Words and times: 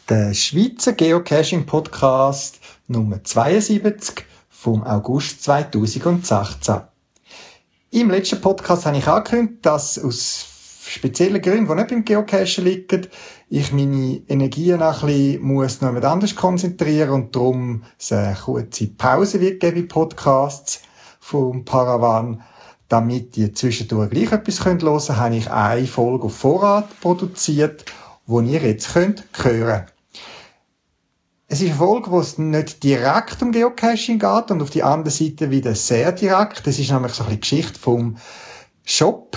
Der 0.08 0.34
Schweizer 0.34 0.92
Geocaching 0.92 1.64
Podcast 1.64 2.60
Nummer 2.88 3.24
72 3.24 4.26
vom 4.50 4.84
August 4.84 5.42
2016. 5.44 6.82
Im 7.92 8.10
letzten 8.10 8.40
Podcast 8.40 8.84
habe 8.84 8.98
ich 8.98 9.08
angekündigt, 9.08 9.64
dass 9.64 9.98
aus 9.98 10.55
speziellen 10.88 11.42
Gründen, 11.42 11.68
die 11.68 11.74
nicht 11.74 11.88
beim 11.88 12.04
Geocachen 12.04 12.64
liegen, 12.64 13.06
ich 13.48 13.72
meine 13.72 14.22
Energien 14.28 14.82
ein 14.82 14.92
bisschen 14.92 15.42
muss 15.42 15.80
noch 15.80 15.88
jemand 15.88 16.04
anders 16.04 16.34
konzentrieren 16.34 17.10
und 17.10 17.36
darum 17.36 17.84
eine 18.10 18.34
kurze 18.34 18.86
Pause 18.88 19.40
wird 19.40 19.60
geben 19.60 19.76
in 19.76 19.88
Podcasts 19.88 20.80
vom 21.20 21.64
Paravan. 21.64 22.42
Damit 22.88 23.36
ihr 23.36 23.52
zwischendurch 23.52 24.10
gleich 24.10 24.32
etwas 24.32 24.64
hören 24.64 24.78
könnt, 24.78 25.08
habe 25.10 25.36
ich 25.36 25.50
eine 25.50 25.86
Folge 25.86 26.26
auf 26.26 26.36
Vorrat 26.36 27.00
produziert, 27.00 27.84
die 28.26 28.52
ihr 28.52 28.60
jetzt 28.60 28.92
könnt 28.92 29.24
hören 29.42 29.86
es 31.48 31.60
ist 31.60 31.68
eine 31.68 31.78
Folge, 31.78 32.10
wo 32.10 32.20
es 32.20 32.38
nicht 32.38 32.82
direkt 32.82 33.40
um 33.40 33.52
Geocaching 33.52 34.18
geht 34.18 34.50
und 34.50 34.62
auf 34.62 34.70
die 34.70 34.82
andere 34.82 35.10
Seite 35.10 35.50
wieder 35.50 35.74
sehr 35.74 36.12
direkt. 36.12 36.66
Das 36.66 36.78
ist 36.78 36.90
nämlich 36.90 37.12
so 37.12 37.22
ein 37.22 37.28
bisschen 37.28 37.40
Geschichte 37.40 37.78
vom 37.78 38.16
Shop, 38.84 39.36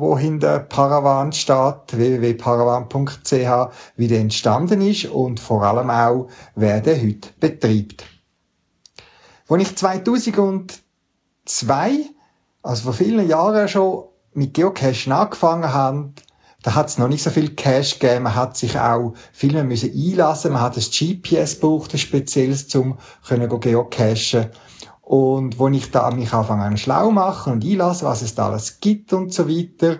wo 0.00 0.18
hinter 0.18 0.60
Paravan 0.60 1.32
steht, 1.32 1.92
www.paravan.ch, 1.92 3.68
wie 3.96 4.08
der 4.08 4.20
entstanden 4.20 4.80
ist 4.80 5.04
und 5.04 5.38
vor 5.38 5.62
allem 5.62 5.90
auch, 5.90 6.28
wer 6.54 6.80
der 6.80 7.00
heute 7.00 7.28
betreibt. 7.38 8.06
Als 9.48 9.62
ich 9.62 9.76
2002, 9.76 10.80
also 12.62 12.82
vor 12.84 12.92
vielen 12.92 13.28
Jahren 13.28 13.68
schon, 13.68 14.04
mit 14.32 14.54
Geocachen 14.54 15.12
angefangen 15.12 15.72
habe, 15.72 16.12
da 16.62 16.74
hat 16.74 16.88
es 16.88 16.98
noch 16.98 17.08
nicht 17.08 17.22
so 17.22 17.30
viel 17.30 17.54
Cache 17.54 17.98
gegeben. 17.98 18.24
Man 18.24 18.34
hat 18.34 18.56
sich 18.56 18.78
auch 18.78 19.14
viel 19.32 19.52
mehr 19.52 19.64
müssen 19.64 19.92
einlassen. 19.92 20.52
Man 20.52 20.60
hat 20.60 20.76
ein 20.76 20.82
GPS 20.82 21.54
gebraucht, 21.54 21.94
ein 21.94 21.98
spezielles, 21.98 22.68
können 23.26 23.60
geocachen. 23.60 24.50
Und 25.10 25.58
wo 25.58 25.66
ich 25.66 25.90
da 25.90 26.08
mich 26.12 26.32
anfange 26.32 26.62
an 26.62 26.76
schlau 26.76 27.10
machen 27.10 27.54
und 27.54 27.64
einlassen, 27.64 28.06
was 28.06 28.22
es 28.22 28.36
da 28.36 28.46
alles 28.46 28.78
gibt 28.78 29.12
und 29.12 29.34
so 29.34 29.48
weiter, 29.48 29.96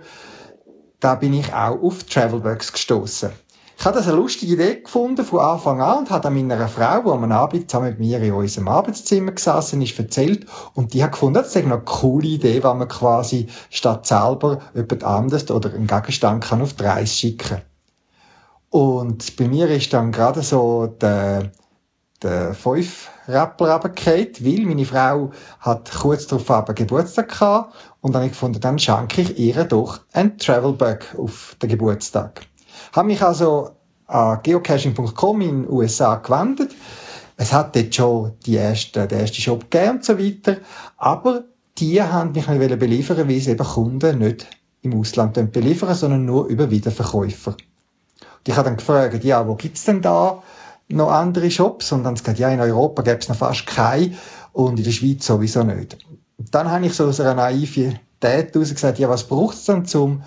da 1.00 1.17
bin 1.17 1.33
ich 1.33 1.52
auch 1.52 1.83
auf 1.83 2.05
Travelbugs 2.05 2.72
gestoßen. 2.72 3.33
Ich 3.77 3.84
habe 3.84 3.98
das 3.98 4.06
eine 4.06 4.14
lustige 4.14 4.52
Idee 4.52 4.83
gefunden 4.83 5.25
von 5.25 5.41
Anfang 5.41 5.80
an 5.83 5.98
und 5.98 6.11
habe 6.11 6.20
dann 6.22 6.34
meiner 6.34 6.69
Frau, 6.69 7.02
die 7.02 7.11
am 7.11 7.33
Abend 7.33 7.69
zusammen 7.69 7.89
mit 7.89 7.98
mir 7.98 8.20
in 8.20 8.34
unserem 8.34 8.69
Arbeitszimmer 8.69 9.33
gesessen 9.33 9.83
ist, 9.83 9.98
erzählt 9.98 10.47
und 10.75 10.94
die 10.94 11.02
hat 11.02 11.11
gefunden, 11.11 11.34
das 11.34 11.48
ist 11.48 11.56
eine 11.56 11.80
coole 11.80 12.28
Idee, 12.28 12.62
wenn 12.62 12.78
man 12.78 12.86
quasi 12.86 13.48
statt 13.69 14.06
selber 14.06 14.61
jemand 14.77 15.02
anderes 15.02 15.50
oder 15.50 15.74
einen 15.74 15.89
Gegenstand 15.89 16.45
kann 16.45 16.62
auf 16.62 16.74
die 16.74 16.84
Reise 16.84 17.12
schicken. 17.12 17.62
Und 18.69 19.36
bei 19.36 19.48
mir 19.48 19.69
ist 19.69 19.92
dann 19.92 20.12
gerade 20.12 20.42
so 20.42 20.86
der 20.86 21.50
den 22.22 22.54
fünf 22.54 23.08
Rapper 23.26 23.72
runtergefallen, 23.72 24.28
weil 24.40 24.66
meine 24.66 24.84
Frau 24.84 25.30
hat 25.60 25.90
kurz 25.90 26.27
darauf 26.27 26.50
aber 26.50 26.74
Geburtstag 26.74 27.28
gehabt 27.28 27.74
und 28.00 28.12
dann 28.12 28.22
habe 28.22 28.27
ich 28.27 28.32
gefunden, 28.32 28.60
dann 28.60 28.78
schenke 28.78 29.22
ich 29.22 29.38
ihr 29.38 29.64
doch 29.64 30.00
ein 30.12 30.36
Travelbug 30.38 31.18
auf 31.18 31.56
den 31.62 31.70
Geburtstag. 31.70 32.42
Habe 32.92 33.08
mich 33.08 33.22
also 33.22 33.70
an 34.06 34.40
geocaching.com 34.42 35.40
in 35.40 35.62
den 35.62 35.72
USA 35.72 36.16
gewendet. 36.16 36.72
Es 37.36 37.52
hat 37.52 37.74
dort 37.74 37.94
schon 37.94 38.32
die 38.44 38.56
erste, 38.56 39.06
den 39.06 39.20
ersten 39.20 39.40
Shop 39.40 39.70
gegeben 39.70 39.96
und 39.96 40.05
so 40.05 40.18
weiter, 40.18 40.56
aber 40.98 41.45
die 41.78 42.02
haben 42.02 42.33
mich 42.33 42.46
nicht 42.46 42.78
beliefern 42.78 43.28
weil 43.28 43.40
sie 43.40 43.52
eben 43.52 43.66
Kunden 43.66 44.18
nicht 44.18 44.46
im 44.83 44.98
Ausland 44.98 45.52
beliefern, 45.52 45.95
sondern 45.95 46.24
nur 46.24 46.46
über 46.46 46.70
Wiederverkäufer. 46.70 47.52
Und 47.52 48.48
ich 48.48 48.56
habe 48.56 48.68
dann 48.68 48.77
gefragt, 48.77 49.24
ja, 49.24 49.46
wo 49.46 49.55
gibt's 49.55 49.84
denn 49.84 50.02
da 50.02 50.42
noch 50.92 51.11
andere 51.11 51.51
Shops 51.51 51.92
und 51.92 52.05
dann 52.05 52.14
gesagt, 52.14 52.39
ja, 52.39 52.48
in 52.51 52.61
Europa 52.61 53.02
gäbe 53.02 53.18
es 53.18 53.28
noch 53.28 53.36
fast 53.36 53.67
keine 53.67 54.14
und 54.52 54.78
in 54.78 54.84
der 54.84 54.92
Schweiz 54.92 55.27
sowieso 55.27 55.62
nicht. 55.62 55.98
Dann 56.39 56.70
habe 56.70 56.86
ich 56.86 56.95
so 56.95 57.06
aus 57.06 57.20
einer 57.20 57.34
Naivität 57.34 58.01
heraus 58.23 58.70
gesagt, 58.70 58.98
ja, 58.98 59.08
was 59.08 59.24
braucht 59.24 59.56
es 59.56 59.64
dann 59.64 59.84
zum 59.84 60.23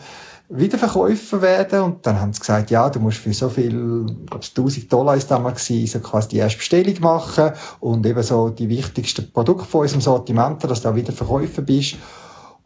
Wiederverkäufer 0.49 1.41
werden? 1.41 1.81
Und 1.81 2.05
dann 2.05 2.19
haben 2.19 2.33
sie 2.33 2.39
gesagt, 2.39 2.69
ja, 2.69 2.89
du 2.89 2.99
musst 2.99 3.17
für 3.17 3.33
so 3.33 3.49
viel, 3.49 4.05
glaub, 4.25 4.43
1000 4.43 4.91
Dollar 4.91 5.15
ist 5.15 5.31
damals 5.31 5.67
gewesen, 5.67 6.01
so 6.01 6.07
quasi 6.07 6.29
die 6.29 6.37
erste 6.37 6.59
Bestellung 6.59 6.95
machen 7.01 7.51
und 7.79 8.05
eben 8.05 8.21
so 8.21 8.49
die 8.49 8.69
wichtigsten 8.69 9.31
Produkte 9.31 9.65
von 9.65 9.81
unserem 9.81 10.01
Sortiment, 10.01 10.63
dass 10.63 10.81
du 10.81 10.89
da 10.89 10.95
Wiederverkäufer 10.95 11.61
bist. 11.61 11.95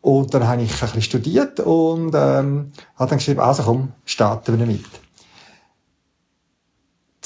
Und 0.02 0.34
dann 0.34 0.48
habe 0.48 0.62
ich 0.62 0.72
ein 0.72 0.80
bisschen 0.80 1.02
studiert 1.02 1.60
und 1.60 2.14
ähm, 2.16 2.72
habe 2.96 3.10
dann 3.10 3.18
geschrieben, 3.18 3.40
also 3.40 3.64
komm, 3.64 3.94
starten 4.06 4.58
wir 4.58 4.66
damit. 4.66 4.86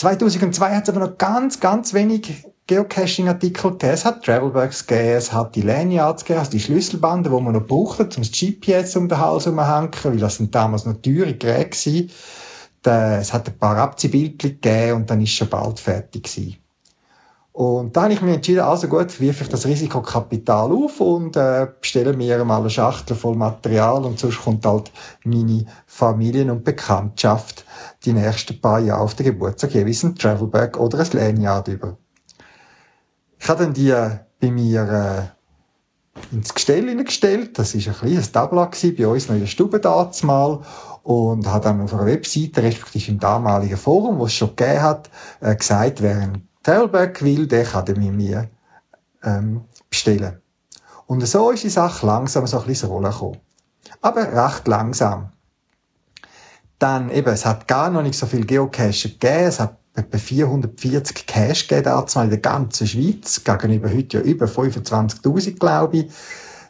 2002 0.02 0.76
hat 0.76 0.84
es 0.84 0.90
aber 0.90 1.08
noch 1.08 1.18
ganz, 1.20 1.60
ganz 1.60 1.94
wenig 1.94 2.44
Geocaching-Artikel 2.66 3.74
gegeben. 3.74 3.94
Es 3.94 4.04
hat 4.04 4.26
Travelbugs 4.26 4.88
gegeben, 4.88 5.10
es 5.10 5.32
hat 5.32 5.56
die 5.56 5.62
Lanyards 5.62 6.24
gegeben, 6.24 6.40
also 6.40 6.50
die 6.50 6.60
Schlüsselbande, 6.60 7.30
die 7.30 7.40
man 7.40 7.54
noch 7.54 7.68
brauchte, 7.68 8.06
um 8.06 8.24
das 8.24 8.32
GPS 8.32 8.96
um 8.96 9.08
den 9.08 9.20
Hals 9.20 9.46
herumzuhängen, 9.46 9.92
weil 10.04 10.18
das 10.18 10.38
sind 10.38 10.56
damals 10.56 10.88
noch 10.88 11.00
teure 11.04 11.36
Geräte 11.36 12.10
waren. 12.84 13.20
Es 13.20 13.32
hat 13.32 13.48
ein 13.48 13.58
paar 13.60 13.78
Abziehbildchen 13.78 14.60
gegeben 14.60 15.02
und 15.02 15.10
dann 15.12 15.22
ist 15.22 15.34
schon 15.34 15.50
bald 15.50 15.80
fertig 15.80 16.24
gewesen. 16.24 16.61
Und 17.54 17.98
da 17.98 18.04
habe 18.04 18.14
ich 18.14 18.22
mich 18.22 18.34
entschieden, 18.34 18.62
also 18.62 18.88
gut, 18.88 19.20
wirf 19.20 19.42
ich 19.42 19.50
das 19.50 19.66
Risikokapital 19.66 20.72
auf 20.72 21.02
und 21.02 21.36
äh, 21.36 21.68
bestelle 21.82 22.14
mir 22.14 22.44
mal 22.46 22.62
eine 22.62 22.70
Schachtel 22.70 23.16
voll 23.16 23.36
Material 23.36 24.06
und 24.06 24.20
sonst 24.20 24.42
kommt 24.42 24.66
halt 24.66 24.90
meine 25.26 25.66
Familien- 25.86 26.50
und 26.50 26.64
Bekanntschaft 26.64 27.66
die 28.06 28.14
nächsten 28.14 28.62
paar 28.62 28.80
Jahre 28.80 29.02
auf 29.02 29.16
den 29.16 29.26
Geburtstag 29.26 29.74
jeweils 29.74 30.04
ein 30.04 30.16
Travelbag 30.16 30.80
oder 30.80 31.00
ein 31.00 31.12
Lanyard 31.12 31.68
über. 31.68 31.98
Ich 33.38 33.50
habe 33.50 33.66
dann 33.66 33.74
die 33.74 33.90
äh, 33.90 34.20
bei 34.40 34.50
mir 34.50 35.34
äh, 36.14 36.34
ins 36.34 36.54
Gestell 36.54 36.88
hineingestellt. 36.88 37.60
Das 37.60 37.76
ist 37.76 37.88
ein 37.88 37.96
kleines 37.96 38.32
Tabla 38.32 38.70
bei 38.98 39.08
uns 39.08 39.28
noch 39.28 39.36
in 39.36 39.42
der 39.42 39.48
Stube 39.48 39.82
mal 40.24 40.62
und 41.04 41.48
habe 41.48 41.64
dann 41.66 41.82
auf 41.82 41.94
einer 41.94 42.06
Webseite, 42.06 42.64
respektive 42.64 43.12
im 43.12 43.20
damaligen 43.20 43.78
Forum, 43.78 44.20
wo 44.20 44.26
es 44.26 44.34
schon 44.34 44.56
gegeben 44.56 44.82
hat, 44.82 45.10
äh, 45.42 45.54
gesagt, 45.54 46.02
wer 46.02 46.16
ein 46.16 46.48
Tailback 46.64 47.24
will, 47.24 47.48
der 47.48 47.66
kann 47.66 47.86
den 47.86 48.00
mit 48.00 48.14
mir 48.14 48.50
ähm, 49.24 49.66
bestellen. 49.90 50.42
Und 51.08 51.26
so 51.28 51.52
ist 51.52 51.64
die 51.64 51.70
Sache 51.70 52.06
langsam 52.06 52.48
so 52.48 52.60
ein 52.60 52.68
bisschen 52.68 52.88
ins 52.88 52.94
Rollen 52.94 53.12
gekommen. 53.12 53.38
Aber 54.02 54.32
recht 54.32 54.68
langsam. 54.68 55.32
Dann 56.80 57.10
eben, 57.12 57.32
es 57.32 57.46
hat 57.46 57.68
gar 57.68 57.90
noch 57.90 58.02
nicht 58.02 58.18
so 58.18 58.26
viel 58.26 58.46
Geocache 58.46 59.10
gegeben. 59.10 59.48
Es 59.48 59.60
hat 59.60 59.78
etwa 59.96 60.18
440 60.18 61.28
Cache 61.28 61.68
gegeben, 61.68 61.84
dazu 61.84 62.20
in 62.20 62.30
der 62.30 62.40
ganzen 62.40 62.88
Schweiz. 62.88 63.44
Gegenüber 63.44 63.90
heute 63.90 64.18
ja 64.18 64.24
über 64.24 64.46
25.000, 64.46 65.60
glaube 65.60 65.98
ich. 65.98 66.12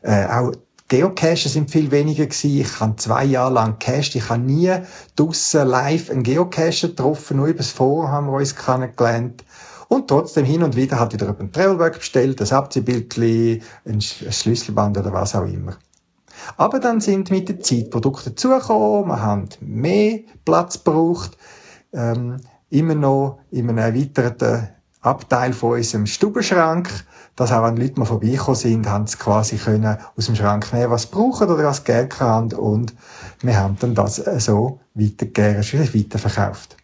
Äh, 0.01 0.25
auch 0.25 0.51
Geocaches 0.87 1.53
sind 1.53 1.71
viel 1.71 1.89
weniger 1.91 2.25
gewesen. 2.25 2.59
Ich 2.59 2.79
habe 2.81 2.97
zwei 2.97 3.23
Jahre 3.23 3.53
lang 3.53 3.79
gecached. 3.79 4.15
Ich 4.15 4.27
habe 4.27 4.41
nie 4.41 4.73
draussen 5.15 5.67
live 5.67 6.09
einen 6.09 6.23
Geocacher 6.23 6.89
getroffen. 6.89 7.37
Nur 7.37 7.47
übers 7.47 7.71
Forum 7.71 8.09
haben 8.09 8.27
wir 8.27 8.33
uns 8.33 8.55
kennengelernt. 8.55 9.45
Und 9.91 10.07
trotzdem 10.07 10.45
hin 10.45 10.63
und 10.63 10.77
wieder 10.77 10.97
hat 11.01 11.11
wieder 11.11 11.35
ein 11.37 11.51
Travelwork 11.51 11.99
bestellt, 11.99 12.41
ein 12.41 12.49
Abziehbildchen, 12.49 13.61
ein 13.85 13.99
Schlüsselband 13.99 14.97
oder 14.97 15.11
was 15.11 15.35
auch 15.35 15.43
immer. 15.43 15.75
Aber 16.55 16.79
dann 16.79 17.01
sind 17.01 17.29
mit 17.29 17.49
der 17.49 17.59
Zeit 17.59 17.89
Produkte 17.89 18.29
dazugekommen, 18.29 19.09
wir 19.09 19.21
haben 19.21 19.49
mehr 19.59 20.21
Platz 20.45 20.81
gebraucht, 20.81 21.37
ähm, 21.91 22.37
immer 22.69 22.95
noch 22.95 23.39
in 23.51 23.67
einem 23.67 23.79
erweiterten 23.79 24.69
Abteil 25.01 25.51
von 25.51 25.73
unserem 25.73 26.05
Stubenschrank, 26.05 26.89
dass 27.35 27.51
auch 27.51 27.65
wenn 27.65 27.75
Leute 27.75 27.99
mal 27.99 28.05
vorbeigekommen 28.05 28.55
sind, 28.55 28.87
haben 28.87 29.07
sie 29.07 29.17
quasi 29.17 29.57
können 29.57 29.97
aus 30.15 30.25
dem 30.25 30.37
Schrank 30.37 30.71
nehmen, 30.71 30.89
was 30.89 31.01
sie 31.01 31.09
brauchen 31.11 31.49
oder 31.49 31.65
was 31.65 31.77
sie 31.77 31.83
gerne 31.83 32.09
haben 32.17 32.53
und 32.53 32.93
wir 33.41 33.57
haben 33.57 33.75
dann 33.81 33.93
das 33.93 34.15
so 34.37 34.79
weitergegeben, 34.93 35.93
weiterverkauft. 35.93 36.77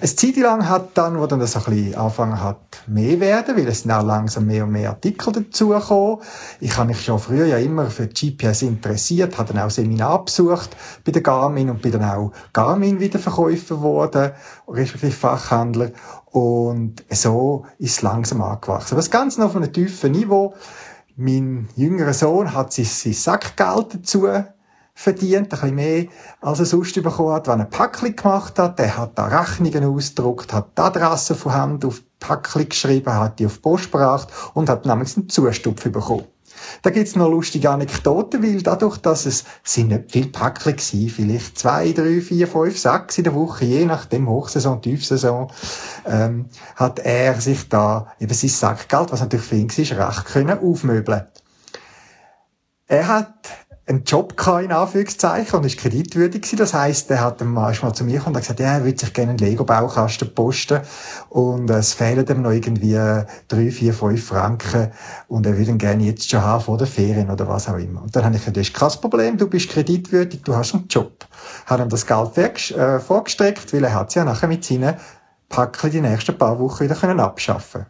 Eine 0.00 0.14
Zeit 0.14 0.36
lang 0.36 0.68
hat 0.68 0.96
dann, 0.96 1.18
wo 1.18 1.26
dann 1.26 1.40
das 1.40 1.56
ein 1.56 1.64
bisschen 1.64 1.94
angefangen 1.94 2.42
hat, 2.42 2.82
mehr 2.86 3.20
werden, 3.20 3.56
weil 3.56 3.68
es 3.68 3.84
dann 3.84 4.06
langsam 4.06 4.46
mehr 4.46 4.64
und 4.64 4.72
mehr 4.72 4.90
Artikel 4.90 5.32
dazugekommen. 5.32 6.18
Ich 6.60 6.76
habe 6.76 6.88
mich 6.88 7.04
schon 7.04 7.18
früher 7.18 7.46
ja 7.46 7.58
immer 7.58 7.90
für 7.90 8.06
GPS 8.06 8.62
interessiert, 8.62 9.38
habe 9.38 9.52
dann 9.52 9.62
auch 9.62 9.70
Seminar 9.70 10.24
besucht 10.24 10.76
bei 11.04 11.12
der 11.12 11.22
Garmin 11.22 11.70
und 11.70 11.82
bin 11.82 11.92
dann 11.92 12.04
auch 12.04 12.32
Garmin 12.52 13.00
wieder 13.00 13.18
Verkäufer 13.18 13.76
geworden, 13.76 14.32
respektive 14.68 15.12
Fachhändler. 15.12 15.90
Und 16.26 17.04
so 17.10 17.66
ist 17.78 17.96
es 17.96 18.02
langsam 18.02 18.42
angewachsen. 18.42 18.94
Aber 18.94 19.02
das 19.02 19.10
Ganze 19.10 19.40
noch 19.40 19.48
auf 19.48 19.56
einem 19.56 19.72
tiefen 19.72 20.12
Niveau. 20.12 20.54
Mein 21.16 21.68
jüngerer 21.76 22.14
Sohn 22.14 22.54
hat 22.54 22.72
sich 22.72 22.92
sein 22.92 23.12
Sackgeld 23.12 23.94
dazu 23.94 24.26
verdient, 25.00 25.36
ein 25.38 25.48
bisschen 25.48 25.74
mehr, 25.76 26.06
als 26.42 26.58
er 26.58 26.66
sonst 26.66 26.94
bekommen 26.94 27.32
hat, 27.32 27.48
wenn 27.48 27.60
er 27.60 27.64
Packling 27.64 28.16
gemacht 28.16 28.58
hat. 28.58 28.78
Der 28.78 28.98
hat 28.98 29.18
da 29.18 29.28
Rechnungen 29.28 29.84
ausgedruckt, 29.84 30.52
hat 30.52 30.76
die 30.76 30.82
Adresse 30.82 31.34
von 31.34 31.54
Hand 31.54 31.86
auf 31.86 32.02
Packling 32.18 32.68
geschrieben, 32.68 33.14
hat 33.14 33.38
die 33.38 33.46
auf 33.46 33.54
die 33.54 33.60
Post 33.60 33.84
gebracht 33.84 34.28
und 34.52 34.68
hat 34.68 34.84
nämlich 34.84 35.16
einen 35.16 35.30
Zustupf 35.30 35.84
bekommen. 35.84 36.26
Da 36.82 36.90
gibt's 36.90 37.16
noch 37.16 37.30
lustige 37.30 37.70
Anekdoten, 37.70 38.42
weil 38.42 38.60
dadurch, 38.60 38.98
dass 38.98 39.24
es 39.24 39.44
sind 39.64 39.88
nicht 39.88 40.12
viel 40.12 40.26
Packling 40.26 40.76
gewesen, 40.76 41.08
vielleicht 41.08 41.58
zwei, 41.58 41.92
drei, 41.92 42.20
vier, 42.20 42.46
fünf, 42.46 42.78
sechs 42.78 43.16
in 43.16 43.24
der 43.24 43.34
Woche, 43.34 43.64
je 43.64 43.86
nachdem 43.86 44.28
Hochsaison, 44.28 44.82
Tiefsaison, 44.82 45.50
ähm, 46.04 46.44
hat 46.76 46.98
er 46.98 47.40
sich 47.40 47.70
da 47.70 48.12
eben 48.20 48.34
sein 48.34 48.50
Sackgeld, 48.50 49.12
was 49.12 49.20
natürlich 49.20 49.46
für 49.46 49.56
ihn 49.56 49.70
war, 49.70 50.08
recht 50.08 50.26
können 50.26 50.58
aufmöbeln. 50.58 51.26
Er 52.86 53.08
hat 53.08 53.48
einen 53.90 54.04
Job 54.04 54.36
gehabt, 54.36 54.64
in 54.64 54.72
Anführungszeichen, 54.72 55.58
und 55.58 55.66
ist 55.66 55.78
kreditwürdig 55.78 56.42
gewesen. 56.42 56.56
Das 56.58 56.72
heisst, 56.72 57.10
er 57.10 57.20
hat 57.20 57.40
dann 57.40 57.48
manchmal 57.48 57.92
zu 57.92 58.04
mir 58.04 58.18
gekommen 58.18 58.36
und 58.36 58.42
gesagt, 58.42 58.60
ja, 58.60 58.74
er 58.74 58.84
würde 58.84 58.98
sich 58.98 59.12
gerne 59.12 59.30
einen 59.30 59.38
Lego-Baukasten 59.38 60.32
posten 60.34 60.80
und 61.28 61.68
es 61.70 61.92
fehlen 61.92 62.24
ihm 62.26 62.42
noch 62.42 62.52
irgendwie 62.52 62.94
drei, 63.48 63.70
vier, 63.70 63.92
fünf 63.92 64.24
Franken 64.24 64.92
und 65.28 65.44
er 65.44 65.58
würde 65.58 65.72
ihn 65.72 65.78
gerne 65.78 66.04
jetzt 66.04 66.30
schon 66.30 66.40
haben 66.40 66.62
vor 66.62 66.78
der 66.78 66.86
Ferien 66.86 67.30
oder 67.30 67.48
was 67.48 67.68
auch 67.68 67.78
immer. 67.78 68.02
Und 68.02 68.14
dann 68.14 68.24
habe 68.24 68.36
ich 68.36 68.42
gesagt, 68.42 68.56
das 68.56 68.68
ist 68.68 68.74
kein 68.74 69.00
Problem, 69.00 69.36
du 69.36 69.48
bist 69.48 69.68
kreditwürdig, 69.70 70.42
du 70.44 70.54
hast 70.54 70.74
einen 70.74 70.86
Job. 70.88 71.26
Hat 71.66 71.80
ihm 71.80 71.88
das 71.88 72.06
Geld 72.06 72.38
äh, 72.38 73.00
vorgestreckt, 73.00 73.72
weil 73.72 73.84
er 73.84 73.94
hat 73.94 74.10
es 74.10 74.14
ja 74.14 74.24
nachher 74.24 74.48
mit 74.48 74.64
seinen 74.64 74.94
Packchen 75.48 75.90
die 75.90 76.00
nächsten 76.00 76.38
paar 76.38 76.60
Wochen 76.60 76.84
wieder 76.84 76.94
können 76.94 77.18
abschaffen 77.18 77.86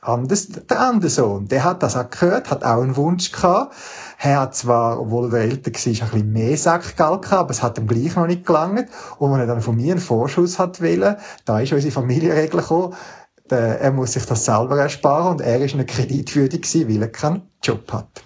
Anders, 0.00 0.48
der 0.48 0.80
andere 0.80 1.10
Sohn, 1.10 1.48
der 1.48 1.64
hat 1.64 1.82
das 1.82 1.96
auch 1.96 2.10
gehört, 2.10 2.50
hat 2.50 2.64
auch 2.64 2.82
einen 2.82 2.96
Wunsch 2.96 3.32
gehabt. 3.32 3.74
Er 4.18 4.40
hat 4.40 4.54
zwar, 4.54 5.00
obwohl 5.00 5.32
er 5.34 5.42
älter 5.42 5.70
war, 5.72 5.86
ein 5.86 6.10
bisschen 6.10 6.32
mehr 6.32 6.56
Sackgeld 6.56 7.22
gehabt, 7.22 7.32
aber 7.32 7.50
es 7.50 7.62
hat 7.62 7.78
ihm 7.78 7.86
gleich 7.86 8.14
noch 8.16 8.26
nicht 8.26 8.46
gelangt. 8.46 8.88
Und 9.18 9.32
wenn 9.32 9.40
er 9.40 9.46
dann 9.46 9.60
von 9.60 9.76
mir 9.76 9.92
einen 9.92 10.00
Vorschuss 10.00 10.58
hat 10.58 10.80
wollen, 10.80 11.16
da 11.44 11.60
ist 11.60 11.72
unsere 11.72 11.92
Familienregel 11.92 12.60
gekommen, 12.60 12.94
der, 13.50 13.80
er 13.80 13.92
muss 13.92 14.12
sich 14.12 14.24
das 14.24 14.44
selber 14.44 14.78
ersparen 14.78 15.32
und 15.32 15.40
er 15.40 15.60
ist 15.60 15.74
eine 15.74 15.84
kreditwürdig 15.84 16.62
gewesen, 16.62 16.88
weil 16.88 17.02
er 17.02 17.08
keinen 17.08 17.42
Job 17.62 17.92
hat. 17.92 18.22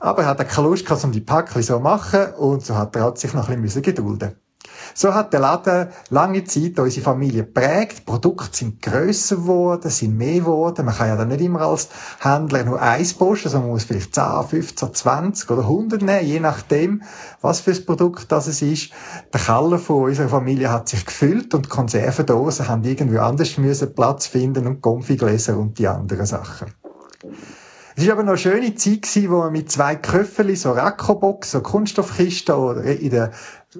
Aber 0.00 0.22
er 0.22 0.28
hat 0.28 0.48
keine 0.48 0.68
Lust 0.68 0.84
gehabt, 0.84 1.04
um 1.04 1.12
die 1.12 1.20
Päckchen 1.20 1.62
so 1.62 1.76
zu 1.76 1.80
machen 1.80 2.32
und 2.34 2.64
so 2.64 2.76
hat 2.76 2.94
er 2.96 3.16
sich 3.16 3.32
noch 3.34 3.48
ein 3.48 3.62
bisschen 3.62 3.82
gedulden 3.82 4.36
so 4.94 5.14
hat 5.14 5.32
der 5.32 5.40
Laden 5.40 5.88
lange 6.10 6.44
Zeit 6.44 6.78
unsere 6.78 7.04
Familie 7.04 7.44
prägt. 7.44 7.98
Die 7.98 8.02
Produkte 8.02 8.56
sind 8.56 8.82
grösser 8.82 9.36
geworden, 9.36 9.90
sind 9.90 10.16
mehr 10.16 10.40
geworden. 10.40 10.84
Man 10.84 10.94
kann 10.94 11.08
ja 11.08 11.16
dann 11.16 11.28
nicht 11.28 11.40
immer 11.40 11.62
als 11.62 11.88
Händler 12.20 12.64
nur 12.64 12.80
eins 12.80 13.14
posten, 13.14 13.48
sondern 13.48 13.68
man 13.68 13.74
muss 13.74 13.84
vielleicht 13.84 14.14
10, 14.14 14.24
15, 14.48 14.94
20 14.94 15.50
oder 15.50 15.62
100 15.62 16.02
nehmen, 16.02 16.26
je 16.26 16.40
nachdem, 16.40 17.02
was 17.40 17.60
für 17.60 17.72
ein 17.72 17.84
Produkt 17.84 18.30
das 18.30 18.46
es 18.46 18.62
ist. 18.62 18.90
Der 19.32 19.40
Keller 19.40 19.78
von 19.78 20.04
unserer 20.04 20.28
Familie 20.28 20.70
hat 20.70 20.88
sich 20.88 21.04
gefüllt 21.04 21.54
und 21.54 21.68
Konservendosen 21.68 22.68
haben 22.68 22.84
irgendwie 22.84 23.18
anders 23.18 23.56
müssen 23.58 23.94
Platz 23.94 24.26
finden 24.26 24.66
und 24.66 24.80
Konfigläser 24.80 25.56
und 25.56 25.78
die 25.78 25.88
anderen 25.88 26.26
Sachen. 26.26 26.72
Es 27.96 28.04
war 28.06 28.14
aber 28.14 28.24
noch 28.24 28.30
eine 28.30 28.38
schöne 28.38 28.74
Zeit 28.74 29.06
wo 29.30 29.38
man 29.38 29.52
mit 29.52 29.70
zwei 29.70 29.94
Köfferli, 29.94 30.56
so 30.56 30.72
Rakobox, 30.72 31.52
so 31.52 31.60
Kunststoffkisten 31.60 32.54
oder 32.54 32.82
in 32.82 33.10
der 33.10 33.30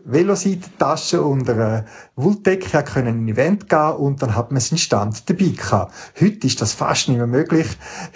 Veloseitentasche 0.05 1.23
und 1.23 1.49
einer 1.49 1.85
Wulldecke 2.17 2.83
können 2.83 3.09
in 3.09 3.25
ein 3.25 3.29
Event 3.29 3.69
gehen 3.69 3.93
und 3.93 4.23
dann 4.23 4.35
hat 4.35 4.51
man 4.51 4.61
seinen 4.61 4.79
Stand 4.79 5.29
dabei 5.29 5.49
gehabt. 5.49 5.95
Heute 6.21 6.47
ist 6.47 6.61
das 6.61 6.73
fast 6.73 7.09
nicht 7.09 7.19
mehr 7.19 7.27
möglich. 7.27 7.67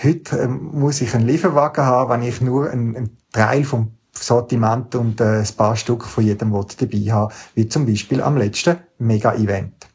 Heute 0.03 0.39
ähm, 0.39 0.71
muss 0.73 1.01
ich 1.01 1.15
einen 1.15 1.27
Lieferwagen 1.27 1.85
haben, 1.85 2.11
wenn 2.11 2.23
ich 2.23 2.41
nur 2.41 2.71
einen, 2.71 2.97
einen 2.97 3.19
Teil 3.33 3.65
vom 3.65 3.93
Sortiment 4.13 4.95
und 4.95 5.21
äh, 5.21 5.41
ein 5.41 5.57
paar 5.57 5.77
Stück 5.77 6.05
von 6.05 6.25
jedem 6.25 6.53
dabei 6.53 7.13
habe, 7.13 7.35
wie 7.55 7.69
zum 7.69 7.87
Beispiel 7.87 8.23
am 8.23 8.37
letzten 8.37 8.79
Mega-Event. 8.99 9.88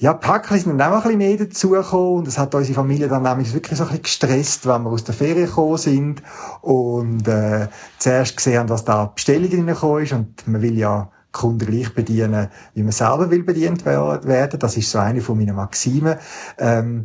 Ja, 0.00 0.14
Packli 0.14 0.58
sind 0.58 0.78
dann 0.78 0.94
auch 0.94 1.04
ein 1.04 1.18
bisschen 1.18 1.18
mehr 1.18 1.36
dazugekommen 1.36 2.20
und 2.20 2.28
es 2.28 2.38
hat 2.38 2.54
unsere 2.54 2.74
Familie 2.74 3.06
dann 3.06 3.22
nämlich 3.22 3.52
wirklich 3.52 3.76
so 3.76 3.84
ein 3.84 3.88
bisschen 3.88 4.04
gestresst, 4.04 4.66
wenn 4.66 4.84
wir 4.84 4.90
aus 4.92 5.04
der 5.04 5.14
Ferien 5.14 5.44
gekommen 5.44 5.76
sind 5.76 6.22
und 6.62 7.28
äh, 7.28 7.68
zuerst 7.98 8.34
gesehen 8.34 8.60
haben, 8.60 8.70
was 8.70 8.86
da 8.86 9.04
Bestellungen 9.04 9.68
reingekommen 9.68 10.02
ist 10.02 10.12
und 10.14 10.48
man 10.48 10.62
will 10.62 10.78
ja 10.78 11.10
Kunden 11.32 11.66
gleich 11.66 11.92
bedienen, 11.92 12.48
wie 12.72 12.82
man 12.82 12.92
selber 12.92 13.30
will 13.30 13.42
bedient 13.42 13.84
werden. 13.84 14.58
Das 14.58 14.78
ist 14.78 14.90
so 14.90 14.98
eine 14.98 15.20
von 15.20 15.36
meinen 15.36 15.54
Maximen. 15.54 16.16
Ähm, 16.56 17.04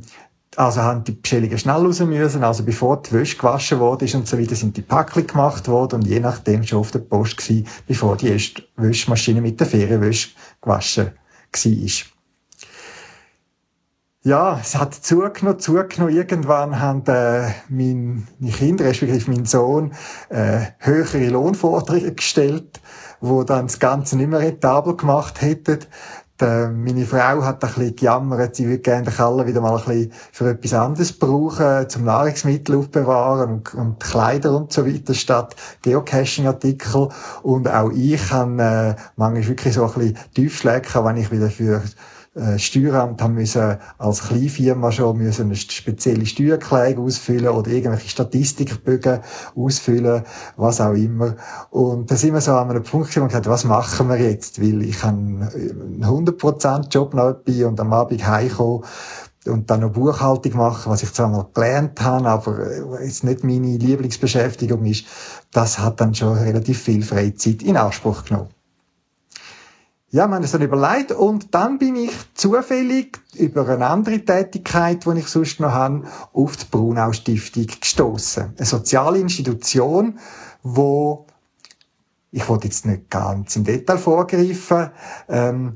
also 0.55 0.81
haben 0.81 1.03
die 1.03 1.11
Bestellungen 1.11 1.57
schnell 1.57 1.85
raus 1.85 1.99
müssen, 1.99 2.45
also 2.45 2.63
bevor 2.63 3.01
die 3.01 3.11
Wäsche 3.11 3.35
gewaschen 3.35 3.79
wurde 3.79 4.05
und 4.15 4.25
so 4.25 4.39
weiter, 4.39 4.55
sind 4.55 4.77
die 4.77 4.81
Päckchen 4.81 5.27
gemacht 5.27 5.67
worden 5.67 5.95
und 5.95 6.07
je 6.07 6.21
nachdem 6.21 6.63
schon 6.63 6.79
auf 6.79 6.91
der 6.91 6.99
Post 6.99 7.35
gewesen, 7.35 7.67
bevor 7.87 8.15
die 8.15 8.29
erste 8.29 8.63
Wäschmaschine 8.77 9.41
mit 9.41 9.59
der 9.59 9.67
Ferienwäsche 9.67 10.29
gewaschen 10.61 11.07
war. 11.07 12.14
Ja, 14.25 14.57
es 14.59 14.75
hat 14.75 14.95
zugenommen, 14.95 15.59
zugenommen. 15.59 16.15
Irgendwann 16.15 16.79
haben 16.79 17.03
äh, 17.05 17.51
meine 17.69 18.51
Kinder, 18.51 18.85
respektive 18.85 19.29
mein 19.29 19.45
Sohn, 19.45 19.93
äh, 20.29 20.61
höhere 20.79 21.29
Lohnforderungen 21.29 22.15
gestellt, 22.15 22.81
wo 23.21 23.43
dann 23.43 23.67
das 23.67 23.77
Ganze 23.77 24.17
nicht 24.17 24.31
mehr 24.31 24.39
rentabel 24.39 24.97
gemacht 24.97 25.43
hätten. 25.43 25.81
Die, 26.41 26.43
meine 26.43 27.05
Frau 27.05 27.43
hat 27.43 27.63
ein 27.63 27.69
bisschen 27.69 27.95
gejammert, 27.97 28.55
sie 28.55 28.65
würde 28.65 28.79
gerne 28.79 29.11
Keller 29.11 29.45
wieder 29.45 29.61
mal 29.61 29.77
ein 29.77 29.85
bisschen 29.85 30.11
für 30.31 30.49
etwas 30.49 30.73
anderes 30.73 31.13
brauchen, 31.13 31.87
zum 31.87 32.05
Nahrungsmittel 32.05 32.77
aufbewahren 32.77 33.51
und, 33.51 33.75
und 33.75 33.99
Kleider 33.99 34.57
und 34.57 34.73
so 34.73 34.87
weiter, 34.87 35.13
statt 35.13 35.55
Geocaching-Artikel. 35.83 37.09
Und 37.43 37.67
auch 37.67 37.91
ich 37.91 38.27
kann 38.27 38.57
äh, 38.57 38.95
manchmal 39.17 39.47
wirklich 39.47 39.75
so 39.75 39.85
ein 39.85 39.93
bisschen 39.93 40.17
Tiefschläge, 40.33 41.05
wenn 41.05 41.17
ich 41.17 41.31
wieder 41.31 41.51
für 41.51 41.83
äh, 42.35 42.59
Steueramt 42.59 43.21
haben 43.21 43.35
müssen 43.35 43.77
als 43.97 44.23
Kleinfirma 44.23 44.91
schon 44.91 45.17
müssen 45.17 45.45
eine 45.45 45.55
spezielle 45.55 46.25
Steuerkleidung 46.25 47.05
ausfüllen 47.05 47.47
oder 47.47 47.71
irgendwelche 47.71 48.09
Statistikbögen 48.09 49.21
ausfüllen, 49.55 50.23
was 50.57 50.81
auch 50.81 50.93
immer. 50.93 51.35
Und 51.69 52.11
da 52.11 52.15
sind 52.15 52.33
wir 52.33 52.41
so 52.41 52.51
an 52.51 52.69
einem 52.69 52.83
Punkt 52.83 53.07
gekommen 53.07 53.23
und 53.23 53.29
gesagt, 53.29 53.47
was 53.47 53.63
machen 53.63 54.09
wir 54.09 54.17
jetzt? 54.17 54.61
Weil 54.61 54.81
ich 54.83 55.01
habe 55.01 55.17
einen 55.17 56.03
100% 56.03 56.89
Job 56.89 57.13
noch 57.13 57.33
dabei 57.45 57.67
und 57.67 57.79
am 57.79 57.93
Abend 57.93 58.27
heimkommen 58.27 58.83
und 59.45 59.69
dann 59.69 59.81
noch 59.81 59.91
Buchhaltung 59.91 60.57
machen, 60.57 60.91
was 60.91 61.03
ich 61.03 61.13
zwar 61.13 61.29
mal 61.29 61.47
gelernt 61.53 62.01
habe, 62.01 62.27
aber 62.27 63.01
jetzt 63.01 63.23
nicht 63.23 63.43
meine 63.43 63.77
Lieblingsbeschäftigung 63.77 64.83
ist, 64.85 65.05
das 65.51 65.79
hat 65.79 66.01
dann 66.01 66.15
schon 66.15 66.37
relativ 66.37 66.81
viel 66.81 67.03
Freizeit 67.03 67.61
in 67.61 67.77
Anspruch 67.77 68.25
genommen. 68.25 68.54
Ja, 70.15 70.27
man 70.27 70.43
es 70.43 70.53
dann 70.53 70.61
überlegt 70.61 71.11
und 71.11 71.53
dann 71.53 71.77
bin 71.77 71.97
ich 71.97 72.13
zufällig 72.35 73.19
über 73.33 73.67
eine 73.67 73.87
andere 73.87 74.23
Tätigkeit, 74.23 75.05
die 75.05 75.19
ich 75.19 75.27
sonst 75.27 75.59
noch 75.59 75.73
habe, 75.73 76.03
auf 76.31 76.55
die 76.55 76.63
Brunau 76.71 77.11
Stiftung 77.11 77.67
gestoßen. 77.67 78.53
Eine 78.55 78.65
soziale 78.65 79.19
Institution, 79.19 80.17
wo 80.63 81.27
ich 82.31 82.47
wollte 82.47 82.67
jetzt 82.67 82.85
nicht 82.85 83.09
ganz 83.09 83.57
im 83.57 83.65
Detail 83.65 83.97
vorgreifen, 83.97 84.91
ähm, 85.27 85.73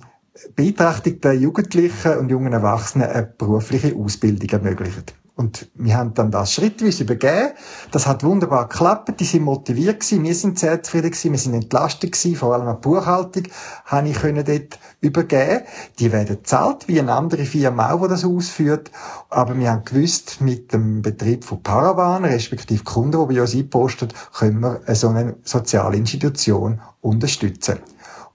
beeinträchtigten 0.56 1.38
Jugendlichen 1.38 2.18
und 2.20 2.30
jungen 2.30 2.54
Erwachsenen 2.54 3.10
eine 3.10 3.24
berufliche 3.24 3.94
Ausbildung 3.94 4.48
ermöglicht. 4.52 5.16
Und 5.40 5.70
wir 5.74 5.96
haben 5.96 6.14
dann 6.16 6.32
das 6.32 6.52
schrittweise 6.52 7.04
übergeben. 7.04 7.52
Das 7.92 8.08
hat 8.08 8.26
wunderbar 8.26 8.68
geklappt. 8.68 9.22
Die 9.22 9.24
sind 9.24 9.44
motiviert 9.44 10.02
gewesen. 10.02 10.26
Wir 10.26 10.36
sind 10.36 10.60
sehr 10.60 10.84
zufrieden 10.84 11.12
gewesen. 11.12 11.32
Wir 11.32 11.40
sind 11.40 11.54
entlastet 11.54 12.12
gewesen. 12.12 12.36
Vor 12.36 12.54
allem 12.54 12.68
die 12.68 12.82
Buchhaltung 12.82 13.44
habe 13.86 14.10
ich 14.10 14.18
können 14.18 14.44
dort 14.44 14.80
übergeben. 15.00 15.62
Die 15.98 16.12
werden 16.12 16.40
zahlt 16.44 16.90
wie 16.90 17.00
eine 17.00 17.14
andere 17.14 17.46
Firma 17.46 17.94
auch, 17.94 18.02
die 18.02 18.10
das 18.10 18.26
ausführt. 18.26 18.92
Aber 19.30 19.58
wir 19.58 19.72
haben 19.72 19.86
gewusst, 19.86 20.42
mit 20.42 20.74
dem 20.74 21.02
Betrieb 21.02 21.46
von 21.46 21.64
Paravan, 21.64 22.26
respektive 22.26 22.84
Kunden, 22.84 23.30
die 23.30 23.36
bei 23.36 23.42
uns 23.42 23.56
einposten, 23.56 24.10
können 24.38 24.60
wir 24.60 24.82
so 24.94 25.08
eine 25.08 25.38
soziale 25.46 25.96
Institution 25.96 26.82
unterstützen. 27.00 27.80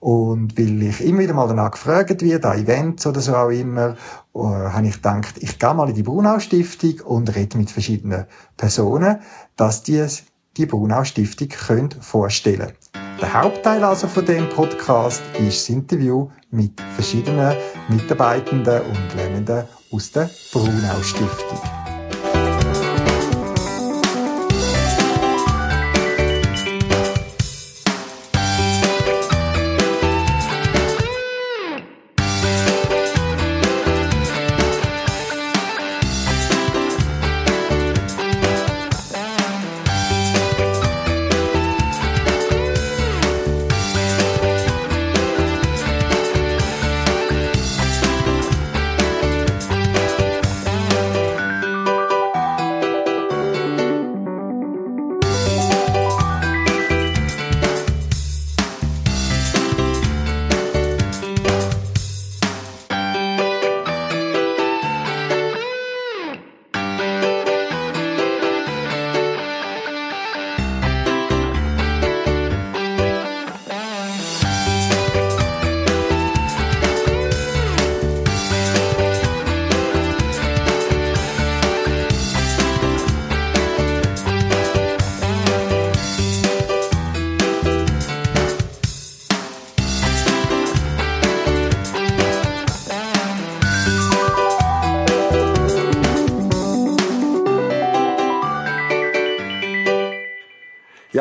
Und 0.04 0.58
weil 0.58 0.82
ich 0.82 1.00
immer 1.00 1.20
wieder 1.20 1.32
mal 1.32 1.48
danach 1.48 1.70
gefragt 1.70 2.20
werde, 2.20 2.50
an 2.50 2.58
Events 2.58 3.06
oder 3.06 3.22
so 3.22 3.34
auch 3.34 3.48
immer, 3.48 3.96
äh, 4.34 4.38
habe 4.38 4.86
ich 4.86 4.96
gedacht, 4.96 5.36
ich 5.38 5.58
gehe 5.58 5.72
mal 5.72 5.88
in 5.88 5.94
die 5.94 6.02
Brunau 6.02 6.38
Stiftung 6.40 7.00
und 7.06 7.34
rede 7.34 7.56
mit 7.56 7.70
verschiedenen 7.70 8.26
Personen, 8.58 9.20
dass 9.56 9.82
die 9.82 10.06
die 10.58 10.66
Brunau 10.66 11.04
Stiftung 11.04 11.48
können 11.48 11.88
vorstellen. 12.02 12.72
Der 13.18 13.32
Hauptteil 13.32 13.82
also 13.82 14.06
von 14.06 14.26
dem 14.26 14.46
Podcast 14.50 15.22
ist 15.38 15.62
das 15.62 15.68
Interview 15.70 16.28
mit 16.50 16.78
verschiedenen 16.96 17.56
Mitarbeitenden 17.88 18.82
und 18.82 19.14
Lernenden 19.16 19.64
aus 19.90 20.12
der 20.12 20.28
Brunau 20.52 21.00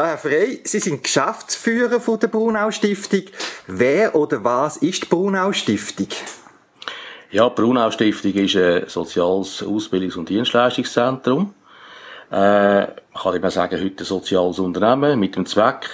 Ja, 0.04 0.10
Herr 0.10 0.18
Frey, 0.18 0.60
Sie 0.66 0.80
sind 0.80 1.02
Geschäftsführer 1.02 2.02
von 2.02 2.20
der 2.20 2.28
Brunau 2.28 2.72
Stiftung. 2.72 3.22
Wer 3.68 4.14
oder 4.14 4.44
was 4.44 4.76
ist 4.76 5.04
die 5.04 5.08
Brunau 5.08 5.54
Stiftung? 5.54 6.10
Ja, 7.32 7.48
die 7.48 7.56
Brunau 7.56 7.90
Stiftung 7.90 8.34
ist 8.34 8.58
ein 8.58 8.84
soziales 8.90 9.64
Ausbildungs- 9.64 10.18
und 10.18 10.28
Dienstleistungszentrum. 10.28 11.54
Äh, 12.34 12.84
ich 12.84 13.22
kann 13.24 13.34
immer 13.34 13.50
sagen, 13.50 13.82
heute 13.82 14.04
ein 14.04 14.06
soziales 14.06 14.60
Unternehmen 14.60 15.18
mit 15.22 15.38
dem 15.38 15.46
Zweck, 15.46 15.88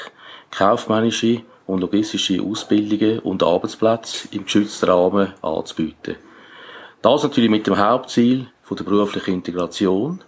kaufmännische 0.49 1.43
und 1.67 1.81
logistische 1.81 2.41
Ausbildungen 2.41 3.19
und 3.19 3.43
Arbeitsplätze 3.43 4.27
im 4.31 4.45
geschützten 4.45 4.89
Rahmen 4.89 5.35
anzubieten. 5.43 6.15
Das 7.03 7.21
natürlich 7.21 7.51
mit 7.51 7.67
dem 7.67 7.77
Hauptziel 7.77 8.47
von 8.63 8.75
der 8.75 8.85
beruflichen 8.85 9.35
Integration 9.35 10.23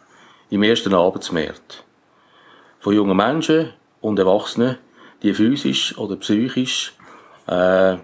im 0.52 0.62
ersten 0.62 0.94
Arbeitsmarkt. 0.94 1.84
Von 2.82 2.96
jungen 2.96 3.16
Menschen 3.16 3.74
und 4.02 4.18
Erwachsenen, 4.18 4.80
die 5.22 5.36
physisch 5.36 5.96
oder 6.00 6.16
psychisch 6.16 6.94
äh, 7.46 7.98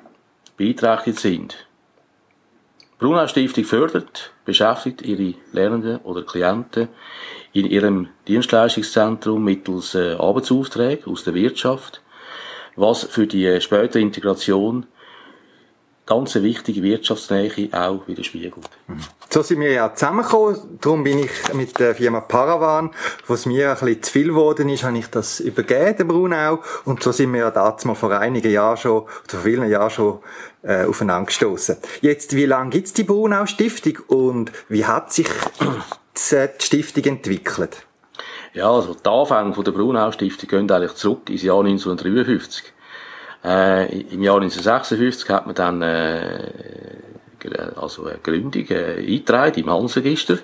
beeinträchtigt 0.55 1.19
sind. 1.19 1.67
Brunau 2.99 3.25
Stiftung 3.25 3.63
fördert, 3.63 4.33
beschäftigt 4.45 5.01
ihre 5.01 5.33
Lernenden 5.51 5.97
oder 6.01 6.21
Klienten 6.21 6.89
in 7.53 7.65
ihrem 7.65 8.09
Dienstleistungszentrum 8.27 9.43
mittels 9.43 9.95
äh, 9.95 10.13
Arbeitsaufträgen 10.13 11.11
aus 11.11 11.23
der 11.23 11.33
Wirtschaft, 11.33 12.01
was 12.75 13.03
für 13.03 13.25
die 13.25 13.59
spätere 13.59 13.99
Integration 13.99 14.85
ganz 16.07 16.35
eine 16.35 16.45
wichtige 16.45 16.81
Wirtschaftsnähe 16.81 17.69
auch 17.73 18.07
widerspiegelt. 18.07 18.55
So 19.29 19.41
sind 19.43 19.59
wir 19.59 19.71
ja 19.71 19.93
zusammengekommen. 19.93 20.79
Darum 20.81 21.03
bin 21.03 21.19
ich 21.19 21.53
mit 21.53 21.77
der 21.77 21.93
Firma 21.93 22.21
Paravan, 22.21 22.91
was 23.27 23.45
mir 23.45 23.71
ein 23.71 23.77
bisschen 23.77 24.03
zu 24.03 24.11
viel 24.11 24.27
geworden 24.29 24.69
ist, 24.69 24.83
habe 24.83 24.97
ich 24.97 25.07
das 25.07 25.41
übergeben, 25.41 25.97
dem 25.97 26.07
Brunau. 26.07 26.61
Und 26.85 27.03
so 27.03 27.11
sind 27.11 27.33
wir 27.33 27.41
ja 27.41 27.51
damals 27.51 27.85
mal 27.85 27.93
vor 27.93 28.11
einigen 28.17 28.51
Jahren 28.51 28.77
schon, 28.77 29.01
oder 29.01 29.09
vor 29.27 29.41
vielen 29.41 29.69
Jahren 29.69 29.89
schon, 29.89 30.19
äh, 30.63 30.85
aufeinander 30.85 31.27
gestoßen. 31.27 31.77
Jetzt, 32.01 32.35
wie 32.35 32.45
lange 32.45 32.71
gibt's 32.71 32.93
die 32.93 33.03
Brunau 33.03 33.45
Stiftung 33.45 33.99
und 34.07 34.51
wie 34.69 34.85
hat 34.85 35.11
sich 35.13 35.27
die 36.31 36.63
Stiftung 36.63 37.03
entwickelt? 37.03 37.85
Ja, 38.53 38.71
also 38.71 38.95
die 38.95 39.09
Anfänge 39.09 39.53
von 39.53 39.63
der 39.63 39.71
Brunau 39.71 40.11
Stiftung 40.11 40.49
gehen 40.49 40.71
eigentlich 40.71 40.95
zurück 40.95 41.29
ins 41.29 41.43
Jahr 41.43 41.59
1953. 41.59 42.73
Äh, 43.43 43.99
Im 43.99 44.23
Jahr 44.23 44.35
1956 44.35 45.29
hat 45.29 45.45
man 45.45 45.55
dann 45.55 45.81
äh, 45.81 46.51
also 47.75 48.05
eine 48.05 48.17
Gründung 48.19 48.67
äh, 48.69 48.97
eingetragen 48.97 49.61
im 49.61 49.69
Handelsregister 49.69 50.39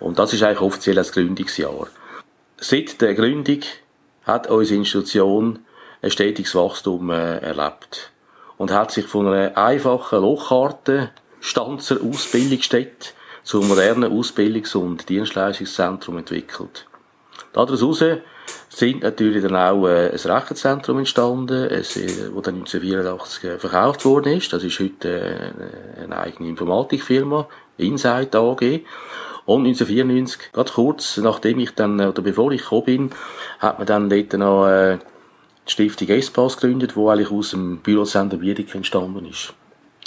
und 0.00 0.18
das 0.18 0.32
ist 0.32 0.42
eigentlich 0.42 0.60
offiziell 0.60 0.96
das 0.96 1.12
Gründungsjahr. 1.12 1.88
Seit 2.58 3.00
der 3.00 3.14
Gründung 3.14 3.60
hat 4.24 4.48
unsere 4.48 4.78
Institution 4.78 5.60
ein 6.02 6.10
stetiges 6.10 6.54
Wachstum 6.54 7.10
äh, 7.10 7.38
erlebt 7.38 8.12
und 8.56 8.70
hat 8.70 8.90
sich 8.92 9.06
von 9.06 9.26
einer 9.26 9.56
einfachen 9.56 10.20
Lochkarte 10.20 11.10
Stanzer 11.40 11.98
Ausbildungsstätte 12.02 13.10
zum 13.42 13.68
modernen 13.68 14.12
Ausbildungs- 14.12 14.76
und 14.76 15.08
Dienstleistungszentrum 15.08 16.18
entwickelt. 16.18 16.86
Daraus 17.52 18.04
sind 18.68 19.02
natürlich 19.02 19.42
dann 19.42 19.56
auch 19.56 19.86
äh, 19.86 20.10
ein 20.10 20.30
Rechenzentrum 20.30 20.98
entstanden, 20.98 21.64
es, 21.70 21.96
äh, 21.96 22.30
dann 22.42 22.56
1984 22.56 23.44
äh, 23.44 23.58
verkauft 23.58 24.04
worden 24.04 24.34
ist. 24.34 24.52
Das 24.52 24.62
ist 24.62 24.78
heute 24.80 25.52
äh, 25.98 26.04
eine 26.04 26.18
eigene 26.18 26.48
Informatikfirma, 26.48 27.48
Insight 27.76 28.34
AG. 28.34 28.84
Und 29.46 29.66
1994, 29.66 30.52
gerade 30.52 30.72
kurz 30.72 31.16
nachdem 31.16 31.58
ich 31.58 31.70
dann, 31.74 32.00
oder 32.00 32.22
bevor 32.22 32.52
ich 32.52 32.62
gekommen 32.62 32.84
bin, 32.84 33.10
hat 33.58 33.78
man 33.78 33.86
dann 33.86 34.10
dort 34.10 34.32
noch 34.34 34.66
äh, 34.68 34.98
die 35.66 35.72
Stiftung 35.72 36.08
Espace 36.08 36.56
gegründet, 36.56 36.96
wo 36.96 37.08
eigentlich 37.08 37.30
aus 37.30 37.50
dem 37.50 37.78
Bürozentrum 37.78 38.42
Wiedeke 38.42 38.76
entstanden 38.76 39.26
ist. 39.26 39.54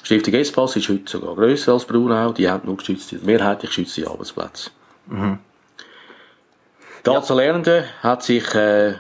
Die 0.01 0.05
Stiftung 0.05 0.35
Espace 0.35 0.77
ist 0.77 0.89
heute 0.89 1.09
sogar 1.09 1.35
grösser 1.35 1.73
als 1.73 1.85
Brunau, 1.85 2.31
die 2.33 2.49
haben 2.49 2.67
nur 2.67 2.77
geschützte, 2.77 3.19
mehrheitlich 3.23 3.71
geschützte 3.71 4.07
Arbeitsplätze. 4.07 4.69
Mhm. 5.07 5.39
Die 7.03 7.09
Anzahl 7.09 7.37
ja. 7.37 7.43
Lernenden 7.45 7.85
hat 8.01 8.21
sich 8.21 8.53
äh, 8.53 8.93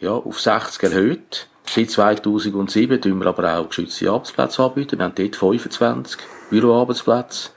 ja, 0.00 0.12
auf 0.12 0.40
60 0.40 0.82
erhöht. 0.82 1.48
Seit 1.66 1.90
2007 1.90 3.00
tun 3.00 3.18
wir 3.18 3.26
aber 3.28 3.58
auch 3.58 3.68
geschützte 3.68 4.10
Arbeitsplätze 4.10 4.62
anbieten. 4.62 4.98
Wir 4.98 5.06
haben 5.06 5.14
dort 5.14 5.36
25 5.36 6.20
Büroarbeitsplätze 6.50 7.50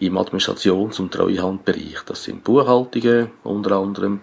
im 0.00 0.18
Administrations- 0.18 1.00
und 1.00 1.14
Treuhandbereich. 1.14 2.02
Das 2.04 2.24
sind 2.24 2.44
Buchhaltungen 2.44 3.30
unter 3.44 3.76
anderem, 3.78 4.20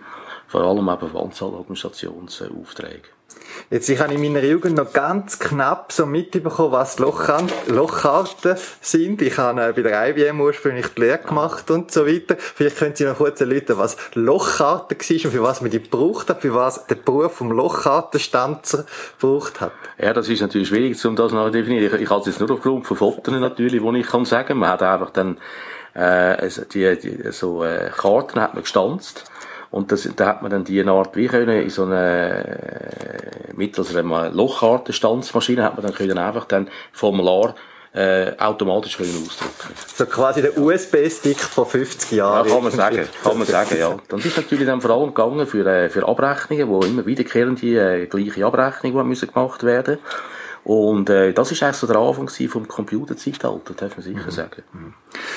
vor 0.47 0.61
allem 0.61 0.87
eben 0.87 1.17
Administrationsaufträge. 1.17 3.14
Jetzt, 3.69 3.89
ich 3.89 3.99
habe 3.99 4.13
in 4.13 4.21
meiner 4.21 4.43
Jugend 4.45 4.77
noch 4.77 4.93
ganz 4.93 5.39
knapp 5.39 5.91
so 5.91 6.05
mitbekommen, 6.05 6.71
was 6.71 6.99
Lochkarten 6.99 8.55
sind. 8.81 9.21
Ich 9.21 9.37
habe 9.37 9.73
bei 9.73 9.81
der 9.81 10.09
IBM 10.09 10.39
ursprünglich 10.39 10.87
die 10.95 11.01
Lehre 11.01 11.19
gemacht 11.19 11.71
und 11.71 11.91
so 11.91 12.05
weiter. 12.05 12.35
Vielleicht 12.37 12.77
können 12.77 12.95
Sie 12.95 13.05
noch 13.05 13.17
kurz 13.17 13.41
erläutern, 13.41 13.77
was 13.77 13.97
Lochkarten 14.13 14.97
war 14.97 15.25
und 15.25 15.31
für 15.31 15.43
was 15.43 15.61
man 15.61 15.71
die 15.71 15.81
gebraucht 15.81 16.29
hat, 16.29 16.41
für 16.41 16.53
was 16.53 16.85
der 16.87 16.95
Beruf 16.95 17.33
vom 17.33 17.51
Lochkartenstanzer 17.51 18.85
gebraucht 19.19 19.61
hat. 19.61 19.71
Ja, 19.97 20.13
das 20.13 20.29
ist 20.29 20.41
natürlich 20.41 20.67
schwierig, 20.67 21.03
um 21.05 21.15
das 21.15 21.31
noch 21.31 21.45
zu 21.45 21.51
definieren. 21.51 21.95
Ich, 21.95 22.01
ich 22.01 22.09
habe 22.09 22.21
es 22.21 22.27
jetzt 22.27 22.39
nur 22.39 22.51
aufgrund 22.51 22.85
von 22.85 22.97
Fotos 22.97 23.33
natürlich, 23.33 23.81
wo 23.81 23.91
ich 23.93 24.05
kann 24.05 24.25
sagen, 24.25 24.59
man 24.59 24.69
hat 24.69 24.83
einfach 24.83 25.09
dann 25.11 25.37
äh, 25.93 26.49
die, 26.73 26.97
die, 26.99 27.31
so 27.31 27.63
äh, 27.63 27.89
Karten 27.95 28.39
hat 28.39 28.53
man 28.53 28.63
gestanzt 28.63 29.25
und 29.75 29.91
das, 29.91 30.09
da 30.15 30.27
hat 30.27 30.41
man 30.41 30.49
dann 30.49 30.63
die 30.63 30.81
Art 30.87 31.17
wie 31.17 31.27
können, 31.27 31.61
in 31.61 31.69
so 31.69 31.83
eine, 31.83 32.47
äh, 32.47 33.53
mittels 33.55 33.93
einer 33.93 34.29
Lochkartenstandsmaschine 34.29 35.63
hat 35.63 35.75
man 35.75 35.85
dann 35.85 35.93
können 35.93 36.17
einfach 36.17 36.45
dann 36.45 36.69
Formular 36.93 37.55
äh, 37.93 38.31
automatisch 38.37 38.95
können 38.95 39.11
ausdrucken. 39.27 39.73
So 39.93 40.05
quasi 40.05 40.41
der 40.41 40.57
USB-Stick 40.57 41.41
von 41.41 41.65
50 41.65 42.11
Jahren. 42.13 42.47
Ja, 42.47 42.53
kann 42.53 42.63
man 42.63 42.71
sagen, 42.71 43.05
kann 43.21 43.37
man 43.37 43.45
sagen, 43.45 43.77
ja. 43.77 43.97
Dann 44.07 44.19
ist 44.19 44.37
natürlich 44.37 44.65
dann 44.65 44.79
vor 44.79 44.91
allem 44.91 45.13
gegangen 45.13 45.45
für, 45.45 45.65
äh, 45.65 45.89
für 45.89 46.07
Abrechnungen, 46.07 46.69
wo 46.69 46.79
immer 46.79 47.05
wiederkehrende 47.05 47.65
äh, 47.65 48.05
gleiche 48.05 48.45
Abrechnungen 48.45 49.05
müssen 49.05 49.29
gemacht 49.29 49.63
werden 49.63 49.97
und 50.65 51.11
äh, 51.11 51.31
das 51.31 51.51
ist 51.51 51.61
eigentlich 51.61 51.75
so 51.75 51.85
der 51.85 51.97
Anfang 51.97 52.27
vom 52.27 52.67
Computerzeitalter, 52.67 53.75
darf 53.75 53.97
man 53.97 54.03
sicher 54.03 54.25
mhm. 54.25 54.31
sagen. 54.31 54.63
Mhm. 54.73 54.93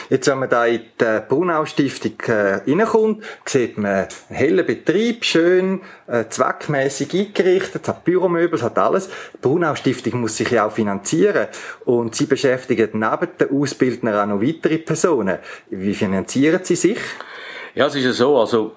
Jetzt, 0.09 0.27
wenn 0.27 0.39
man 0.39 0.49
da 0.49 0.65
in 0.65 0.81
die 0.99 1.21
Brunau-Stiftung 1.29 2.15
äh, 2.29 2.63
reinkommt, 2.67 3.23
sieht 3.45 3.77
man 3.77 3.91
einen 3.91 4.09
hellen 4.29 4.65
Betrieb, 4.65 5.27
schön, 5.27 5.83
äh, 6.07 6.25
zweckmäßig 6.31 7.13
eingerichtet, 7.13 7.87
hat 7.89 8.05
Büromöbel, 8.05 8.63
hat 8.63 8.79
alles. 8.79 9.11
Die 9.35 9.39
Brunau-Stiftung 9.43 10.23
muss 10.23 10.39
sich 10.39 10.51
ja 10.51 10.67
auch 10.67 10.73
finanzieren 10.73 11.49
und 11.85 12.15
sie 12.15 12.25
beschäftigen 12.25 12.89
neben 12.95 13.29
den 13.39 13.51
Ausbildnern 13.53 14.15
auch 14.15 14.35
noch 14.35 14.43
weitere 14.43 14.79
Personen. 14.79 15.41
Wie 15.69 15.95
finanzieren 15.95 16.61
sie 16.65 16.77
sich? 16.77 17.01
Ja, 17.75 17.87
es 17.87 17.95
ist 17.95 18.05
ja 18.05 18.13
so, 18.13 18.39
also 18.39 18.77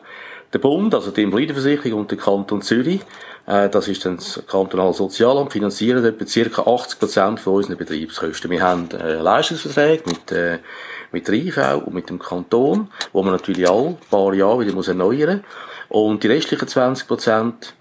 der 0.53 0.59
Bund, 0.59 0.93
also 0.93 1.11
die 1.11 1.23
Invalidenversicherung 1.23 2.01
und 2.01 2.11
der 2.11 2.17
Kanton 2.17 2.61
Zürich, 2.61 3.01
äh, 3.47 3.69
das 3.69 3.87
ist 3.87 4.05
dann 4.05 4.17
das 4.17 4.41
kantonale 4.47 4.93
Sozialamt, 4.93 5.53
finanzieren 5.53 6.03
etwa 6.03 6.25
ca. 6.63 6.71
80 6.71 6.99
Prozent 6.99 7.39
von 7.39 7.53
unseren 7.53 7.77
Betriebskosten. 7.77 8.51
Wir 8.51 8.61
haben 8.61 8.89
äh, 8.91 9.15
Leistungsverträge 9.15 10.03
mit, 10.05 10.31
äh, 10.31 10.59
mit 11.11 11.27
der 11.27 11.35
IV 11.35 11.57
und 11.85 11.93
mit 11.93 12.09
dem 12.09 12.19
Kanton, 12.19 12.89
wo 13.13 13.23
man 13.23 13.33
natürlich 13.33 13.69
alle 13.69 13.97
paar 14.09 14.33
Jahre 14.33 14.65
wieder 14.65 14.87
erneuern 14.87 15.37
muss. 15.37 15.99
Und 15.99 16.23
die 16.23 16.27
restlichen 16.27 16.67
20 16.67 17.07
Prozent 17.07 17.73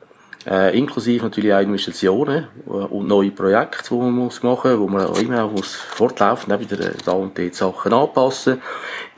äh, 0.46 0.76
inklusive 0.76 1.24
natürlich 1.24 1.52
auch 1.52 1.60
Investitionen 1.60 2.48
äh, 2.66 2.70
und 2.70 3.08
neue 3.08 3.30
Projekte, 3.30 3.88
die 3.90 3.94
man 3.94 4.12
muss 4.12 4.42
machen 4.42 4.70
muss, 4.72 4.80
wo 4.80 4.88
man 4.88 5.06
auch 5.06 5.20
immer 5.20 5.44
auch 5.44 5.52
muss 5.52 5.74
fortlaufend 5.74 6.52
auch 6.52 6.60
wieder 6.60 6.92
da 7.04 7.12
und 7.12 7.36
dort 7.36 7.54
Sachen 7.54 7.92
anpassen. 7.92 8.62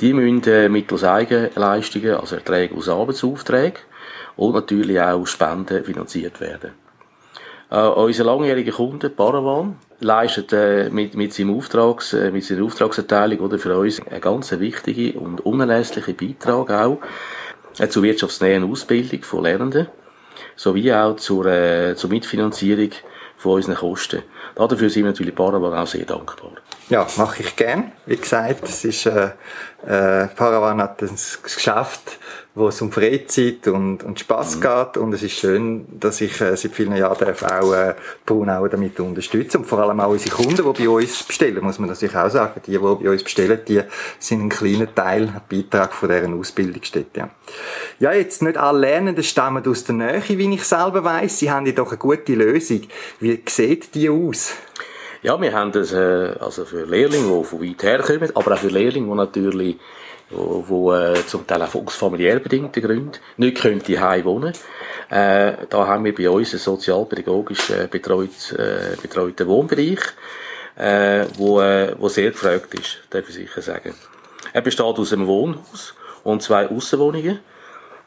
Die 0.00 0.12
müssen 0.12 0.42
äh, 0.50 0.68
mittels 0.68 1.04
Eigenleistungen, 1.04 2.14
also 2.14 2.36
Erträge 2.36 2.74
aus 2.76 2.88
Arbeitsaufträgen 2.88 3.80
und 4.36 4.54
natürlich 4.54 5.00
auch 5.00 5.26
Spenden 5.26 5.84
finanziert 5.84 6.40
werden. 6.40 6.72
Äh, 7.70 7.86
unser 7.86 8.24
langjähriger 8.24 8.72
Kunde, 8.72 9.08
Paravan, 9.08 9.76
leistet 10.00 10.52
äh, 10.52 10.90
mit, 10.90 11.14
mit, 11.14 11.32
seinem 11.32 11.56
Auftrags, 11.56 12.12
äh, 12.12 12.30
mit 12.30 12.44
seiner 12.44 12.64
Auftragserteilung 12.64 13.38
oder 13.38 13.58
für 13.58 13.78
uns 13.78 14.04
eine 14.04 14.20
ganz 14.20 14.50
wichtige 14.52 15.18
und 15.18 15.40
unerlässliche 15.46 16.14
Beitrag 16.14 16.70
auch 16.70 16.98
äh, 17.78 17.88
zur 17.88 18.02
wirtschaftsnähen 18.02 18.68
Ausbildung 18.68 19.22
von 19.22 19.44
Lernenden 19.44 19.86
sowie 20.56 20.92
auch 20.92 21.16
zur, 21.16 21.46
äh, 21.46 21.94
zur 21.96 22.10
Mitfinanzierung 22.10 22.90
von 23.36 23.52
unseren 23.52 23.76
Kosten. 23.76 24.22
Dafür 24.54 24.90
sind 24.90 25.04
wir 25.04 25.10
natürlich 25.10 25.34
Paravan 25.34 25.74
auch 25.74 25.86
sehr 25.86 26.04
dankbar. 26.04 26.52
Ja, 26.88 27.06
mache 27.16 27.42
ich 27.42 27.56
gern. 27.56 27.92
Wie 28.06 28.16
gesagt, 28.16 28.68
es 28.68 28.84
ist, 28.84 29.06
äh, 29.06 29.30
äh, 29.86 30.26
Paravan 30.28 30.82
hat 30.82 31.00
das 31.02 31.42
Geschäft 31.42 32.18
wo 32.54 32.68
es 32.68 32.82
um 32.82 32.92
Freizeit 32.92 33.66
und, 33.68 34.02
und 34.02 34.20
Spass 34.20 34.56
mhm. 34.56 34.60
geht. 34.60 34.96
Und 34.98 35.12
es 35.14 35.22
ist 35.22 35.38
schön, 35.38 35.86
dass 35.98 36.20
ich 36.20 36.38
äh, 36.40 36.56
seit 36.56 36.72
vielen 36.72 36.94
Jahren 36.94 37.16
darf 37.18 37.42
auch 37.44 37.72
äh, 37.72 37.94
Braunau 38.26 38.68
damit 38.68 39.00
unterstützen 39.00 39.58
und 39.58 39.64
vor 39.64 39.78
allem 39.78 40.00
auch 40.00 40.10
unsere 40.10 40.34
Kunden, 40.34 40.56
die 40.74 40.84
bei 40.84 40.88
uns 40.88 41.22
bestellen, 41.22 41.62
muss 41.62 41.78
man 41.78 41.88
natürlich 41.88 42.14
auch 42.14 42.28
sagen. 42.28 42.60
Die, 42.66 42.72
die 42.72 42.78
bei 42.78 43.10
uns 43.10 43.24
bestellen, 43.24 43.58
die 43.66 43.80
sind 44.18 44.42
ein 44.42 44.48
kleiner 44.50 44.94
Teil, 44.94 45.28
ein 45.28 45.40
Beitrag 45.48 45.94
von 45.94 46.10
deren 46.10 46.38
Ausbildungsstätte. 46.38 47.20
Ja. 47.20 47.30
ja, 47.98 48.12
jetzt 48.12 48.42
nicht 48.42 48.58
alle 48.58 48.80
Lernenden 48.80 49.24
stammen 49.24 49.66
aus 49.66 49.84
der 49.84 49.94
Nähe, 49.94 50.22
wie 50.26 50.54
ich 50.54 50.64
selber 50.64 51.04
weiss. 51.04 51.38
Sie 51.38 51.50
haben 51.50 51.64
jedoch 51.64 51.88
eine 51.88 51.98
gute 51.98 52.34
Lösung. 52.34 52.82
Wie 53.18 53.42
sieht 53.46 53.94
die 53.94 54.10
aus? 54.10 54.52
Ja, 55.22 55.40
wir 55.40 55.52
haben 55.52 55.72
das, 55.72 55.92
äh, 55.92 56.34
also 56.40 56.64
für 56.64 56.84
Lehrlinge, 56.84 57.38
die 57.38 57.44
von 57.44 57.62
weit 57.62 57.82
her 57.82 57.98
kommen, 58.00 58.30
aber 58.34 58.54
auch 58.54 58.58
für 58.58 58.68
Lehrlinge, 58.68 59.08
die 59.08 59.14
natürlich 59.14 59.76
wo, 60.32 60.64
wo 60.66 60.94
äh, 60.94 61.26
zum 61.26 61.46
Teil 61.46 61.62
auch 61.62 61.74
aus 61.74 61.94
familiär 61.94 62.38
bedingten 62.40 62.82
Gründen 62.82 63.12
nicht 63.36 63.58
können 63.60 63.82
die 63.82 63.98
wohnen. 63.98 64.52
Äh, 65.10 65.52
da 65.68 65.86
haben 65.86 66.04
wir 66.04 66.14
bei 66.14 66.28
uns 66.28 66.52
einen 66.52 66.60
sozialpädagogisch 66.60 67.70
äh, 67.70 67.86
betreut, 67.86 68.52
äh, 68.52 68.96
betreuten 69.00 69.46
Wohnbereich, 69.46 70.00
äh, 70.76 71.26
wo, 71.36 71.60
äh, 71.60 71.94
wo 71.98 72.08
sehr 72.08 72.30
gefragt 72.30 72.74
ist, 72.74 72.98
darf 73.10 73.28
ich 73.28 73.34
sicher 73.34 73.62
sagen. 73.62 73.94
Er 74.52 74.62
besteht 74.62 74.84
aus 74.84 75.12
einem 75.12 75.26
Wohnhaus 75.26 75.94
und 76.24 76.42
zwei 76.42 76.68
Aussenwohnungen. 76.68 77.40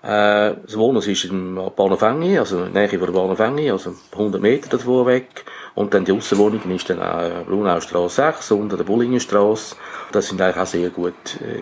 Äh, 0.05 0.53
das 0.63 0.77
Wohnhaus 0.77 1.07
ist 1.07 1.25
im 1.25 1.59
Bahnhof 1.75 2.03
Engi, 2.03 2.37
also 2.37 2.65
in 2.65 2.73
Nähe 2.73 2.89
von 2.89 2.99
der 2.99 3.07
Bahnhof 3.07 3.39
Engi, 3.39 3.71
also 3.71 3.95
100 4.11 4.39
Meter 4.39 4.77
davon 4.77 5.07
weg. 5.07 5.45
Und 5.73 5.95
dann 5.95 6.05
die 6.05 6.11
Aussenwohnung 6.11 6.61
ist 6.69 6.89
dann 6.89 7.01
auch 7.01 7.45
Brunaustrasse 7.45 8.15
6 8.33 8.51
und 8.51 8.71
der 8.71 8.83
Bullingenstrasse. 8.83 9.75
Das 10.11 10.27
sind 10.27 10.39
eigentlich 10.39 10.61
auch 10.61 10.67
sehr 10.67 10.89
gut 10.91 11.13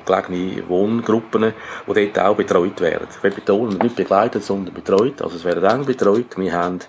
gelegene 0.05 0.67
Wohngruppen, 0.67 1.53
die 1.87 2.11
dort 2.11 2.19
auch 2.19 2.35
betreut 2.35 2.81
werden. 2.81 3.07
Wir 3.21 3.31
betonen, 3.31 3.77
nicht 3.77 3.95
begleitet, 3.95 4.43
sondern 4.43 4.73
betreut. 4.73 5.21
Also 5.21 5.37
es 5.37 5.45
werden 5.45 5.63
eng 5.63 5.85
betreut. 5.85 6.37
Wir 6.37 6.51
haben 6.51 6.79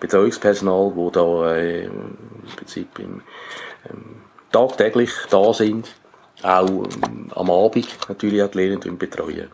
Betreuungspersonal, 0.00 0.92
das 0.94 1.12
da 1.12 1.54
äh, 1.54 1.84
im 1.86 2.18
Prinzip 2.54 2.98
im, 2.98 3.22
ähm, 3.90 4.16
tagtäglich 4.52 5.10
da 5.30 5.54
sind. 5.54 5.88
Auch 6.42 6.68
ähm, 6.68 7.32
am 7.34 7.50
Abend 7.50 7.88
natürlich 8.08 8.42
auch 8.42 8.50
die 8.50 8.58
Lehrenden 8.58 8.98
betreuen. 8.98 9.48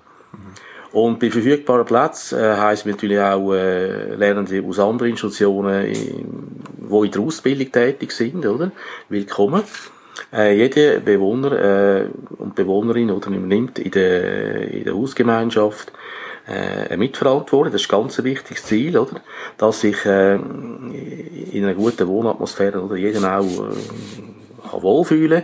Und 0.94 1.18
bei 1.18 1.28
verfügbaren 1.28 1.84
Plätzen 1.84 2.38
äh, 2.38 2.56
heisst 2.56 2.86
natürlich 2.86 3.18
auch 3.18 3.52
äh, 3.52 4.14
Lernende 4.14 4.62
aus 4.64 4.78
anderen 4.78 5.10
Institutionen, 5.10 5.92
die 5.92 7.06
in 7.06 7.10
der 7.10 7.20
Ausbildung 7.20 7.72
tätig 7.72 8.12
sind, 8.12 8.46
oder? 8.46 8.70
Willkommen. 9.08 9.64
Äh, 10.32 10.56
jeder 10.56 11.00
Bewohner 11.00 11.50
äh, 11.50 12.06
und 12.38 12.54
Bewohnerin 12.54 13.10
oder 13.10 13.28
nimmt 13.30 13.80
in 13.80 13.90
der, 13.90 14.70
in 14.70 14.84
der 14.84 14.94
Hausgemeinschaft 14.94 15.92
äh, 16.46 16.86
eine 16.86 16.96
Mitverantwortung. 16.96 17.72
Das 17.72 17.82
ist 17.82 17.92
ein 17.92 18.00
ganz 18.00 18.22
wichtiges 18.22 18.64
Ziel, 18.64 18.96
oder? 18.96 19.20
Dass 19.58 19.80
sich 19.80 20.06
äh, 20.06 20.36
in 20.36 21.64
einer 21.64 21.74
guten 21.74 22.06
Wohnatmosphäre 22.06 22.80
oder 22.80 22.94
jeder 22.94 23.40
auch 23.40 23.44
äh, 23.44 24.80
wohlfühlen 24.80 25.42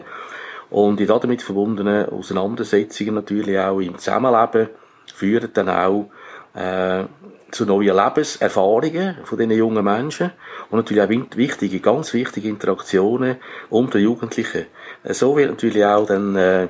und 0.70 1.00
in 1.00 1.08
damit 1.08 1.42
verbundenen 1.42 2.08
Auseinandersetzungen 2.08 3.16
natürlich 3.16 3.58
auch 3.58 3.80
im 3.80 3.98
Zusammenleben 3.98 4.68
führen 5.20 5.50
dann 5.52 5.68
auch 5.68 6.08
äh, 6.54 7.04
zu 7.50 7.66
neuen 7.66 7.96
Lebenserfahrungen 7.96 9.18
von 9.24 9.38
diesen 9.38 9.52
jungen 9.52 9.84
Menschen 9.84 10.32
und 10.70 10.78
natürlich 10.78 11.02
auch 11.02 11.10
wichtige, 11.36 11.80
ganz 11.80 12.14
wichtige 12.14 12.48
Interaktionen 12.48 13.36
unter 13.68 13.98
Jugendlichen. 13.98 14.66
Äh, 15.04 15.12
so 15.14 15.36
wird 15.36 15.50
natürlich 15.50 15.84
auch 15.84 16.06
dann 16.06 16.36
äh, 16.36 16.68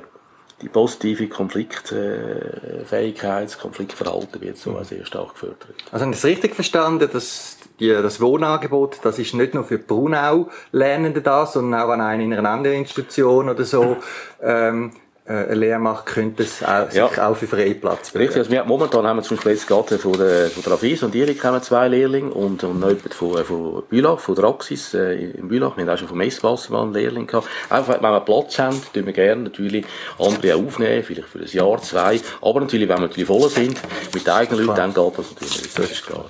die 0.61 0.69
positive 0.69 1.27
Konfliktfähigkeit, 1.27 3.59
Konfliktverhalten 3.59 4.41
wird 4.41 4.57
so 4.57 4.77
auch 4.77 4.83
sehr 4.83 5.05
stark 5.05 5.33
gefördert. 5.33 5.73
Also 5.91 6.05
habe 6.05 6.13
ich 6.13 6.19
es 6.19 6.25
richtig 6.25 6.53
verstanden, 6.53 7.09
dass 7.11 7.57
die, 7.79 7.89
das 7.89 8.21
Wohnangebot, 8.21 8.99
das 9.01 9.17
ist 9.17 9.33
nicht 9.33 9.55
nur 9.55 9.63
für 9.63 9.79
Brunau 9.79 10.49
Lernende 10.71 11.23
da, 11.23 11.47
sondern 11.47 11.81
auch 11.81 11.89
an 11.89 12.01
einer 12.01 12.23
in 12.23 12.31
einer 12.33 12.49
anderen 12.49 12.77
Institution 12.77 13.49
oder 13.49 13.63
so 13.63 13.97
ähm, 14.41 14.91
äh, 15.31 15.45
eine 15.45 15.55
Lehre 15.55 15.79
macht, 15.79 16.07
könnte 16.07 16.43
es 16.43 16.61
auch, 16.63 16.91
ja. 16.91 17.07
sich 17.07 17.19
auch 17.19 17.35
für 17.35 17.47
Freiplatz 17.47 18.13
Richtig, 18.13 18.37
also 18.37 18.51
wir, 18.51 18.65
momentan 18.65 19.07
haben 19.07 19.17
wir 19.17 19.23
zum 19.23 19.37
Beispiel 19.37 19.53
jetzt 19.53 19.67
gerade 19.67 19.97
von 19.97 20.13
der, 20.13 20.49
von 20.49 20.63
der 20.63 20.73
Afis 20.73 21.03
und 21.03 21.15
Erik 21.15 21.43
haben 21.43 21.61
zwei 21.61 21.87
Lehrlinge 21.87 22.31
und, 22.31 22.63
und 22.63 22.79
noch 22.79 22.89
jemand 22.89 23.13
von, 23.13 23.37
äh, 23.37 23.43
von 23.43 23.83
Bülach, 23.89 24.19
von 24.19 24.35
der 24.35 24.43
Axis 24.45 24.93
äh, 24.93 25.13
in 25.13 25.47
Bülach. 25.47 25.77
Wir 25.77 25.85
haben 25.85 25.89
auch 25.89 25.97
schon 25.97 26.09
vom 26.09 26.17
Messwasser 26.17 26.81
einen 26.81 26.93
Lehrling 26.93 27.27
gehabt. 27.27 27.47
Einfach, 27.69 28.01
wenn 28.01 28.11
wir 28.11 28.19
Platz 28.21 28.59
haben, 28.59 28.81
tun 28.93 29.05
wir 29.05 29.13
gerne 29.13 29.43
natürlich 29.43 29.85
andere 30.19 30.55
aufnehmen, 30.55 31.03
vielleicht 31.03 31.29
für 31.29 31.39
ein 31.39 31.47
Jahr, 31.47 31.81
zwei. 31.81 32.19
Aber 32.41 32.59
natürlich, 32.59 32.89
wenn 32.89 32.97
wir 32.97 33.07
natürlich 33.07 33.27
voll 33.27 33.49
sind, 33.49 33.79
mit 34.13 34.27
eigenen 34.27 34.65
Leuten, 34.65 34.77
dann 34.77 34.93
geht 34.93 35.17
das 35.17 35.31
natürlich. 35.31 35.73
Das 35.73 35.91
ist 35.91 36.05
klar. 36.05 36.25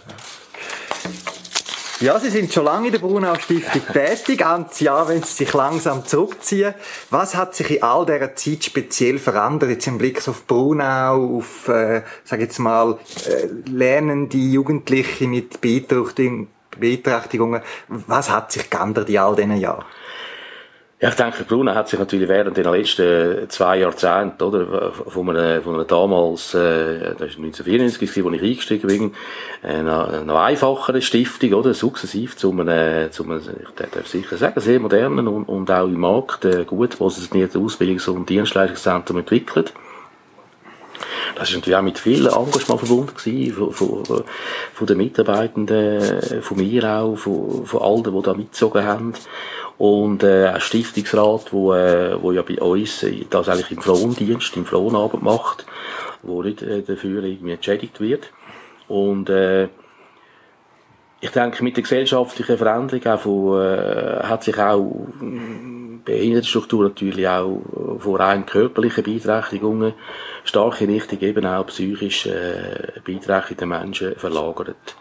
Ja, 2.02 2.20
Sie 2.20 2.32
sind 2.32 2.52
schon 2.52 2.66
lange 2.66 2.88
in 2.88 2.94
der 2.94 3.00
Brunau 3.00 3.36
Stiftung 3.36 3.84
tätig. 3.94 4.44
Ans 4.44 4.80
Jahr, 4.80 5.08
wenn 5.08 5.22
Sie 5.22 5.46
sich 5.46 5.54
langsam 5.54 6.04
zurückziehen. 6.04 6.74
Was 7.12 7.36
hat 7.36 7.54
sich 7.54 7.70
in 7.70 7.84
all 7.84 8.08
dieser 8.08 8.36
Zeit 8.36 8.64
speziell 8.64 9.20
verändert? 9.20 9.70
Jetzt 9.70 9.86
im 9.86 10.00
Blick 10.00 10.28
auf 10.28 10.48
Brunau, 10.48 11.38
auf, 11.38 11.68
äh, 11.68 12.02
sag 12.24 12.40
jetzt 12.40 12.58
mal, 12.58 12.98
äh, 13.28 13.46
lernende 13.70 14.36
Jugendliche 14.36 15.28
mit 15.28 15.62
Beeinträchtigungen. 15.62 17.62
Was 17.88 18.32
hat 18.32 18.52
sich 18.52 18.68
geändert 18.68 19.08
in 19.08 19.20
all 19.20 19.36
diesen 19.36 19.58
Jahren? 19.58 19.86
Ja, 21.02 21.10
ich 21.10 21.16
denke, 21.16 21.44
Bruno 21.46 21.74
hat 21.74 21.90
sich 21.90 21.98
natürlich 21.98 22.30
während 22.30 22.56
den 22.56 22.66
letzten 22.66 23.50
zwei 23.50 23.80
Jahrzehnten, 23.80 24.44
oder, 24.44 24.92
von 24.92 25.36
einem, 25.36 25.64
von 25.64 25.74
einem 25.74 25.88
damals, 25.88 26.54
äh, 26.54 27.16
das 27.18 27.38
war 27.40 27.46
1994, 27.46 28.24
wo 28.24 28.30
ich 28.30 28.44
eingestiegen 28.44 28.88
bin, 28.88 29.16
eine, 29.64 30.08
eine 30.08 30.40
einfachere 30.40 31.02
Stiftung, 31.02 31.54
oder, 31.54 31.74
sukzessiv 31.74 32.38
zu 32.38 32.52
einem, 32.52 33.12
zu 33.12 33.24
einem, 33.24 33.40
ich 33.40 33.90
darf 33.90 34.08
sicher 34.08 34.38
sagen, 34.38 34.62
sehr 34.62 34.80
modernen 34.80 35.28
und, 35.28 35.46
und 35.46 35.72
auch 35.72 35.88
im 35.88 36.00
Markt 36.00 36.46
äh, 36.46 36.66
gut 36.66 36.96
positionierte 36.96 37.58
Ausbildungs- 37.58 38.08
und 38.08 38.30
Dienstleistungszentrum 38.30 39.18
entwickelt. 39.18 39.74
Das 41.36 41.50
ist 41.50 41.56
natürlich 41.56 41.78
auch 41.78 41.84
mit 41.84 42.00
viel 42.00 42.28
Engagement 42.28 42.80
verbunden 42.80 43.14
gewesen, 43.16 43.54
von, 43.54 44.04
von, 44.04 44.24
von 44.74 44.88
den 44.88 44.98
Mitarbeitenden, 44.98 46.42
von 46.42 46.58
mir 46.58 46.84
auch, 46.90 47.16
von, 47.16 47.66
von 47.66 47.82
allen, 47.82 48.04
die 48.04 48.22
da 48.22 48.34
mitgezogen 48.34 48.84
haben. 48.84 49.14
Und 49.78 50.22
äh, 50.22 50.48
ein 50.48 50.62
Stiftungsrat, 50.62 51.52
wo, 51.52 51.74
äh, 51.74 52.22
wo 52.22 52.32
ja 52.32 52.44
bei 52.44 52.62
uns 52.62 53.02
äh, 53.02 53.26
das 53.30 53.50
eigentlich 53.50 53.72
im 53.72 53.82
Frondienst, 53.82 54.56
im 54.56 54.66
Fronabend 54.66 55.24
macht, 55.24 55.66
wo 56.22 56.44
nicht 56.44 56.62
äh, 56.62 56.84
dafür 56.84 57.24
irgendwie 57.24 57.54
entschädigt 57.54 58.00
wird. 58.00 58.32
Und 58.88 59.30
äh, 59.30 59.70
ich 61.20 61.32
denke, 61.32 61.64
mit 61.64 61.78
der 61.78 61.84
gesellschaftlichen 61.84 62.58
Veränderung 62.58 63.06
auch 63.08 63.20
von, 63.20 63.62
äh, 63.62 64.20
hat 64.24 64.44
sich 64.44 64.58
auch 64.60 65.08
Behindertenstruktur 66.04 66.84
natürlich 66.84 67.28
auch 67.28 67.62
von 68.00 68.16
rein 68.16 68.46
körperlichen 68.46 69.04
Beeinträchtigungen 69.04 69.94
stark 70.44 70.82
in 70.82 70.90
Richtung 70.90 71.20
eben 71.20 71.46
auch 71.46 71.68
psychisch 71.68 72.26
äh, 72.26 73.00
beeinträchtigte 73.04 73.66
Menschen 73.66 74.16
verlagert. 74.16 74.96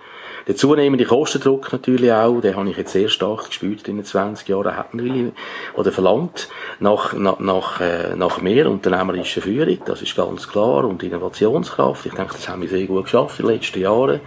Der 0.46 0.56
zunehmende 0.56 1.04
Kostendruck 1.04 1.72
natürlich 1.72 2.12
auch, 2.12 2.40
den 2.40 2.56
habe 2.56 2.70
ich 2.70 2.76
jetzt 2.76 2.92
sehr 2.92 3.08
stark 3.08 3.46
gespürt 3.46 3.86
in 3.88 3.96
den 3.96 4.04
20 4.04 4.48
Jahren, 4.48 4.76
hat 4.76 4.94
natürlich, 4.94 5.32
oder 5.74 5.92
verlangt 5.92 6.48
nach, 6.80 7.12
nach, 7.12 7.38
nach, 7.38 7.80
äh, 7.80 8.16
nach 8.16 8.40
mehr 8.40 8.70
unternehmerischer 8.70 9.42
Führung, 9.42 9.78
das 9.84 10.02
ist 10.02 10.16
ganz 10.16 10.48
klar, 10.48 10.84
und 10.86 11.02
Innovationskraft. 11.02 12.06
Ich 12.06 12.14
denke, 12.14 12.34
das 12.34 12.48
haben 12.48 12.62
wir 12.62 12.68
sehr 12.68 12.86
gut 12.86 13.04
geschafft 13.04 13.38
in 13.40 13.46
den 13.46 13.56
letzten 13.56 13.80
Jahren, 13.80 14.20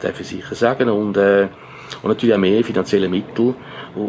darf 0.00 0.20
ich 0.20 0.26
sicher 0.26 0.54
sagen, 0.54 0.90
und, 0.90 1.16
äh, 1.16 1.48
und 2.02 2.08
natürlich 2.08 2.34
auch 2.34 2.38
mehr 2.38 2.64
finanzielle 2.64 3.08
Mittel 3.08 3.54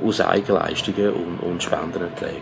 aus 0.06 0.22
Eigenleistungen 0.22 1.14
und, 1.14 1.40
und 1.40 1.64
Spendenerträgen. 1.64 2.42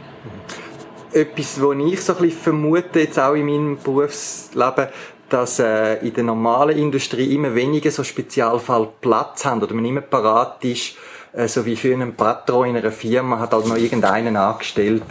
Etwas, 1.14 1.62
was 1.62 1.76
ich 1.92 2.02
so 2.02 2.14
ein 2.14 2.22
bisschen 2.22 2.42
vermute, 2.42 3.00
jetzt 3.02 3.20
auch 3.20 3.34
in 3.34 3.46
meinem 3.46 3.78
Berufsleben, 3.78 4.88
dass 5.28 5.60
äh, 5.60 5.96
in 6.06 6.14
der 6.14 6.24
normalen 6.24 6.78
Industrie 6.78 7.36
immer 7.36 7.56
weniger 7.56 7.92
so 7.92 8.04
Spezialfall 8.04 8.90
Platz 9.00 9.46
haben 9.46 9.62
oder 9.62 9.74
man 9.74 9.86
immer 9.86 10.02
parat 10.02 10.64
ist, 10.64 10.96
äh, 11.34 11.48
so 11.48 11.66
wie 11.66 11.76
für 11.76 11.94
einen 11.94 12.16
Patron 12.16 12.68
in 12.68 12.78
einer 12.78 12.92
Firma 12.92 13.40
hat 13.40 13.54
halt 13.54 13.68
noch 13.68 13.78
irgendeinen 13.78 14.36
angestellt, 14.36 15.04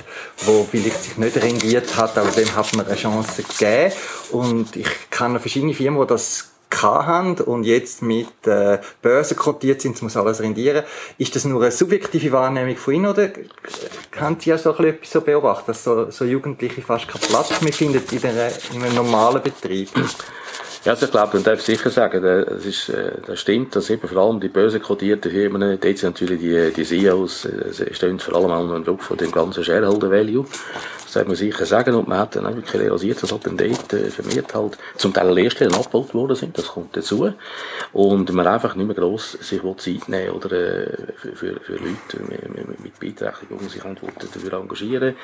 wo 0.44 0.66
vielleicht 0.70 1.02
sich 1.02 1.16
nicht 1.16 1.36
rendiert 1.36 1.96
hat, 1.96 2.18
aber 2.18 2.30
dem 2.30 2.54
hat 2.54 2.74
man 2.76 2.86
eine 2.86 2.96
Chance 2.96 3.42
gegeben. 3.42 3.92
Und 4.30 4.76
ich 4.76 4.88
kann 5.10 5.38
verschiedene 5.40 5.74
Firmen, 5.74 6.00
die 6.00 6.06
das 6.06 6.49
haben 6.82 7.34
und 7.34 7.64
jetzt 7.64 8.02
mit 8.02 8.46
äh, 8.46 8.78
Börsen 9.02 9.36
kotiert 9.36 9.80
sind, 9.80 10.00
muss 10.02 10.16
alles 10.16 10.40
rendieren. 10.40 10.84
Ist 11.18 11.34
das 11.36 11.44
nur 11.44 11.60
eine 11.62 11.72
subjektive 11.72 12.32
Wahrnehmung 12.32 12.76
von 12.76 12.94
Ihnen 12.94 13.06
oder 13.06 13.30
haben 14.18 14.38
Sie 14.38 14.50
ja 14.50 14.58
so 14.58 14.74
etwas 14.74 15.10
so 15.10 15.20
beobachtet, 15.20 15.68
dass 15.68 15.84
so, 15.84 16.10
so 16.10 16.24
Jugendliche 16.24 16.82
fast 16.82 17.08
keinen 17.08 17.22
Platz 17.22 17.60
mehr 17.60 17.72
finden 17.72 18.02
in, 18.10 18.20
der, 18.20 18.52
in 18.72 18.82
einem 18.82 18.94
normalen 18.94 19.42
Betrieb? 19.42 19.90
Ja, 20.82 20.92
also 20.92 21.04
ich 21.04 21.12
glaube, 21.12 21.34
man 21.34 21.44
darf 21.44 21.60
sicher 21.60 21.90
sagen, 21.90 22.22
das, 22.22 22.64
ist, 22.64 22.88
äh, 22.88 23.12
das 23.26 23.38
stimmt, 23.38 23.76
dass 23.76 23.90
eben 23.90 24.08
vor 24.08 24.22
allem 24.22 24.40
die 24.40 24.48
bösen 24.48 24.80
kodierten 24.80 25.30
Firmen, 25.30 25.60
dort 25.60 25.98
sind 25.98 26.02
natürlich 26.18 26.40
die, 26.40 26.72
die 26.74 26.84
CEOs, 26.84 27.44
äh, 27.44 27.94
stehen 27.94 28.18
vor 28.18 28.36
allem 28.36 28.50
auch 28.50 28.62
unter 28.62 28.80
Druck 28.80 29.02
von 29.02 29.18
dem 29.18 29.30
ganzen 29.30 29.62
Shareholder 29.62 30.10
Value. 30.10 30.46
Das 31.04 31.12
darf 31.12 31.26
man 31.26 31.36
sicher 31.36 31.66
sagen. 31.66 31.94
Und 31.94 32.08
man 32.08 32.20
hat 32.20 32.34
dann 32.34 32.46
auch 32.46 32.54
wirklich 32.56 32.80
realisiert, 32.80 33.22
dass 33.22 33.30
halt 33.30 33.46
dann 33.46 33.58
dort 33.58 33.92
äh, 33.92 34.10
vermehrt 34.10 34.54
halt 34.54 34.78
zum 34.96 35.12
Teil 35.12 35.30
Lehrstellen 35.34 35.74
abgebaut 35.74 36.14
worden 36.14 36.36
sind. 36.36 36.56
Das 36.56 36.68
kommt 36.68 36.96
dazu. 36.96 37.30
Und 37.92 38.32
man 38.32 38.46
einfach 38.46 38.74
nicht 38.74 38.86
mehr 38.86 38.96
gross 38.96 39.32
sich 39.32 39.60
Zeit 39.76 40.08
nehmen 40.08 40.30
oder 40.30 40.48
für, 40.48 41.60
für, 41.60 41.72
Leute 41.72 42.20
mit, 42.82 42.98
Beeinträchtigungen 42.98 43.68
sich 43.68 43.82
dafür 43.82 44.52
engagieren. 44.54 45.14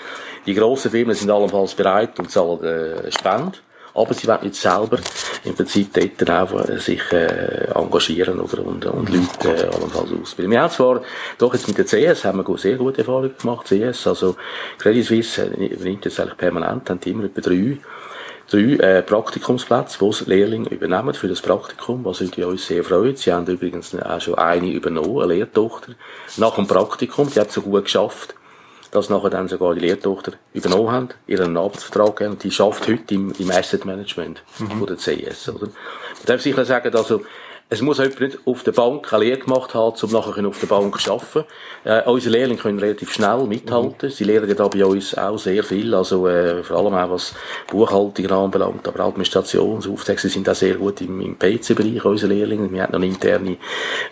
Die 0.45 0.55
grossen 0.55 0.91
Firmen 0.91 1.15
sind 1.15 1.31
allenfalls 1.31 1.75
bereit 1.75 2.19
und 2.19 2.31
zahlen 2.31 3.11
Spenden 3.11 3.66
aber 3.97 4.15
sie 4.15 4.27
wollen 4.29 4.43
nicht 4.43 4.57
selber 4.57 4.99
im 5.45 5.55
Prinzip 5.55 5.93
dort 5.95 6.31
einfach 6.31 6.79
sich 6.79 7.03
äh, 7.13 7.69
engagieren 7.75 8.41
oder, 8.41 8.65
und, 8.65 8.85
und 8.85 9.09
Leute 9.09 9.49
äh, 9.49 9.75
allenfalls 9.75 10.11
ausbilden. 10.23 10.53
Wir 10.53 10.63
haben 10.63 10.71
zwar 10.71 11.01
doch 11.39 11.55
jetzt 11.55 11.67
mit 11.69 11.79
der 11.79 11.87
CS 11.87 12.25
haben 12.25 12.47
wir 12.47 12.59
sehr 12.59 12.77
gute 12.77 12.99
Erfahrungen 12.99 13.35
gemacht, 13.41 13.67
CS, 13.67 14.07
also 14.07 14.37
Credit 14.79 15.05
Suisse 15.05 15.45
übernimmt 15.45 16.05
jetzt 16.05 16.21
eigentlich 16.21 16.37
permanent, 16.37 16.89
haben 16.91 17.01
immer 17.05 17.25
etwa 17.25 17.41
drei 17.41 17.79
drei 18.49 18.75
äh, 18.75 19.03
Praktikumsplätze, 19.03 19.99
die 19.99 20.07
das 20.07 20.27
Lehrling 20.27 20.67
übernehmen 20.67 21.15
für 21.15 21.29
das 21.29 21.41
Praktikum, 21.41 22.05
was 22.05 22.21
uns 22.21 22.67
sehr 22.67 22.85
freut. 22.85 23.19
Sie 23.19 23.33
haben 23.33 23.47
übrigens 23.47 23.95
auch 24.01 24.21
schon 24.21 24.37
eine 24.37 24.71
übernommen, 24.71 25.23
eine 25.23 25.35
Lehrtochter, 25.35 25.93
nach 26.37 26.55
dem 26.55 26.67
Praktikum. 26.67 27.29
Die 27.29 27.41
hat 27.41 27.51
so 27.51 27.63
gut 27.63 27.85
geschafft, 27.85 28.35
dass 28.91 29.11
nachher 29.11 29.31
dann 29.31 29.49
sogar 29.49 29.75
die 29.75 29.81
Lehrtochter 29.81 30.33
übernommen 30.53 30.91
haben, 30.91 31.09
ihren 31.27 31.57
Arbeitsvertrag 31.57 32.17
gegeben, 32.17 32.35
und 32.35 32.45
die 32.45 32.51
schafft 32.51 32.89
heute 32.89 33.15
im, 33.15 33.33
im 33.39 33.51
Asset 33.51 33.85
Management 33.85 34.43
mhm. 34.59 34.79
von 34.79 34.87
der 34.87 34.97
CS, 34.97 35.49
oder? 35.49 35.69
Ich 36.19 36.25
darf 36.25 36.41
sicher 36.41 36.65
sagen, 36.65 36.95
also, 36.95 37.23
es 37.69 37.83
muss 37.83 37.99
jemand 37.99 38.21
nicht 38.21 38.39
auf 38.45 38.63
der 38.63 38.71
Bank 38.71 39.13
eine 39.13 39.25
Lehre 39.25 39.41
gemacht 39.41 39.75
haben, 39.75 39.97
um 40.01 40.11
nachher 40.13 40.47
auf 40.47 40.61
der 40.61 40.67
Bank 40.69 41.01
zu 41.01 41.13
arbeiten. 41.13 41.45
Äh, 41.83 42.03
unsere 42.09 42.37
Lehrlinge 42.37 42.61
können 42.61 42.79
relativ 42.79 43.13
schnell 43.13 43.43
mithalten. 43.45 44.09
Mhm. 44.09 44.13
Sie 44.13 44.23
lernen 44.23 44.49
ja 44.49 44.55
da 44.55 44.69
bei 44.69 44.85
uns 44.85 45.19
auch 45.19 45.37
sehr 45.37 45.65
viel, 45.65 45.93
also 45.93 46.29
äh, 46.29 46.63
vor 46.63 46.77
allem 46.77 46.95
auch 46.95 47.11
was 47.11 47.35
Buchhaltung 47.69 48.31
anbelangt, 48.31 48.87
aber 48.87 49.01
Administration, 49.01 49.81
so 49.81 49.95
Aufträge 49.95 50.29
sind 50.29 50.49
auch 50.49 50.55
sehr 50.55 50.75
gut 50.75 51.01
im, 51.01 51.21
im 51.21 51.37
PC-Bereich, 51.37 52.05
unsere 52.05 52.33
Lehrlinge. 52.33 52.71
Wir 52.71 52.85
haben 52.85 52.93
noch 52.93 53.03
interne 53.03 53.57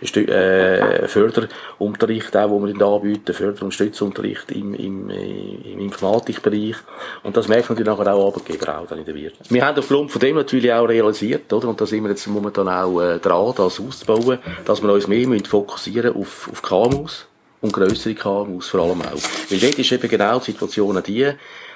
äh, 0.00 1.06
Förderunterricht 1.06 2.36
auch, 2.36 2.50
wo 2.50 2.64
wir 2.64 2.74
da 2.74 2.96
anbieten, 2.96 3.32
Förder- 3.32 3.62
und 3.62 3.72
Stützunterricht 3.72 4.50
im, 4.50 4.74
im, 4.74 5.10
äh, 5.10 5.72
im 5.72 5.78
Informatikbereich. 5.78 6.76
Und 7.22 7.36
das 7.36 7.46
merkt 7.46 7.70
natürlich 7.70 7.86
nachher 7.86 8.12
auch 8.12 8.32
Arbeitgeber 8.32 8.80
auch 8.80 8.86
dann 8.88 8.98
in 8.98 9.04
der 9.04 9.14
Wirtschaft. 9.14 9.52
Wir 9.52 9.64
haben 9.64 9.78
aufgrund 9.78 10.10
von 10.10 10.20
dem 10.20 10.34
natürlich 10.34 10.72
auch 10.72 10.88
realisiert, 10.88 11.52
oder? 11.52 11.68
Und 11.68 11.80
da 11.80 11.86
sind 11.86 12.02
wir 12.02 12.10
jetzt 12.10 12.26
momentan 12.26 12.68
auch 12.68 13.00
äh, 13.00 13.20
dran, 13.20 13.43
das 13.52 13.80
auszubauen, 13.80 14.38
dass 14.64 14.83
wir 14.83 14.92
uns 14.92 15.07
mehr 15.07 15.28
fokussieren 15.46 16.14
auf, 16.14 16.48
auf 16.50 16.62
KMUs 16.62 17.26
und 17.61 17.72
grössere 17.72 18.14
KMUs 18.14 18.68
vor 18.68 18.80
allem 18.80 19.02
auch. 19.02 19.50
Weil 19.50 19.59
dort 19.59 19.78
ist 19.78 19.92
eben 19.92 20.09
genau 20.09 20.38
die 20.38 20.52
Situation 20.52 21.02
die, 21.07 21.33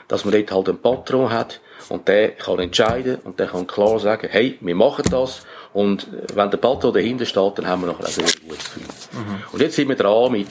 dass 0.07 0.25
man 0.25 0.33
dort 0.33 0.51
halt 0.51 0.69
einen 0.69 0.79
Patron 0.79 1.31
hat 1.31 1.61
und 1.89 2.07
der 2.09 2.31
kann 2.31 2.59
entscheiden 2.59 3.19
und 3.25 3.39
der 3.39 3.47
kann 3.47 3.67
klar 3.67 3.99
sagen, 3.99 4.29
hey, 4.31 4.59
wir 4.61 4.75
machen 4.75 5.05
das 5.11 5.43
und 5.73 6.07
wenn 6.35 6.51
der 6.51 6.59
Patron 6.59 6.93
dahinter 6.93 7.27
steht, 7.27 7.59
dann 7.59 7.67
haben 7.67 7.83
wir 7.83 7.89
nachher 7.89 8.07
ein 8.07 8.13
sehr 8.13 8.25
gutes 8.25 8.65
Gefühl. 8.65 8.83
Mhm. 9.13 9.43
Und 9.53 9.63
jetzt 9.63 9.77
sind 9.77 9.89
wir 9.89 9.97
dran 9.97 10.33
mit, 10.33 10.49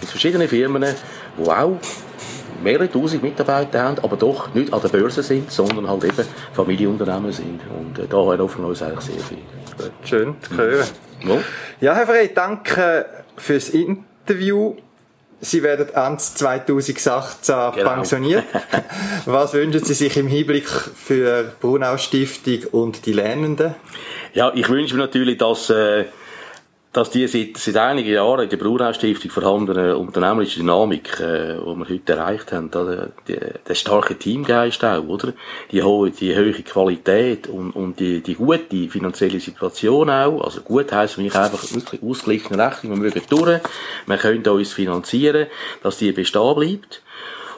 mit 0.00 0.10
verschiedenen 0.10 0.48
Firmen, 0.48 0.84
die 1.38 1.50
auch 1.50 1.78
mehrere 2.62 2.90
tausend 2.90 3.22
Mitarbeiter 3.22 3.82
haben, 3.82 3.98
aber 4.02 4.16
doch 4.16 4.54
nicht 4.54 4.72
an 4.72 4.80
der 4.80 4.88
Börse 4.88 5.22
sind, 5.22 5.50
sondern 5.50 5.88
halt 5.88 6.04
eben 6.04 6.24
Familienunternehmen 6.52 7.32
sind. 7.32 7.60
Und 7.78 7.98
äh, 7.98 8.06
da 8.08 8.16
hoffen 8.16 8.62
wir 8.62 8.68
uns 8.68 8.82
eigentlich 8.82 9.00
sehr 9.00 9.24
viel. 9.24 9.38
Schön 10.04 10.36
zu 10.40 10.56
hören. 10.56 10.86
Ja, 11.24 11.38
ja 11.80 11.94
Herr 11.94 12.06
Frey, 12.06 12.30
danke 12.34 13.06
fürs 13.36 13.68
Interview. 13.70 14.76
Sie 15.42 15.62
werden 15.62 15.88
Ende 15.94 16.18
2018 16.18 17.72
genau. 17.74 17.94
pensioniert. 17.94 18.44
Was 19.24 19.54
wünschen 19.54 19.82
Sie 19.82 19.94
sich 19.94 20.16
im 20.18 20.26
Hinblick 20.26 20.68
für 20.68 21.52
Brunau 21.60 21.96
Stiftung 21.96 22.64
und 22.72 23.06
die 23.06 23.14
Lernenden? 23.14 23.74
Ja, 24.34 24.52
ich 24.54 24.68
wünsche 24.68 24.94
mir 24.94 25.00
natürlich, 25.00 25.38
dass 25.38 25.70
äh, 25.70 26.04
dass 26.92 27.10
die 27.10 27.26
seit, 27.28 27.56
seit 27.56 27.76
einigen 27.76 28.10
Jahren 28.10 28.44
in 28.44 28.48
der 28.48 28.56
Brunau-Stiftung 28.56 29.30
vorhandene 29.30 29.96
unternehmerische 29.96 30.58
Dynamik, 30.58 31.20
äh, 31.20 31.54
die 31.54 31.76
wir 31.76 31.88
heute 31.88 32.12
erreicht 32.12 32.50
haben, 32.52 32.70
da, 32.70 33.08
die, 33.28 33.38
der 33.68 33.74
starke 33.74 34.18
Teamgeist 34.18 34.84
auch, 34.84 35.06
oder? 35.06 35.32
Die 35.70 35.84
hohe, 35.84 36.10
die 36.10 36.34
hohe 36.34 36.52
Qualität 36.52 37.46
und, 37.46 37.70
und 37.72 38.00
die, 38.00 38.20
die 38.22 38.34
gute 38.34 38.88
finanzielle 38.88 39.38
Situation 39.38 40.10
auch. 40.10 40.42
Also 40.42 40.62
gut 40.62 40.90
heisst 40.90 41.14
für 41.14 41.20
mich 41.20 41.34
einfach 41.36 41.62
wirklich 41.72 42.02
ausgeglichene 42.02 42.66
Rechnung. 42.66 42.94
Wir 42.94 43.02
mögen 43.02 43.22
durch, 43.28 43.60
wir 44.06 44.16
können 44.16 44.48
uns 44.48 44.72
finanzieren, 44.72 45.46
dass 45.84 45.98
die 45.98 46.10
bestehen 46.10 46.56
bleibt. 46.56 47.02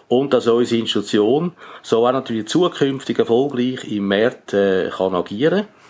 Und 0.09 0.35
dass 0.35 0.47
unsere 0.47 0.79
Institution 0.79 1.53
so 1.81 2.07
auch 2.07 2.13
natürlich 2.13 2.47
zukünftig 2.47 3.19
erfolgreich 3.19 3.91
im 3.91 4.09
Markt 4.09 4.53
äh, 4.53 4.91
kann 4.91 5.15
agieren 5.15 5.61
kann 5.61 5.82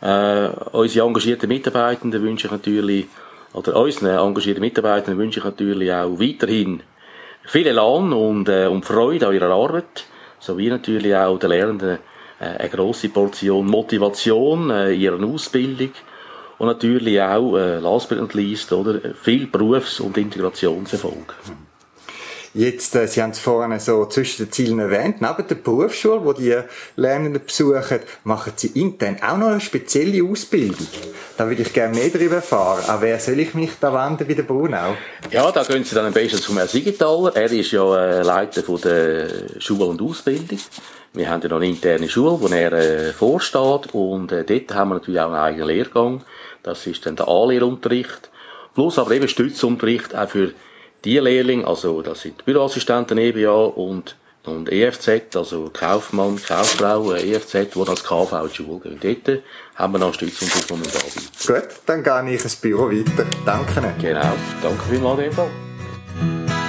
äh, 0.00 0.48
unsere 0.72 1.06
engagierten 1.06 1.48
Mitarbeitenden 1.48 2.22
wünsche 2.22 2.46
ich 2.46 2.52
natürlich, 2.52 3.06
oder 3.52 3.76
unseren 3.76 4.18
engagierten 4.18 4.60
Mitarbeitenden 4.60 5.18
wünsche 5.18 5.40
ich 5.40 5.44
natürlich 5.44 5.92
auch 5.92 6.18
weiterhin 6.18 6.82
viel 7.44 7.66
Elan 7.66 8.12
und, 8.12 8.48
äh, 8.48 8.66
und 8.66 8.84
Freude 8.84 9.28
an 9.28 9.34
ihrer 9.34 9.50
Arbeit, 9.50 10.04
sowie 10.38 10.68
natürlich 10.68 11.14
auch 11.14 11.38
den 11.38 11.50
Lernenden 11.50 11.98
äh, 12.40 12.44
eine 12.44 12.68
grosse 12.68 13.08
Portion 13.08 13.66
Motivation 13.66 14.70
äh, 14.70 14.92
in 14.92 15.00
ihrer 15.00 15.24
Ausbildung 15.24 15.90
und 16.58 16.66
natürlich 16.66 17.20
auch, 17.20 17.56
äh, 17.56 17.78
last 17.78 18.08
but 18.08 18.18
not 18.18 18.34
least, 18.34 18.72
oder, 18.72 19.14
viel 19.14 19.46
Berufs- 19.46 20.00
und 20.00 20.16
Integrationserfolg. 20.16 21.34
Jetzt, 22.56 22.94
äh, 22.94 23.08
Sie 23.08 23.20
haben 23.20 23.30
es 23.30 23.40
vorhin 23.40 23.80
so 23.80 24.06
zwischen 24.06 24.44
den 24.44 24.52
Zielen 24.52 24.78
erwähnt, 24.78 25.20
neben 25.20 25.48
der 25.48 25.56
Berufsschule, 25.56 26.24
wo 26.24 26.32
die 26.32 26.56
Lernenden 26.94 27.44
besuchen, 27.44 27.98
machen 28.22 28.52
Sie 28.54 28.68
intern 28.80 29.16
auch 29.20 29.36
noch 29.36 29.48
eine 29.48 29.60
spezielle 29.60 30.22
Ausbildung. 30.22 30.86
Da 31.36 31.48
würde 31.48 31.62
ich 31.62 31.72
gerne 31.72 31.96
mehr 31.96 32.10
darüber 32.10 32.36
erfahren. 32.36 32.84
An 32.88 33.00
wer 33.00 33.18
soll 33.18 33.40
ich 33.40 33.54
mich 33.54 33.72
da 33.80 33.92
wenden 33.92 34.28
bei 34.28 34.34
der 34.34 34.44
Brunau? 34.44 34.96
Ja, 35.32 35.50
da 35.50 35.64
gehen 35.64 35.82
Sie 35.82 35.96
dann 35.96 36.06
am 36.06 36.12
besten 36.12 36.38
zum 36.38 36.56
Herrn 36.56 36.68
Siegenthaler. 36.68 37.34
Er 37.34 37.50
ist 37.50 37.72
ja 37.72 37.96
äh, 37.96 38.22
Leiter 38.22 38.62
von 38.62 38.80
der 38.80 39.28
Schule 39.58 39.86
und 39.86 40.00
Ausbildung. 40.00 40.60
Wir 41.12 41.28
haben 41.28 41.42
ja 41.42 41.48
noch 41.48 41.56
eine 41.56 41.66
interne 41.66 42.08
Schule, 42.08 42.40
wo 42.40 42.46
er 42.46 42.72
äh, 42.72 43.12
vorsteht 43.12 43.92
und 43.92 44.30
äh, 44.30 44.44
dort 44.44 44.72
haben 44.74 44.90
wir 44.90 44.94
natürlich 44.94 45.20
auch 45.20 45.26
einen 45.26 45.34
eigenen 45.34 45.66
Lehrgang. 45.66 46.24
Das 46.62 46.86
ist 46.86 47.04
dann 47.04 47.16
der 47.16 47.26
Anlehrunterricht. 47.26 48.30
Plus 48.74 48.96
aber 48.98 49.10
eben 49.10 49.26
Stützunterricht 49.26 50.14
auch 50.14 50.28
für 50.28 50.52
die 51.04 51.18
Lehrlinge, 51.18 51.66
also 51.66 52.02
das 52.02 52.22
sind 52.22 52.44
Büroassistenten 52.44 53.18
EBA 53.18 53.64
und, 53.66 54.16
und 54.44 54.70
EFZ, 54.70 55.36
also 55.36 55.70
Kaufmann, 55.72 56.40
Kauffrau, 56.42 57.12
EFZ, 57.12 57.74
die 57.74 57.88
als 57.88 58.04
KV 58.04 58.32
in 58.32 58.48
die 58.48 58.54
Schule 58.54 58.80
gehen. 58.80 59.22
Dort 59.24 59.42
haben 59.76 59.92
wir 59.92 59.98
noch 59.98 60.14
Stützung, 60.14 60.48
die 60.48 60.68
wir 60.68 60.76
anbieten. 60.76 61.28
Gut, 61.46 61.68
dann 61.86 62.02
gehe 62.02 62.34
ich 62.34 62.42
ins 62.42 62.56
Büro 62.56 62.90
weiter. 62.90 63.26
Danke. 63.44 63.94
Genau, 64.00 64.32
danke 64.62 64.82
vielmals 64.88 65.18
in 65.18 65.24
dem 65.24 65.32
Fall. 65.32 66.63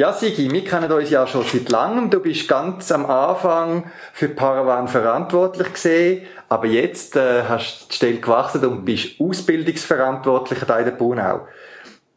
Ja, 0.00 0.14
Sigi, 0.14 0.50
wir 0.50 0.64
kennen 0.64 0.90
uns 0.90 1.10
ja 1.10 1.26
schon 1.26 1.44
seit 1.44 1.68
langem. 1.68 2.08
Du 2.08 2.20
bist 2.20 2.48
ganz 2.48 2.90
am 2.90 3.04
Anfang 3.04 3.84
für 4.14 4.30
Paravan 4.30 4.88
verantwortlich 4.88 5.74
gesehen, 5.74 6.22
aber 6.48 6.68
jetzt 6.68 7.16
äh, 7.16 7.42
hast 7.46 7.82
du 7.82 7.88
die 7.90 7.94
Stelle 7.96 8.16
gewachsen 8.18 8.64
und 8.64 8.86
bist 8.86 9.20
Ausbildungsverantwortlicher 9.20 10.64
da 10.64 10.78
in 10.78 10.86
der 10.86 10.92
Brunau. 10.92 11.46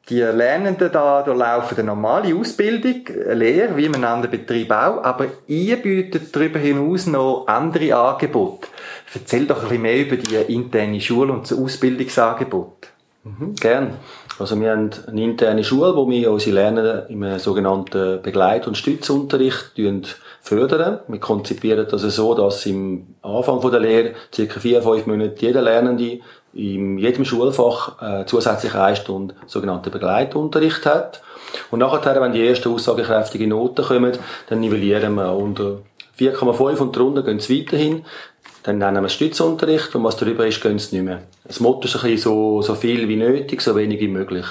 Die 0.07 0.21
Lernenden 0.21 0.93
da 0.93 1.25
laufen 1.25 1.77
eine 1.77 1.87
normale 1.87 2.33
Ausbildung, 2.33 3.01
eine 3.05 3.33
Lehre, 3.33 3.75
wie 3.75 3.87
einem 3.87 4.01
anderen 4.01 4.31
Betrieb 4.31 4.71
auch, 4.71 5.03
aber 5.03 5.25
ihr 5.47 5.75
bietet 5.75 6.33
darüber 6.33 6.59
hinaus 6.59 7.05
noch 7.05 7.47
andere 7.47 7.93
Angebote. 7.97 8.69
Erzähl 9.13 9.45
doch 9.45 9.57
ein 9.57 9.63
bisschen 9.63 9.81
mehr 9.81 9.99
über 9.99 10.15
die 10.15 10.35
interne 10.53 11.01
Schule 11.01 11.33
und 11.33 11.51
das 11.51 11.59
Ausbildungsangebot. 11.59 12.93
Mhm, 13.25 13.55
gern. 13.55 13.95
Also 14.43 14.59
wir 14.59 14.71
haben 14.71 14.89
eine 15.07 15.23
interne 15.23 15.63
Schule, 15.63 15.95
wo 15.95 16.09
wir 16.09 16.29
unsere 16.29 16.55
Lernenden 16.55 17.07
im 17.07 17.39
sogenannten 17.39 18.21
Begleit- 18.21 18.67
und 18.67 18.77
Stützunterricht 18.77 19.71
fördern. 20.41 20.99
Wir 21.07 21.19
konzipieren 21.21 21.87
das 21.89 22.01
so, 22.01 22.33
dass 22.33 22.65
im 22.65 23.15
Anfang 23.21 23.61
der 23.71 23.79
Lehre 23.79 24.15
circa 24.35 24.59
vier, 24.59 24.81
fünf 24.81 25.07
Monate 25.07 25.35
jeder 25.37 25.61
Lernende 25.61 26.19
in 26.53 26.97
jedem 26.97 27.23
Schulfach 27.23 28.01
äh, 28.01 28.25
zusätzlich 28.25 28.75
eine 28.75 28.97
Stunde 28.97 29.33
sogenannten 29.47 29.91
Begleitunterricht 29.91 30.85
hat. 30.85 31.21
Und 31.71 31.79
nachher, 31.79 32.19
wenn 32.19 32.33
die 32.33 32.45
ersten 32.45 32.67
aussagekräftigen 32.67 33.47
Noten 33.47 33.85
kommen, 33.85 34.11
dann 34.49 34.59
nivellieren 34.59 35.15
wir 35.15 35.31
unter 35.31 35.77
4,5 36.19 36.79
und 36.79 36.95
drunter 36.95 37.23
gehen 37.23 37.39
sie 37.39 37.61
weiterhin. 37.61 38.03
Dann 38.63 38.77
nennen 38.77 39.03
wir 39.03 39.09
Stützunterricht 39.09 39.93
und 39.93 40.03
was 40.05 40.15
darüber 40.15 40.47
ist, 40.47 40.61
gehen 40.61 40.79
sie 40.79 40.95
nicht 40.95 41.05
mehr. 41.05 41.21
Das 41.43 41.59
Motto 41.59 41.85
ist 41.85 41.95
ein 41.95 42.01
bisschen 42.01 42.17
so, 42.17 42.61
so 42.61 42.75
viel 42.75 43.07
wie 43.09 43.17
nötig, 43.17 43.61
so 43.61 43.75
wenig 43.75 43.99
wie 43.99 44.07
möglich. 44.07 44.45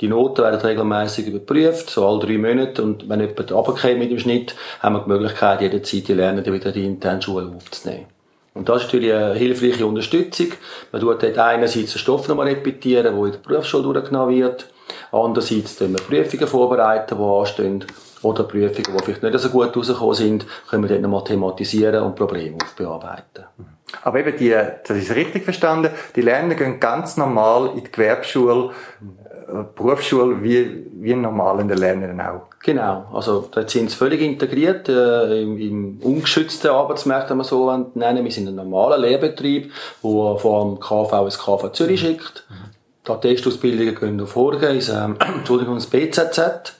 Die 0.00 0.08
Noten 0.08 0.42
werden 0.42 0.60
regelmäßig 0.60 1.26
überprüft, 1.26 1.90
so 1.90 2.06
alle 2.06 2.20
drei 2.20 2.38
Monate. 2.38 2.82
Und 2.82 3.08
wenn 3.08 3.20
jemand 3.20 3.50
runterkommt 3.50 3.98
mit 3.98 4.10
dem 4.10 4.18
Schnitt, 4.18 4.54
haben 4.80 4.94
wir 4.94 5.02
die 5.02 5.08
Möglichkeit, 5.08 5.60
jederzeit 5.60 6.06
die 6.06 6.14
Lernenden 6.14 6.52
wieder 6.52 6.66
in 6.66 6.72
die 6.72 6.84
interne 6.86 7.22
Schule 7.22 7.52
aufzunehmen. 7.56 8.06
Und 8.54 8.68
das 8.68 8.78
ist 8.82 8.86
natürlich 8.86 9.12
eine 9.12 9.34
hilfreiche 9.34 9.86
Unterstützung. 9.86 10.48
Man 10.90 11.00
tut 11.00 11.22
dort 11.22 11.38
einerseits 11.38 11.92
den 11.92 11.98
Stoff 11.98 12.28
nochmal 12.28 12.48
repetieren, 12.48 13.04
der 13.04 13.12
in 13.12 13.32
der 13.32 13.38
Berufsschule 13.38 13.84
durchgenommen 13.84 14.34
wird. 14.34 14.66
Andererseits 15.12 15.76
tun 15.76 15.96
wir 15.96 16.02
Prüfungen 16.02 16.46
vorbereiten, 16.48 17.16
die 17.16 17.22
anstehen. 17.22 17.84
Oder 18.22 18.44
Prüfungen, 18.44 18.96
die 18.96 19.04
vielleicht 19.04 19.22
nicht 19.22 19.38
so 19.38 19.50
gut 19.50 19.76
rausgekommen 19.76 20.14
sind, 20.14 20.46
können 20.68 20.82
wir 20.82 20.88
dort 20.88 21.02
nochmal 21.02 21.24
thematisieren 21.24 22.02
und 22.02 22.16
Probleme 22.16 22.56
aufbearbeiten. 22.62 23.44
Aber 24.02 24.20
eben 24.20 24.36
die, 24.36 24.50
das 24.50 24.96
ist 24.96 25.14
richtig 25.14 25.44
verstanden, 25.44 25.90
die 26.14 26.20
Lernenden 26.20 26.58
gehen 26.58 26.80
ganz 26.80 27.16
normal 27.16 27.70
in 27.74 27.84
die 27.84 27.90
Gewerbeschule, 27.90 28.70
äh, 29.48 29.64
Berufsschule, 29.74 30.42
wie, 30.42 30.86
wie 30.92 31.14
normal 31.14 31.60
in 31.60 31.68
den 31.68 31.78
Lernenden 31.78 32.20
auch. 32.20 32.42
Genau, 32.62 33.06
also 33.14 33.48
dort 33.50 33.70
sind 33.70 33.90
sie 33.90 33.96
völlig 33.96 34.20
integriert 34.20 34.88
äh, 34.88 35.42
im, 35.42 35.58
im 35.58 35.98
ungeschützten 36.02 36.70
Arbeitsmarkt, 36.70 37.30
wenn 37.30 37.38
man 37.38 37.46
so 37.46 37.74
nennen. 37.94 38.24
Wir 38.24 38.32
sind 38.32 38.48
ein 38.48 38.56
normaler 38.56 38.98
Lehrbetrieb, 38.98 39.72
wo 40.02 40.36
vom 40.36 40.78
KV 40.80 41.24
ins 41.24 41.38
KV 41.38 41.72
Zürich 41.72 42.00
schickt. 42.00 42.46
Die 43.08 43.20
Testausbildungen 43.20 43.94
gehen 43.94 44.20
auf 44.20 44.36
Horgen, 44.36 44.74
ins, 44.74 44.90
ähm, 44.90 45.16
Entschuldigung, 45.38 45.76
ins 45.76 45.86
BZZ 45.86 46.77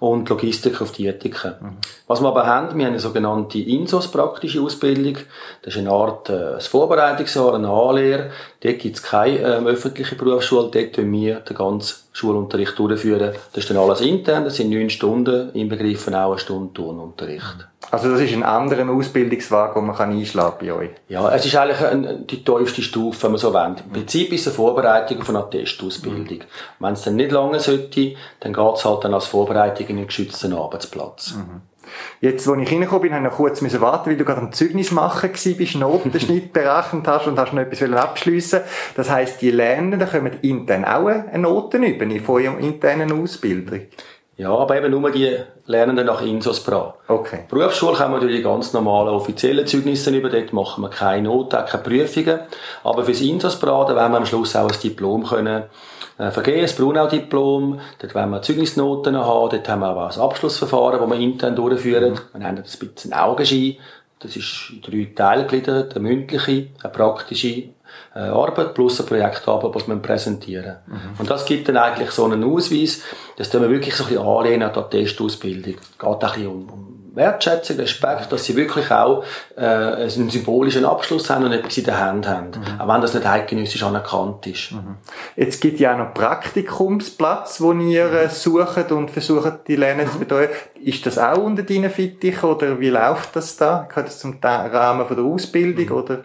und 0.00 0.28
Logistik 0.30 0.80
auf 0.80 0.92
die 0.92 1.06
Ethik. 1.06 1.44
Mhm. 1.44 1.76
Was 2.06 2.20
wir 2.20 2.28
aber 2.28 2.46
haben, 2.46 2.76
wir 2.76 2.86
haben 2.86 2.92
eine 2.92 3.00
sogenannte 3.00 3.58
INSOS, 3.58 4.10
praktische 4.10 4.60
Ausbildung. 4.62 5.16
Das 5.62 5.74
ist 5.74 5.80
eine 5.80 5.90
Art 5.90 6.30
äh, 6.30 6.54
ein 6.54 6.60
Vorbereitungsjahr, 6.60 7.54
eine 7.54 7.68
Anlehre. 7.68 8.30
Dort 8.60 8.78
gibt 8.78 8.96
es 8.96 9.02
keine 9.02 9.38
ähm, 9.38 9.66
öffentliche 9.66 10.16
Berufsschule, 10.16 10.70
dort 10.72 10.94
tun 10.94 11.12
wir 11.12 11.36
den 11.40 11.56
ganzen 11.56 11.96
Schulunterricht 12.12 12.78
durchführen. 12.78 13.32
Das 13.52 13.64
ist 13.64 13.70
dann 13.70 13.76
alles 13.76 14.00
intern, 14.00 14.44
das 14.44 14.56
sind 14.56 14.70
neun 14.70 14.90
Stunden, 14.90 15.50
inbegriffen 15.52 16.14
auch 16.14 16.30
eine 16.30 16.38
Stunde 16.38 16.72
Turnunterricht. 16.72 17.68
Also 17.90 18.10
das 18.10 18.20
ist 18.20 18.32
ein 18.32 18.44
anderer 18.44 18.88
Ausbildungsweg, 18.88 19.74
den 19.74 19.86
man 19.86 19.96
einschlagen 19.96 20.58
kann 20.58 20.68
bei 20.68 20.72
euch? 20.72 20.90
Ja, 21.08 21.28
es 21.34 21.44
ist 21.44 21.56
eigentlich 21.56 21.80
ein, 21.80 22.26
die 22.26 22.44
tiefste 22.44 22.82
Stufe, 22.82 23.24
wenn 23.24 23.32
man 23.32 23.40
so 23.40 23.52
will. 23.52 23.74
Im 23.84 23.92
Prinzip 23.92 24.32
ist 24.32 24.42
es 24.42 24.46
eine 24.48 24.56
Vorbereitung 24.56 25.22
von 25.22 25.36
einer 25.36 25.50
Testausbildung. 25.50 26.38
Mhm. 26.38 26.44
Wenn 26.78 26.92
es 26.92 27.02
dann 27.02 27.16
nicht 27.16 27.32
lange 27.32 27.58
sollte, 27.58 28.14
dann 28.40 28.52
geht 28.52 28.74
es 28.74 28.84
halt 28.84 29.04
dann 29.04 29.14
als 29.14 29.26
Vorbereitung 29.26 29.88
in 29.88 29.96
einen 29.96 30.06
geschützten 30.06 30.52
Arbeitsplatz. 30.52 31.34
Mhm. 31.34 31.62
Jetzt, 32.20 32.46
als 32.46 32.62
ich 32.62 32.70
reingekommen 32.70 33.02
bin, 33.02 33.14
habe 33.14 33.24
ich 33.24 33.30
noch 33.30 33.36
kurz 33.36 33.80
warten, 33.80 34.10
weil 34.10 34.16
du 34.16 34.24
gerade 34.24 34.40
am 34.40 34.52
Zeugnis 34.52 34.92
machen 34.92 35.30
bist, 35.32 35.74
Notenschnitt 35.74 36.52
berechnet 36.52 37.08
hast 37.08 37.26
und 37.26 37.38
hast 37.38 37.52
noch 37.52 37.62
etwas 37.62 37.92
abschliessen 37.92 38.60
Das 38.94 39.10
heisst, 39.10 39.40
die 39.40 39.50
Lernenden 39.50 40.08
kommen 40.08 40.38
intern 40.42 40.84
auch 40.84 41.08
eine 41.08 41.38
Noten 41.38 41.82
über 41.82 42.06
von 42.20 42.42
ihrer 42.42 42.58
internen 42.58 43.12
Ausbildung. 43.12 43.80
Ja, 44.40 44.56
aber 44.56 44.78
eben 44.78 44.90
nur 44.90 45.10
die 45.10 45.36
Lernenden 45.66 46.06
nach 46.06 46.22
Insosbra. 46.22 46.94
Okay. 47.08 47.40
Berufsschule 47.46 47.98
haben 47.98 48.14
wir 48.14 48.20
natürlich 48.20 48.42
ganz 48.42 48.72
normale 48.72 49.10
offizielle 49.10 49.66
Zeugnisse 49.66 50.16
über, 50.16 50.30
dort 50.30 50.54
machen 50.54 50.82
wir 50.82 50.88
keine 50.88 51.28
Noten, 51.28 51.62
keine 51.66 51.82
Prüfungen. 51.82 52.40
Aber 52.82 53.04
fürs 53.04 53.20
Insosbra, 53.20 53.84
da 53.84 53.94
werden 53.94 54.12
wir 54.12 54.16
am 54.16 54.24
Schluss 54.24 54.56
auch 54.56 54.70
ein 54.70 54.80
Diplom 54.82 55.24
können 55.26 55.64
äh, 56.16 56.30
vergeben, 56.30 56.62
das 56.62 56.74
Brunau-Diplom, 56.74 57.80
dort 57.98 58.14
werden 58.14 58.30
wir 58.30 58.40
Zeugnisnoten 58.40 59.18
haben, 59.18 59.50
dort 59.50 59.68
haben 59.68 59.80
wir 59.80 59.94
auch 59.94 60.16
ein 60.16 60.20
Abschlussverfahren, 60.22 61.00
das 61.00 61.10
wir 61.10 61.18
intern 61.18 61.54
durchführen. 61.54 62.18
Mhm. 62.32 62.40
Wir 62.40 62.52
das 62.62 62.80
ein 62.80 62.88
bisschen 62.88 63.12
Augenschein. 63.12 63.76
Das 64.20 64.36
ist 64.36 64.72
in 64.72 64.80
drei 64.80 65.12
Teile 65.14 65.42
gegliedert, 65.42 65.94
eine 65.94 66.08
mündliche, 66.08 66.68
eine 66.82 66.92
praktische 66.92 67.64
Arbeit 68.18 68.74
plus 68.74 69.00
ein 69.00 69.06
Projektarbeit, 69.06 69.74
was 69.74 69.86
wir 69.86 69.96
präsentieren. 69.96 70.76
Mhm. 70.86 70.98
Und 71.18 71.30
das 71.30 71.44
gibt 71.44 71.68
dann 71.68 71.76
eigentlich 71.76 72.10
so 72.10 72.24
einen 72.24 72.42
Ausweis, 72.44 73.02
das 73.36 73.50
tun 73.50 73.62
wir 73.62 73.70
wirklich 73.70 73.94
so 73.94 74.04
ein 74.04 74.10
bisschen 74.10 74.26
anlehnen 74.26 74.70
an 74.70 74.84
die 74.92 75.04
Testausbildung. 75.04 75.74
Es 75.74 75.98
geht 75.98 76.08
ein 76.08 76.18
bisschen 76.18 76.46
um, 76.46 76.68
um 76.68 76.90
Wertschätzung, 77.14 77.76
Respekt, 77.76 78.30
dass 78.30 78.44
sie 78.44 78.56
wirklich 78.56 78.90
auch 78.90 79.24
äh, 79.56 79.64
einen 79.64 80.30
symbolischen 80.30 80.84
Abschluss 80.84 81.28
haben 81.28 81.44
und 81.44 81.52
etwas 81.52 81.76
in 81.76 81.84
der 81.84 81.98
Hand 81.98 82.28
haben. 82.28 82.48
Mhm. 82.48 82.80
Auch 82.80 82.88
wenn 82.88 83.00
das 83.00 83.14
nicht 83.14 83.26
eidgenössisch 83.26 83.82
anerkannt 83.82 84.46
ist. 84.46 84.72
Mhm. 84.72 84.96
Jetzt 85.36 85.60
gibt 85.60 85.74
es 85.74 85.80
ja 85.80 85.94
auch 85.94 85.98
noch 85.98 86.14
Praktikumsplatz, 86.14 87.60
wo 87.60 87.72
ihr 87.72 88.12
äh, 88.12 88.28
sucht 88.28 88.92
und 88.92 89.10
versucht, 89.10 89.66
die 89.66 89.76
Lernen 89.76 90.10
zu 90.10 90.18
betreuen. 90.18 90.50
Ist 90.82 91.04
das 91.04 91.18
auch 91.18 91.38
unter 91.38 91.62
deinen 91.62 91.90
Fittich 91.90 92.42
oder 92.42 92.78
wie 92.78 92.90
läuft 92.90 93.34
das 93.34 93.56
da? 93.56 93.86
Gehört 93.88 94.08
das 94.08 94.20
zum 94.20 94.38
Rahmen 94.42 95.06
von 95.06 95.16
der 95.16 95.24
Ausbildung 95.24 95.86
mhm. 95.86 95.92
oder? 95.92 96.24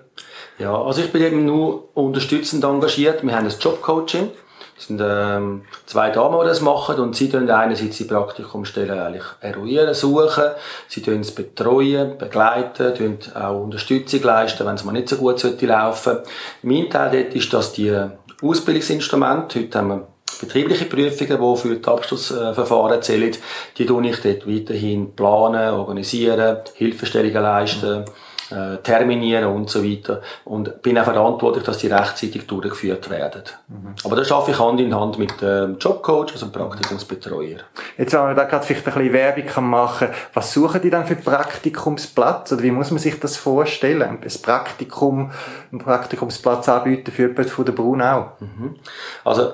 Ja, 0.57 0.81
also 0.81 1.01
ich 1.01 1.11
bin 1.11 1.21
eben 1.21 1.45
nur 1.45 1.89
unterstützend 1.93 2.63
engagiert. 2.63 3.23
Wir 3.23 3.35
haben 3.35 3.45
ein 3.45 3.53
Jobcoaching. 3.59 4.31
Es 4.77 4.87
sind 4.87 5.01
ähm, 5.03 5.63
zwei 5.85 6.09
Damen, 6.09 6.37
die 6.41 6.47
das 6.47 6.59
machen 6.59 6.99
und 6.99 7.15
sie 7.15 7.29
tun 7.29 7.49
einerseits 7.49 7.97
die 7.97 8.03
Praktikumstellen 8.03 8.99
eigentlich 8.99 9.23
eruieren, 9.39 9.93
suchen, 9.93 10.51
sie 10.89 11.01
tun 11.01 11.21
es 11.21 11.33
betreuen, 11.33 12.17
begleiten, 12.17 12.93
tun 12.93 13.17
auch 13.35 13.63
Unterstützung 13.63 14.21
leisten, 14.23 14.65
wenn 14.65 14.75
es 14.75 14.83
mal 14.83 14.91
nicht 14.91 15.07
so 15.07 15.15
gut 15.15 15.39
sollte 15.39 15.65
laufen. 15.65 16.17
Mein 16.61 16.89
Teil 16.89 17.23
dort 17.23 17.35
ist, 17.35 17.53
dass 17.53 17.71
die 17.71 17.97
Ausbildungsinstrumente, 18.41 19.61
heute 19.61 19.77
haben 19.77 19.87
wir 19.87 20.07
betriebliche 20.41 20.85
Prüfungen, 20.85 21.39
die 21.39 21.61
für 21.61 21.75
das 21.77 21.93
Abschlussverfahren 21.93 23.01
zählen, 23.01 23.31
die 23.77 23.85
tue 23.85 24.07
ich 24.09 24.19
dort 24.19 24.45
weiterhin 24.45 25.15
planen, 25.15 25.73
organisieren, 25.73 26.57
Hilfestellungen 26.73 27.43
leisten. 27.43 27.99
Mhm 27.99 28.05
äh, 28.51 28.77
terminieren 28.77 29.45
und 29.45 29.69
so 29.69 29.83
weiter. 29.83 30.21
Und 30.43 30.81
bin 30.81 30.97
auch 30.97 31.05
verantwortlich, 31.05 31.63
dass 31.63 31.79
die 31.79 31.87
rechtzeitig 31.87 32.45
durchgeführt 32.45 33.09
werden. 33.09 33.43
Mhm. 33.67 33.95
Aber 34.03 34.15
das 34.15 34.27
schaffe 34.27 34.51
ich 34.51 34.59
Hand 34.59 34.79
in 34.79 34.93
Hand 34.93 35.17
mit 35.17 35.41
dem 35.41 35.77
Jobcoach, 35.77 36.31
also 36.33 36.45
dem 36.45 36.51
Praktikumsbetreuer. 36.51 37.59
Jetzt, 37.97 38.13
wenn 38.13 38.21
man 38.21 38.35
da 38.35 38.43
gerade 38.43 38.65
vielleicht 38.65 38.87
ein 38.87 38.93
bisschen 38.93 39.13
Werbung 39.13 39.69
machen 39.69 40.07
kann, 40.07 40.17
was 40.33 40.53
suchen 40.53 40.81
die 40.81 40.89
dann 40.89 41.05
für 41.05 41.15
Praktikumsplatz? 41.15 42.51
Oder 42.51 42.63
wie 42.63 42.71
muss 42.71 42.91
man 42.91 42.99
sich 42.99 43.19
das 43.19 43.37
vorstellen? 43.37 44.01
Ein 44.01 44.19
Praktikum, 44.41 45.31
ein 45.71 45.79
Praktikumsplatz 45.79 46.69
anbieten 46.69 47.11
für 47.11 47.23
jemanden 47.23 47.49
von 47.49 47.65
der 47.65 47.73
Brunau? 47.73 48.31
Mhm. 48.39 48.75
Also, 49.23 49.53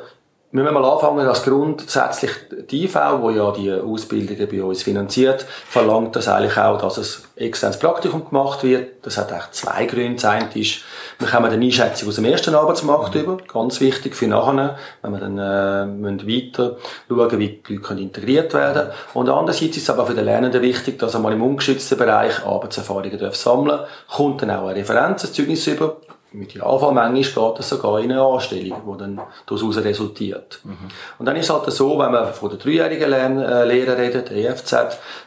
wir 0.53 0.63
müssen 0.63 0.73
mal 0.73 0.85
anfangen, 0.85 1.25
dass 1.25 1.43
grundsätzlich 1.43 2.31
die 2.69 2.83
IV, 2.83 2.97
wo 3.19 3.29
ja 3.29 3.51
die 3.51 3.71
Ausbildungen 3.71 4.49
bei 4.49 4.61
uns 4.61 4.83
finanziert, 4.83 5.43
verlangt 5.43 6.13
das 6.17 6.27
eigentlich 6.27 6.57
auch, 6.57 6.77
dass 6.77 6.97
es 6.97 7.23
externes 7.37 7.79
Praktikum 7.79 8.27
gemacht 8.27 8.63
wird. 8.63 9.05
Das 9.05 9.17
hat 9.17 9.31
eigentlich 9.31 9.51
zwei 9.51 9.85
Gründe. 9.85 10.15
Das 10.15 10.25
eine 10.25 10.49
ist, 10.53 10.81
wir 11.19 11.27
kommen 11.27 11.51
eine 11.51 11.63
Einschätzung 11.63 12.09
aus 12.09 12.15
dem 12.15 12.25
ersten 12.25 12.53
Arbeitsmarkt 12.53 13.15
mhm. 13.15 13.21
über. 13.21 13.37
Ganz 13.47 13.79
wichtig 13.79 14.13
für 14.13 14.27
nachher, 14.27 14.77
wenn 15.01 15.11
wir 15.13 15.19
dann 15.19 15.37
äh, 15.37 15.85
müssen 15.85 16.27
weiter 16.27 16.75
schauen, 17.07 17.39
wie 17.39 17.61
die 17.65 17.75
Leute 17.75 17.93
integriert 18.01 18.53
werden 18.53 18.89
können. 18.89 18.93
Und 19.13 19.29
andererseits 19.29 19.77
ist 19.77 19.83
es 19.83 19.89
aber 19.89 20.05
für 20.05 20.15
den 20.15 20.25
Lernenden 20.25 20.61
wichtig, 20.61 20.99
dass 20.99 21.13
er 21.13 21.21
mal 21.21 21.31
im 21.31 21.41
ungeschützten 21.41 21.97
Bereich 21.97 22.45
Arbeitserfahrungen 22.45 23.31
sammeln 23.31 23.77
darf. 23.77 23.85
Kommt 24.17 24.41
dann 24.41 24.51
auch 24.51 24.67
eine 24.67 24.75
Referenz, 24.75 25.23
ein 25.23 25.33
Zeugnis 25.33 25.65
über, 25.67 25.95
mit 26.33 26.55
Idealfall 26.55 26.93
manchmal 26.93 27.51
geht 27.51 27.59
es 27.59 27.69
sogar 27.69 27.99
in 27.99 28.11
eine 28.11 28.21
Anstellung, 28.21 28.81
die 28.85 28.97
dann 28.97 29.21
daraus 29.45 29.77
resultiert. 29.77 30.59
Mhm. 30.63 30.77
Und 31.19 31.25
dann 31.25 31.35
ist 31.35 31.49
es 31.49 31.53
halt 31.53 31.69
so, 31.71 31.99
wenn 31.99 32.11
man 32.11 32.33
von 32.33 32.49
der 32.49 32.57
dreijährigen 32.57 33.09
Lern 33.09 33.39
äh, 33.39 33.65
Lehre 33.65 33.97
redet, 33.97 34.29
der 34.29 34.37
EFZ, 34.49 34.75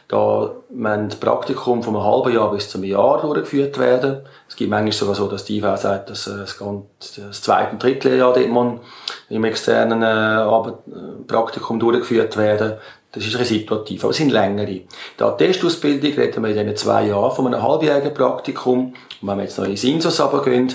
da 0.07 0.51
man 0.69 1.09
das 1.09 1.19
Praktikum 1.19 1.83
von 1.83 1.95
einem 1.95 2.05
halben 2.05 2.33
Jahr 2.33 2.51
bis 2.51 2.69
zum 2.69 2.83
Jahr 2.83 3.21
durchgeführt 3.21 3.77
werden. 3.77 4.21
Es 4.47 4.55
gibt 4.55 4.71
manchmal 4.71 4.91
sogar 4.93 5.15
so, 5.15 5.27
dass 5.27 5.45
die 5.45 5.57
IV 5.57 5.77
sagt, 5.77 6.09
dass 6.09 6.25
äh, 6.27 6.37
das, 6.37 6.57
das 7.17 7.41
zweite 7.41 7.71
und 7.71 7.83
dritte 7.83 8.09
Lehrjahr 8.09 8.33
dort 8.33 8.49
man 8.49 8.79
im 9.29 9.43
externen 9.43 10.01
äh, 10.01 10.05
Arbeit, 10.05 10.75
äh, 10.87 11.23
Praktikum 11.27 11.79
durchgeführt 11.79 12.35
werden. 12.35 12.77
Das 13.15 13.25
ist 13.25 13.39
resituativ, 13.39 14.03
aber 14.03 14.11
es 14.11 14.17
sind 14.17 14.31
längere. 14.31 14.69
In 14.69 14.87
der 15.17 15.37
Testausbildung 15.37 16.13
reden 16.13 16.43
wir 16.43 16.49
in 16.49 16.57
diesen 16.57 16.75
zwei 16.75 17.07
Jahren 17.07 17.33
von 17.33 17.47
einem 17.47 17.63
halbjährigen 17.63 18.13
Praktikum. 18.13 18.93
Und 19.21 19.27
wenn 19.27 19.37
wir 19.37 19.43
jetzt 19.43 19.57
noch 19.57 19.65
ins 19.65 19.83
Insos 19.85 20.19
runtergehen, 20.19 20.69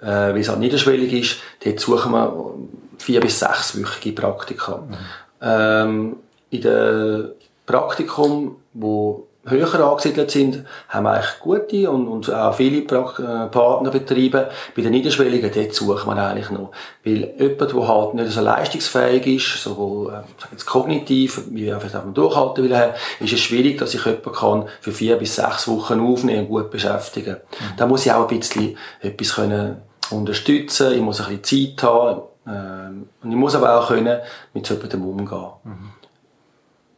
äh, 0.00 0.06
weil 0.06 0.38
es 0.38 0.48
halt 0.48 0.60
niederschwellig 0.60 1.12
ist, 1.12 1.36
dort 1.64 1.80
suchen 1.80 2.12
wir 2.12 2.54
vier 2.98 3.20
bis 3.20 3.40
sechswöchige 3.40 4.14
Praktika. 4.14 4.76
Mhm. 4.76 4.96
Ähm, 5.42 6.16
in 6.50 6.60
der 6.60 7.30
Praktikum, 7.66 8.56
wo 8.72 9.26
höher 9.46 9.74
angesiedelt 9.80 10.30
sind, 10.30 10.64
haben 10.88 11.04
wir 11.04 11.12
eigentlich 11.12 11.40
gute 11.40 11.90
und, 11.90 12.08
und 12.08 12.32
auch 12.32 12.54
viele 12.54 12.82
äh, 12.82 12.84
Partnerbetriebe. 12.84 14.50
Bei 14.76 14.82
den 14.82 14.92
Niederschwelligen, 14.92 15.50
dort 15.52 15.74
sucht 15.74 16.06
man 16.06 16.18
eigentlich 16.18 16.50
noch. 16.50 16.72
Weil 17.04 17.32
jemand, 17.38 17.72
der 17.72 17.88
halt 17.88 18.14
nicht 18.14 18.30
so 18.30 18.40
leistungsfähig 18.40 19.26
ist, 19.26 19.62
sowohl 19.62 20.12
äh, 20.12 20.22
jetzt 20.52 20.66
kognitiv, 20.66 21.42
wie 21.50 21.72
auch 21.72 21.80
vielleicht 21.80 22.04
durchhalten 22.14 22.64
will, 22.64 22.94
ist 23.20 23.32
es 23.32 23.40
schwierig, 23.40 23.78
dass 23.78 23.94
ich 23.94 24.04
jemanden 24.04 24.32
kann 24.32 24.68
für 24.80 24.92
vier 24.92 25.16
bis 25.16 25.36
sechs 25.36 25.66
Wochen 25.68 26.00
aufnehmen 26.00 26.42
und 26.42 26.48
gut 26.48 26.70
beschäftigen. 26.70 27.36
Mhm. 27.36 27.76
Da 27.76 27.86
muss 27.86 28.04
ich 28.04 28.12
auch 28.12 28.28
ein 28.28 28.38
bisschen 28.38 28.76
etwas 29.00 29.34
können 29.34 29.82
unterstützen, 30.10 30.92
ich 30.92 31.00
muss 31.00 31.20
ein 31.20 31.38
bisschen 31.38 31.76
Zeit 31.78 31.88
haben, 31.88 32.22
ähm, 32.46 33.08
und 33.22 33.30
ich 33.30 33.36
muss 33.36 33.54
aber 33.54 33.78
auch 33.78 33.88
können 33.88 34.18
mit 34.52 34.66
so 34.66 34.74
jemandem 34.74 35.06
umgehen. 35.06 35.46
Mhm. 35.64 35.99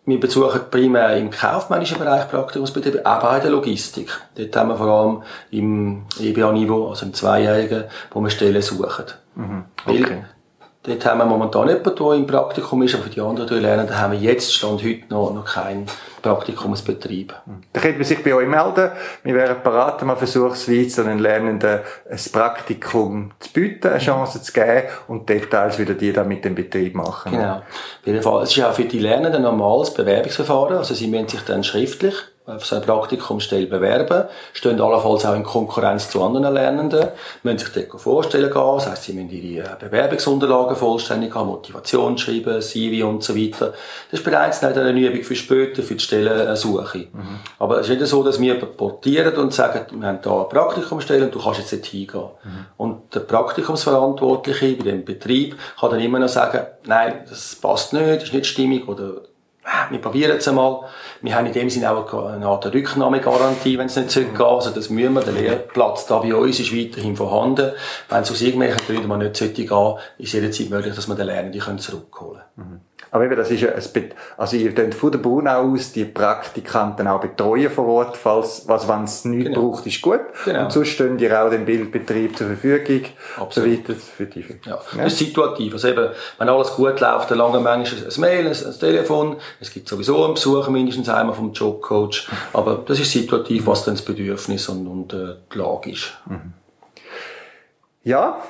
Wir 0.05 0.19
besuchen 0.19 0.63
primär 0.69 1.17
im 1.17 1.31
kaufmännischen 1.31 1.99
Bereich 1.99 2.29
Praktikumsbetriebe, 2.29 3.07
aber 3.07 3.31
auch 3.31 3.37
in 3.37 3.43
der 3.43 3.51
Logistik. 3.53 4.11
Dort 4.35 4.57
haben 4.57 4.71
wir 4.71 4.77
vor 4.77 4.89
allem 4.89 5.23
im 5.53 6.03
EBA-Niveau, 6.19 6.89
also 6.89 7.07
im 7.07 7.15
Zweijährigen, 7.15 7.85
wo 8.11 8.21
wir 8.21 8.31
Stellen 8.31 8.63
suchen. 8.63 9.05
Mhm. 9.37 9.65
Okay. 9.87 10.01
Weil 10.01 10.25
dort 10.83 11.07
haben 11.07 11.19
wir 11.19 11.27
momentan 11.27 11.69
jemanden, 11.69 11.95
der 11.95 12.13
im 12.15 12.27
Praktikum 12.27 12.83
ist, 12.83 12.95
aber 12.95 13.05
für 13.05 13.11
die 13.11 13.21
anderen 13.21 13.49
drei 13.49 13.61
Lernenden 13.61 13.97
haben 13.97 14.13
wir 14.13 14.19
jetzt, 14.19 14.53
Stand 14.53 14.83
heute, 14.83 15.03
noch, 15.09 15.33
noch 15.33 15.45
keinen 15.45 15.87
Praktikumsbetrieb. 16.23 17.35
Da 17.73 17.81
könnte 17.81 17.99
man 17.99 18.05
sich 18.05 18.23
bei 18.23 18.35
euch 18.35 18.49
melden. 18.49 18.91
Wir 19.25 19.35
wären 19.35 19.63
bereit, 19.63 20.03
mal 20.03 20.17
versuchsweise 20.17 21.05
den 21.05 21.19
Lernenden 21.19 21.81
ein 22.11 22.21
Praktikum 22.33 23.33
zu 23.41 23.53
bieten, 23.53 23.89
eine 23.89 23.99
Chance 23.99 24.43
zu 24.43 24.53
geben 24.53 24.89
und 25.09 25.29
Details 25.29 25.79
wieder 25.79 25.95
die 25.95 26.13
dann 26.13 26.29
mit 26.29 26.45
dem 26.45 26.55
Betrieb 26.55 26.95
machen. 26.95 27.33
Genau. 27.33 27.57
Auf 27.57 27.63
jeden 28.05 28.23
Fall. 28.23 28.43
Es 28.45 28.57
ist 28.57 28.65
auch 28.65 28.73
für 28.73 28.85
die 28.85 28.99
Lernenden 28.99 29.35
ein 29.35 29.43
normales 29.43 29.93
Bewerbungsverfahren. 29.93 30.79
Also 30.79 30.95
sie 30.95 31.09
müssen 31.09 31.29
sich 31.29 31.43
dann 31.43 31.65
schriftlich 31.65 32.15
auf 32.45 32.67
so 32.67 32.75
eine 32.75 32.85
Praktikumsstelle 32.85 33.67
bewerben, 33.67 34.25
stehen 34.53 34.81
allenfalls 34.81 35.25
auch 35.25 35.35
in 35.35 35.45
Konkurrenz 35.45 36.11
zu 36.11 36.23
anderen 36.25 36.53
Lernenden, 36.53 37.09
müssen 37.45 37.59
sich 37.59 37.69
dort 37.69 38.01
vorstellen 38.01 38.53
gehen, 38.53 38.75
das 38.75 38.91
heisst, 38.91 39.05
sie 39.05 39.13
müssen 39.13 39.31
ihre 39.31 39.65
äh, 39.65 39.77
Bewerbungsunterlagen 39.79 40.75
vollständig 40.75 41.33
haben, 41.37 41.49
Motivation 41.49 42.19
schreiben, 42.19 42.61
CV 42.61 43.07
und 43.07 43.23
so 43.23 43.37
weiter. 43.37 43.75
Das 44.11 44.21
ist 44.21 44.25
bereits 44.25 44.61
nicht 44.61 44.77
eine 44.77 44.91
Übung 44.91 45.23
für 45.23 45.37
später, 45.37 45.85
für 45.85 45.95
die 45.95 46.01
Stellensuche. 46.01 46.99
Mhm. 47.13 47.39
Aber 47.61 47.79
es 47.79 47.89
ist 47.89 48.01
nicht 48.01 48.09
so, 48.09 48.25
dass 48.25 48.41
wir 48.41 48.57
portieren 48.57 49.37
und 49.37 49.55
sagen, 49.55 49.87
wir 50.01 50.09
haben 50.09 50.19
hier 50.21 50.33
eine 50.33 50.45
Praktikumsstelle 50.45 51.27
und 51.27 51.35
du 51.35 51.41
kannst 51.41 51.61
jetzt 51.61 51.73
nicht 51.73 51.87
hingehen. 51.87 52.31
Mhm. 52.43 52.67
Und 52.77 53.15
der 53.15 53.21
Praktikumsverantwortliche 53.21 54.73
bei 54.75 54.85
dem 54.85 55.05
Betrieb 55.05 55.57
kann 55.79 55.91
dann 55.91 56.01
immer 56.01 56.19
noch 56.19 56.29
sagen, 56.29 56.67
nein, 56.87 57.25
das 57.29 57.55
passt 57.55 57.93
nicht, 57.93 58.17
das 58.17 58.25
ist 58.25 58.35
nicht 58.35 58.47
stimmig 58.47 58.89
oder 58.89 59.23
wir 59.91 60.01
probieren 60.01 60.39
es 60.39 60.49
einmal. 60.49 60.81
Wir 61.21 61.37
haben 61.37 61.47
in 61.47 61.53
dem 61.53 61.71
Sinne 61.71 61.91
auch 61.91 62.13
eine 62.33 62.47
Art 62.47 62.67
Rücknahmegarantie, 62.67 63.79
wenn 63.79 63.87
es 63.87 63.97
nicht 63.97 64.11
zurückgeht. 64.11 64.41
Also 64.41 64.71
das 64.71 64.91
müssen 64.91 65.15
wir. 65.15 65.23
Der 65.23 65.33
Lehrplatz 65.33 66.07
da 66.07 66.19
bei 66.19 66.35
uns 66.35 66.59
ist 66.59 66.75
weiterhin 66.75 67.17
vorhanden. 67.17 67.73
Wenn 68.09 68.23
es 68.23 68.31
aus 68.31 68.41
irgendwelchen 68.41 68.85
Gründen 68.87 69.09
mal 69.09 69.19
nicht 69.19 69.37
sollte, 69.37 69.63
ist 70.19 70.33
jederzeit 70.33 70.71
möglich, 70.71 70.95
dass 70.95 71.09
wir 71.09 71.15
den 71.15 71.27
Lernenden 71.27 71.79
zurückholen 71.79 72.43
können. 72.57 72.71
Mhm. 72.71 72.81
Aber 73.13 73.27
eben, 73.27 73.37
das 73.37 73.51
ist 73.51 73.61
ja 73.61 73.73
ein, 73.73 73.83
also 74.39 74.57
ihr 74.57 74.73
könnt 74.73 74.95
von 74.95 75.13
der 75.13 75.19
Brunau 75.19 75.75
aus 75.75 75.93
die 75.93 76.07
Praktikanten 76.07 77.07
auch 77.07 77.21
betreuen 77.21 77.71
vor 77.71 77.87
Ort, 77.87 78.17
falls, 78.17 78.67
was, 78.67 78.89
wenn 78.89 79.05
es 79.05 79.27
nichts 79.27 79.51
genau. 79.51 79.71
braucht, 79.71 79.87
ist 79.87 80.01
gut. 80.01 80.21
Genau. 80.47 80.65
Und 80.65 80.73
sonst 80.73 80.89
stehen 80.89 81.19
ihr 81.19 81.45
auch 81.45 81.51
den 81.51 81.67
Bildbetrieb 81.67 82.35
zur 82.39 82.47
Verfügung. 82.47 83.03
Absolut. 83.39 83.87
So 83.87 83.93
weiter 83.93 84.01
für 84.01 84.25
die. 84.25 84.41
Ja. 84.65 84.81
ja. 84.97 85.05
Das 85.05 85.13
ist 85.13 85.19
situativ. 85.19 85.75
Also 85.75 85.89
eben, 85.89 86.09
wenn 86.39 86.49
alles 86.49 86.71
gut 86.71 87.01
läuft, 87.01 87.31
dann 87.31 87.37
lange 87.37 87.61
manchmal 87.61 88.03
ein 88.03 88.21
Mail, 88.21 88.47
ein, 88.47 88.53
ein 88.53 88.79
Telefon. 88.81 89.37
Es 89.61 89.71
gibt 89.71 89.89
sowieso 89.89 90.25
einen 90.25 90.33
Besuch 90.33 90.69
mindestens 90.71 91.11
einmal 91.11 91.35
vom 91.35 91.53
Jobcoach. 91.53 92.31
Aber 92.55 92.83
das 92.87 92.99
ist 92.99 93.13
situativ, 93.13 93.67
was 93.67 93.85
dann 93.85 93.95
das 93.95 94.05
Bedürfnis 94.07 94.71
und, 94.71 94.87
und 94.87 95.13
äh, 95.13 95.35
die 95.53 95.59
Lage 95.59 95.91
ist. 95.91 96.15
Mhm. 96.25 96.55
Ja, 98.05 98.43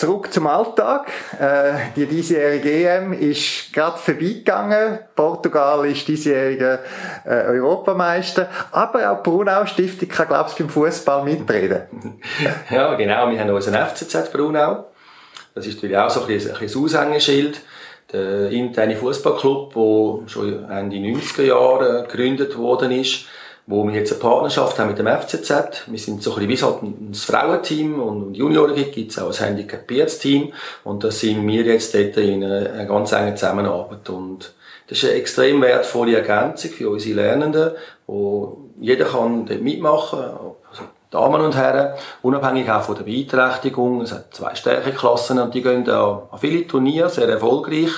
Zurück 0.00 0.32
zum 0.32 0.46
Alltag. 0.46 1.08
Äh, 1.38 1.92
die 1.94 2.06
diesjährige 2.06 2.70
EM 2.70 3.12
ist 3.12 3.70
gerade 3.70 3.98
vorbeigegangen. 3.98 5.00
Portugal 5.14 5.84
ist 5.84 6.08
diesjährige 6.08 6.78
äh, 7.26 7.42
Europameister. 7.48 8.48
Aber 8.72 9.12
auch 9.12 9.22
die 9.22 9.28
Brunau 9.28 9.66
Stiftung 9.66 10.08
kann, 10.08 10.28
glaube 10.28 10.48
ich, 10.48 10.56
beim 10.56 10.70
Fußball 10.70 11.22
mitreden. 11.22 11.82
ja, 12.70 12.94
genau. 12.94 13.30
Wir 13.30 13.40
haben 13.40 13.50
unseren 13.50 13.74
FCZ 13.74 14.32
Brunau. 14.32 14.86
Das 15.54 15.66
ist 15.66 15.74
natürlich 15.74 15.98
auch 15.98 16.08
so 16.08 16.22
ein 16.22 16.28
bisschen 16.28 16.56
ein 16.56 16.82
Aushängeschild. 16.82 17.60
Der 18.10 18.48
interne 18.48 18.96
Fußballclub, 18.96 19.74
der 19.74 20.28
schon 20.30 20.70
Ende 20.70 20.96
90er 20.96 21.42
Jahre 21.42 22.06
gegründet 22.08 22.56
worden 22.56 22.90
ist 22.92 23.26
wo 23.70 23.86
wir 23.86 23.94
jetzt 23.94 24.12
eine 24.12 24.20
Partnerschaft 24.20 24.78
haben 24.78 24.88
mit 24.88 24.98
dem 24.98 25.06
FCZ. 25.06 25.84
Wir 25.86 25.98
sind 25.98 26.22
so 26.22 26.34
ein 26.34 26.46
bisschen 26.46 26.70
wie 26.70 26.74
halt 26.74 26.82
ein 26.82 27.14
Frauenteam 27.14 28.00
und 28.00 28.34
Junioren 28.34 28.74
gibt 28.74 29.12
es 29.12 29.18
auch 29.18 29.28
ein 29.28 29.46
Handicapiertes-Team 29.46 30.52
und 30.82 31.04
da 31.04 31.10
sind 31.12 31.46
wir 31.46 31.62
jetzt 31.62 31.94
dort 31.94 32.16
in 32.16 32.42
einer, 32.42 32.72
einer 32.72 32.84
ganz 32.86 33.12
engen 33.12 33.36
Zusammenarbeit 33.36 34.10
und 34.10 34.52
das 34.88 34.98
ist 34.98 35.04
eine 35.08 35.20
extrem 35.20 35.62
wertvolle 35.62 36.16
Ergänzung 36.16 36.72
für 36.72 36.90
unsere 36.90 37.14
Lernenden, 37.14 37.70
wo 38.08 38.58
jeder 38.80 39.04
kann 39.04 39.46
dort 39.46 39.62
mitmachen, 39.62 40.18
also 40.18 40.82
Damen 41.12 41.40
und 41.40 41.54
Herren, 41.54 41.94
unabhängig 42.22 42.68
auch 42.70 42.82
von 42.82 42.96
der 42.96 43.04
Beeinträchtigung. 43.04 44.00
Es 44.00 44.12
hat 44.12 44.34
zwei 44.34 44.54
Stärkeklassen 44.56 45.38
und 45.38 45.54
die 45.54 45.62
gehen 45.62 45.84
da 45.84 46.28
an 46.32 46.38
viele 46.40 46.66
Turniere, 46.66 47.08
sehr 47.08 47.28
erfolgreich. 47.28 47.90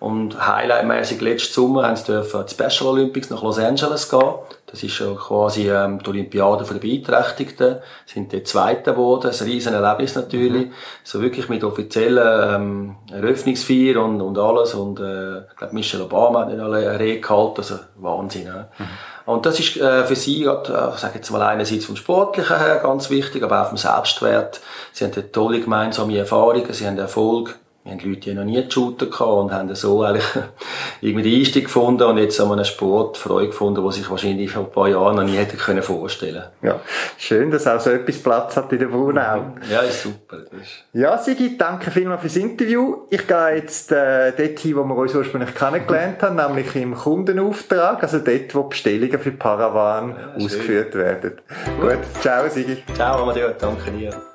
Und 0.00 0.46
highlightmäßig 0.46 1.20
letzten 1.20 1.54
Sommer 1.54 1.86
haben 1.86 1.96
sie 1.96 2.06
dürfen 2.06 2.44
die 2.46 2.52
Special 2.52 2.90
Olympics 2.90 3.30
nach 3.30 3.42
Los 3.42 3.58
Angeles 3.58 4.10
gehen. 4.10 4.34
Das 4.74 4.82
ist 4.82 4.94
schon 4.94 5.16
quasi 5.16 5.70
ähm, 5.70 6.00
die 6.02 6.10
Olympiade 6.10 6.64
der 6.64 6.74
Beeinträchtigten. 6.74 7.76
Sind 8.06 8.32
die 8.32 8.42
Zweite 8.42 8.90
geworden. 8.90 9.30
Ein 9.30 9.46
riesen 9.46 9.72
Erlebnis 9.72 10.16
natürlich. 10.16 10.66
Mhm. 10.66 10.72
So 11.04 11.22
wirklich 11.22 11.48
mit 11.48 11.62
offiziellen 11.62 12.54
ähm, 12.54 12.96
Eröffnungsfeier 13.12 14.02
und, 14.02 14.20
und 14.20 14.36
alles. 14.36 14.74
Und 14.74 14.98
äh, 14.98 15.42
ich 15.42 15.56
glaube, 15.56 15.74
Michelle 15.74 16.02
Obama 16.02 16.40
hat 16.40 16.48
nicht 16.48 16.58
alle 16.58 16.98
Rede 16.98 17.20
gehalten. 17.20 17.58
Also 17.58 17.76
Wahnsinn. 17.94 18.46
Ja? 18.46 18.68
Mhm. 18.76 18.88
Und 19.26 19.46
das 19.46 19.60
ist 19.60 19.76
äh, 19.76 20.02
für 20.06 20.16
sie, 20.16 20.42
äh, 20.42 20.58
ich 20.64 20.98
sage 20.98 21.14
jetzt 21.14 21.30
mal 21.30 21.42
einerseits 21.42 21.84
vom 21.84 21.94
Sportlichen 21.94 22.58
her 22.58 22.80
ganz 22.82 23.10
wichtig, 23.10 23.44
aber 23.44 23.62
auch 23.62 23.68
vom 23.68 23.78
Selbstwert. 23.78 24.60
Sie 24.90 25.04
haben 25.04 25.12
eine 25.12 25.30
tolle 25.30 25.60
gemeinsame 25.60 26.18
Erfahrungen, 26.18 26.72
sie 26.72 26.84
haben 26.84 26.98
Erfolg. 26.98 27.56
Wir 27.84 27.92
haben 27.92 28.00
Leute, 28.00 28.20
die 28.20 28.34
noch 28.34 28.44
nie 28.44 28.64
geshootet 28.64 29.10
gehabt 29.10 29.30
und 29.30 29.52
haben 29.52 29.74
so 29.74 30.02
eigentlich 30.02 30.24
irgendwie 31.02 31.30
den 31.30 31.38
Einstieg 31.40 31.64
gefunden 31.64 32.02
und 32.04 32.16
jetzt 32.16 32.40
haben 32.40 32.48
wir 32.48 32.54
einen 32.54 32.64
Sport 32.64 33.18
Freude 33.18 33.48
gefunden, 33.48 33.84
was 33.84 33.96
sich 33.96 34.08
wahrscheinlich 34.08 34.52
vor 34.52 34.64
ein 34.64 34.70
paar 34.70 34.88
Jahren 34.88 35.16
noch 35.16 35.22
nie 35.22 35.36
hätte 35.36 35.58
können 35.58 35.82
vorstellen 35.82 36.44
Ja, 36.62 36.80
schön, 37.18 37.50
dass 37.50 37.66
auch 37.66 37.78
so 37.78 37.90
etwas 37.90 38.16
Platz 38.22 38.56
hat 38.56 38.72
in 38.72 38.78
der 38.78 38.86
Brunau. 38.86 39.52
Ja, 39.70 39.80
ist 39.80 40.02
super. 40.02 40.38
Ist... 40.38 40.84
Ja, 40.94 41.18
Sigi, 41.18 41.58
danke 41.58 41.90
vielmals 41.90 42.22
fürs 42.22 42.36
Interview. 42.36 43.02
Ich 43.10 43.26
gehe 43.26 43.56
jetzt 43.56 43.92
äh, 43.92 44.32
dort 44.34 44.58
hin, 44.58 44.76
wo 44.76 44.84
wir 44.84 44.96
uns 44.96 45.14
ursprünglich 45.14 45.54
kennengelernt 45.54 46.22
haben, 46.22 46.36
nämlich 46.36 46.74
im 46.76 46.94
Kundenauftrag, 46.94 48.02
also 48.02 48.18
dort, 48.20 48.54
wo 48.54 48.62
Bestellungen 48.62 49.18
für 49.18 49.32
Paravan 49.32 50.16
ja, 50.16 50.42
ausgeführt 50.42 50.94
werden. 50.94 51.32
Gut. 51.78 51.90
Gut, 51.90 52.22
ciao 52.22 52.48
Sigi. 52.48 52.82
Ciao, 52.94 53.22
Amadeo, 53.22 53.50
danke 53.58 53.90
dir. 53.90 54.33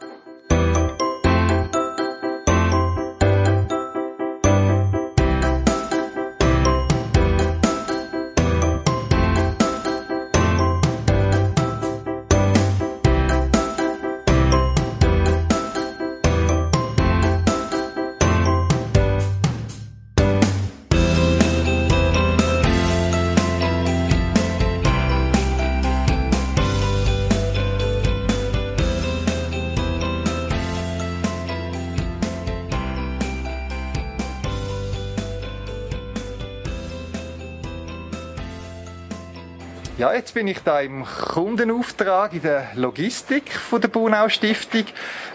Jetzt 40.19 40.33
bin 40.33 40.49
ich 40.49 40.59
da 40.59 40.81
im 40.81 41.05
Kundenauftrag 41.05 42.33
in 42.33 42.41
der 42.41 42.67
Logistik 42.75 43.53
von 43.53 43.79
der 43.79 43.87
Brunau 43.87 44.27
Stiftung. 44.27 44.83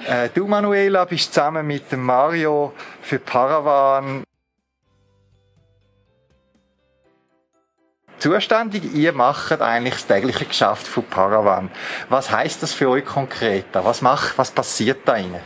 Äh, 0.07 0.29
du, 0.35 0.47
Manuela, 0.47 1.07
bist 1.07 1.33
zusammen 1.33 1.67
mit 1.67 1.91
Mario 1.93 2.75
für 3.01 3.19
Paravan 3.19 4.25
zuständig. 8.19 8.93
Ihr 8.93 9.15
macht 9.15 9.63
eigentlich 9.63 9.95
das 9.95 10.07
tägliche 10.07 10.45
Geschäft 10.45 10.87
von 10.87 11.05
Paravan. 11.05 11.71
Was 12.11 12.31
heißt 12.31 12.63
das 12.63 12.75
für 12.75 12.91
euch 12.91 13.07
konkret? 13.07 13.65
Was 13.73 14.03
macht, 14.03 14.37
was 14.37 14.51
passiert 14.51 15.09
da 15.09 15.17
innen? 15.17 15.41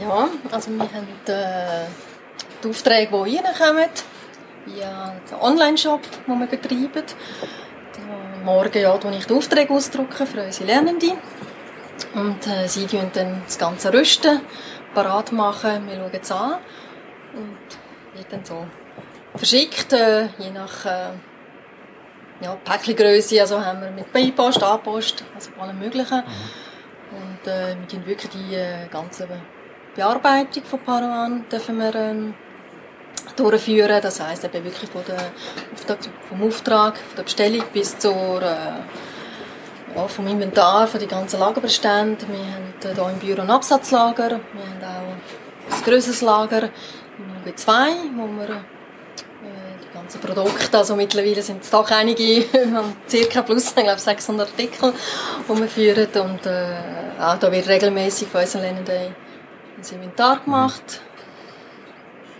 Ja, 0.00 0.28
also 0.50 0.68
wir 0.72 0.80
haben 0.80 1.06
äh, 1.26 1.86
die 2.64 2.68
Aufträge, 2.68 3.24
die 3.24 3.36
reinkommen 3.36 3.88
via 4.66 5.14
den 5.30 5.38
Online-Shop, 5.40 6.00
den 6.26 6.38
wir 6.38 6.46
betreiben. 6.46 7.04
Morgen 8.44 8.78
ja, 8.78 8.94
ich 8.94 9.26
die 9.26 9.34
Aufträge 9.34 9.72
ausdrucken 9.72 10.26
für 10.26 10.42
unsere 10.42 10.66
Lernenden. 10.66 11.12
Und 12.14 12.46
äh, 12.46 12.66
sie 12.66 12.86
tun 12.86 13.10
dann 13.12 13.42
das 13.44 13.58
ganze 13.58 13.92
Rüsten, 13.92 14.40
parat 14.94 15.30
machen, 15.32 15.86
wir 15.86 15.96
schauen 15.96 16.20
es 16.20 16.32
an. 16.32 16.54
Und 17.34 18.16
wird 18.16 18.32
dann 18.32 18.44
so 18.44 18.66
verschickt, 19.36 19.92
äh, 19.92 20.28
je 20.38 20.50
nach 20.50 20.84
äh, 20.84 21.10
ja, 22.40 22.56
Päckchengröße. 22.64 23.40
Also 23.40 23.64
haben 23.64 23.80
wir 23.80 23.90
mit 23.90 24.12
Beipost, 24.12 24.62
A-Post, 24.62 25.24
also 25.34 25.50
allem 25.60 25.78
Möglichen. 25.78 26.18
Mhm. 26.18 27.16
Und 27.16 27.46
äh, 27.46 27.76
wir 27.78 27.88
tun 27.88 28.06
wirklich 28.06 28.30
die 28.32 28.54
äh, 28.54 28.88
ganze 28.90 29.28
Bearbeitung 29.94 30.64
von 30.64 30.80
Paravan 30.80 31.44
dürfen 31.50 31.78
wir 31.78 31.94
ähm, 31.94 32.34
durchführen. 33.36 34.00
Das 34.02 34.20
heisst 34.20 34.44
eben 34.44 34.64
wirklich 34.64 34.90
von 34.90 35.02
der, 35.06 35.32
vom 36.28 36.42
Auftrag, 36.42 36.96
von 36.96 37.16
der 37.16 37.22
Bestellung 37.22 37.64
bis 37.72 37.98
zur 37.98 38.42
äh, 38.42 38.80
ja, 39.94 40.08
vom 40.08 40.26
Inventar, 40.26 40.86
von 40.86 41.00
den 41.00 41.08
ganzen 41.08 41.40
Lagerbestände. 41.40 42.26
Wir 42.28 42.94
haben 42.94 42.96
hier 42.96 43.08
im 43.12 43.18
Büro 43.18 43.42
ein 43.42 43.50
Absatzlager. 43.50 44.30
Wir 44.30 44.36
haben 44.36 44.84
auch 44.84 45.76
ein 45.76 45.84
grösseres 45.84 46.20
Lager 46.22 46.64
im 46.64 47.52
UG2, 47.52 47.68
wo 48.16 48.26
wir 48.40 48.48
äh, 48.48 48.60
die 49.82 49.94
ganzen 49.94 50.20
Produkte, 50.20 50.78
also 50.78 50.96
mittlerweile 50.96 51.42
sind 51.42 51.62
es 51.62 51.70
doch 51.70 51.90
einige, 51.90 52.44
circa 53.08 53.42
plus, 53.42 53.68
ich 53.68 53.74
glaube 53.74 53.98
600 53.98 54.48
Artikel, 54.48 54.92
die 55.48 55.58
wir 55.60 55.68
führen. 55.68 56.08
Und 56.22 56.46
äh, 56.46 56.76
auch 57.20 57.38
da 57.38 57.52
wird 57.52 57.68
regelmäßig 57.68 58.28
von 58.28 58.40
unseren 58.40 58.62
Lernenden 58.62 59.14
ein 59.76 59.94
Inventar 59.94 60.40
gemacht. 60.40 61.02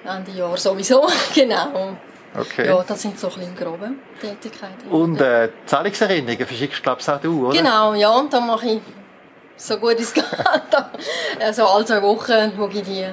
Ende 0.05 0.33
Jahr 0.33 0.57
sowieso, 0.57 1.07
genau. 1.35 1.97
Okay. 2.35 2.67
Ja, 2.67 2.83
das 2.83 3.03
sind 3.03 3.19
so 3.19 3.29
ein 3.29 3.35
bisschen 3.35 3.57
grobe 3.57 3.91
Tätigkeiten. 4.21 4.89
Und 4.91 5.21
äh, 5.21 5.51
Zahlungserinnerungen 5.67 6.47
verschickst 6.47 6.81
ich, 6.81 6.89
auch 6.89 7.21
du, 7.21 7.49
oder? 7.49 7.59
Genau, 7.59 7.95
ja, 7.95 8.11
und 8.11 8.33
da 8.33 8.41
mache 8.41 8.67
ich 8.67 8.81
so 9.57 9.77
gut 9.77 9.99
es 10.01 10.13
geht. 10.15 10.25
also 11.41 11.67
alle 11.67 11.85
zwei 11.85 12.03
Wochen 12.03 12.53
schaue 12.57 12.71
ich 12.73 12.83
die 12.83 13.07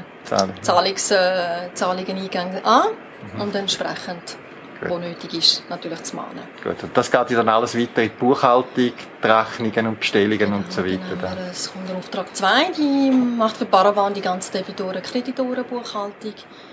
Zahlungs, 0.61 1.11
äh, 1.11 1.73
Zahlungen 1.73 2.17
eingänge 2.17 2.65
an 2.65 2.87
mhm. 3.33 3.41
und 3.41 3.55
entsprechend 3.55 4.37
Gut. 4.79 4.89
wo 4.89 4.97
nötig 4.97 5.33
ist, 5.33 5.69
natürlich 5.69 6.01
zu 6.03 6.15
mahnen. 6.15 6.43
Gut, 6.63 6.81
und 6.81 6.95
das 6.95 7.11
geht 7.11 7.31
dann 7.31 7.49
alles 7.49 7.77
weiter 7.77 8.01
in 8.01 8.09
die 8.09 8.15
Buchhaltung, 8.15 8.73
die 8.77 8.93
Rechnungen 9.27 9.87
und 9.87 9.99
Bestellungen 9.99 10.37
genau, 10.39 10.55
und 10.57 10.71
so 10.71 10.83
weiter. 10.85 10.99
Dann 11.21 11.31
haben 11.31 11.37
wir 11.39 11.47
das 11.47 11.71
Kundenauftrag 11.73 12.33
2, 12.33 12.71
die 12.77 13.11
macht 13.11 13.57
für 13.57 13.65
Paravan 13.65 14.13
die 14.13 14.21
ganze 14.21 14.53
Debitoren, 14.53 15.03
Kreditoren, 15.03 15.65
Buchhaltung. 15.65 16.33
Da 16.33 16.68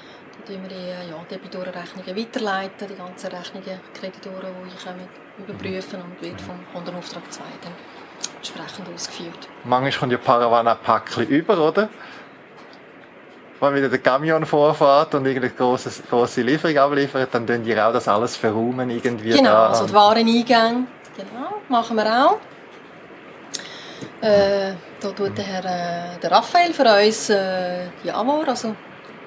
tun 0.46 0.62
wir 0.62 0.68
die 0.68 1.10
ja, 1.10 1.24
Debitorenrechnungen 1.30 2.16
weiterleiten, 2.16 2.88
die 2.88 2.94
ganzen 2.94 3.30
Rechnungen, 3.30 3.80
Kreditoren, 3.92 4.54
die 4.64 4.88
einkommen, 4.88 5.08
überprüfen 5.38 6.00
und 6.02 6.22
wird 6.22 6.40
vom 6.40 6.58
Kundenauftrag 6.72 7.30
2 7.30 7.42
dann 7.62 7.72
entsprechend 8.36 8.94
ausgeführt. 8.94 9.48
Manchmal 9.64 9.92
kommt 9.92 10.12
ja 10.12 10.18
Paravan 10.18 10.68
ein 10.68 10.76
Päckchen 10.82 11.26
über, 11.28 11.58
oder? 11.58 11.88
wenn 13.60 13.74
wieder 13.74 13.88
der 13.88 13.98
Camion 13.98 14.44
vorfährt 14.44 15.14
und 15.14 15.24
irgendeine 15.24 15.54
große, 15.54 16.02
große 16.10 16.42
Lieferung 16.42 16.76
abliefert, 16.76 17.28
dann 17.32 17.46
tun 17.46 17.64
die 17.64 17.78
auch 17.78 17.92
das 17.92 18.06
alles 18.06 18.36
verräumen 18.36 18.90
irgendwie 18.90 19.30
Genau, 19.30 19.44
da. 19.44 19.66
also 19.68 19.86
die 19.86 19.94
Wareneingänge, 19.94 20.86
genau, 21.16 21.60
machen 21.68 21.96
wir 21.96 22.04
auch. 22.04 22.38
Äh, 24.20 24.72
da 25.00 25.08
tut 25.10 25.36
der 25.38 25.44
Herr 25.44 25.64
äh, 25.64 26.18
der 26.20 26.30
Raphael 26.30 26.72
für 26.72 26.84
uns 26.84 27.30
äh, 27.30 27.86
die 28.04 28.10
Amor, 28.10 28.46
also 28.46 28.74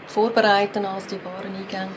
vorbereiten 0.10 0.86
als 0.86 1.08
die 1.08 1.20
Wareneingänge 1.24 1.92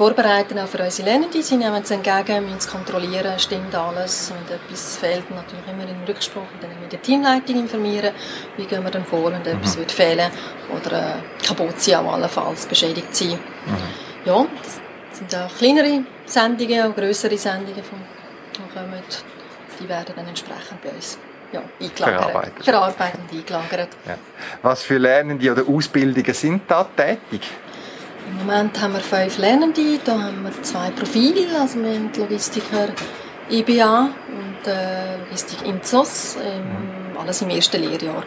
vorbereiten 0.00 0.58
auch 0.58 0.66
für 0.66 0.82
unsere 0.82 1.10
Lernenden. 1.10 1.42
Sie 1.42 1.58
nehmen 1.58 1.82
es 1.82 1.90
entgegen, 1.90 2.44
müssen 2.44 2.56
es 2.56 2.68
kontrollieren, 2.68 3.38
stimmt 3.38 3.74
alles. 3.74 4.32
Wenn 4.32 4.56
etwas 4.56 4.96
fehlt, 4.96 5.30
natürlich 5.30 5.68
immer 5.70 5.86
in 5.86 6.04
Rücksprache. 6.08 6.46
Dann 6.58 6.70
mit 6.80 6.90
der 6.90 7.02
Teamleitung 7.02 7.56
informieren, 7.56 8.12
wie 8.56 8.64
gehen 8.64 8.82
wir 8.82 8.90
dann 8.90 9.04
vor, 9.04 9.30
wenn 9.30 9.40
mhm. 9.40 9.58
etwas 9.58 9.76
wird 9.76 9.92
fehlen 9.92 10.30
oder 10.74 11.16
äh, 11.16 11.46
kaputt 11.46 11.78
sein, 11.78 12.06
allenfalls 12.06 12.64
beschädigt 12.64 13.14
sein. 13.14 13.32
Mhm. 13.32 13.76
Ja, 14.24 14.46
das 14.62 15.18
sind 15.18 15.34
auch 15.34 15.54
kleinere 15.58 16.04
Sendungen, 16.24 16.80
auch 16.80 16.96
grössere 16.96 17.36
Sendungen, 17.36 17.74
die 17.74 18.74
kommen. 18.74 19.02
Die 19.78 19.88
werden 19.88 20.14
dann 20.16 20.28
entsprechend 20.28 20.80
bei 20.82 20.90
uns 20.90 21.18
ja, 21.52 21.62
eingelagert. 21.80 22.22
Verarbeitet. 22.22 22.64
Verarbeitet 22.64 23.20
und 23.20 23.38
eingelagert. 23.38 23.88
Ja. 24.06 24.16
Was 24.62 24.82
für 24.82 24.98
Lernende 24.98 25.50
oder 25.52 25.66
Ausbildungen 25.68 26.34
sind 26.34 26.62
da 26.68 26.84
tätig? 26.84 27.42
Im 28.28 28.46
Moment 28.46 28.80
haben 28.80 28.92
wir 28.94 29.00
fünf 29.00 29.38
Lernende, 29.38 29.98
da 30.04 30.12
haben 30.12 30.44
wir 30.44 30.62
zwei 30.62 30.90
Profile, 30.90 31.46
also 31.60 31.80
wir 31.82 31.94
haben 31.94 32.10
Logistiker 32.16 32.88
IBA 33.50 34.10
und 34.28 34.68
äh, 34.68 35.18
Logistik 35.18 35.66
IMZOS, 35.66 36.36
ähm, 36.36 37.16
alles 37.18 37.42
im 37.42 37.50
ersten 37.50 37.82
Lehrjahr. 37.82 38.22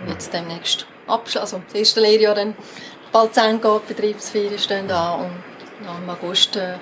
Und 0.00 0.10
jetzt 0.10 0.32
demnächst 0.32 0.86
Abschluss, 1.08 1.42
also 1.42 1.62
das 1.66 1.74
erste 1.74 2.00
Lehrjahr 2.00 2.36
dann 2.36 2.54
bald 3.10 3.34
zu 3.34 3.40
Ende 3.40 3.68
geht, 3.68 3.88
Betriebsferien 3.88 4.58
stehen 4.58 4.90
an 4.90 5.20
und 5.20 5.30
dann 5.84 6.02
im 6.04 6.10
August 6.10 6.56
äh, 6.56 6.74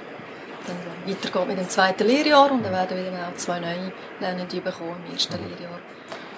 dann 0.67 1.15
weitergeht 1.15 1.49
mit 1.49 1.59
dem 1.59 1.69
zweiten 1.69 2.07
Lehrjahr 2.07 2.51
und 2.51 2.65
dann 2.65 2.73
werden 2.73 2.97
wir 2.97 3.11
dann 3.11 3.21
auch 3.21 3.37
zwei 3.37 3.61
neue 3.61 3.93
Lernende 4.21 4.61
bekommen 4.61 4.97
im 5.07 5.13
ersten 5.15 5.35
Lehrjahr. 5.35 5.79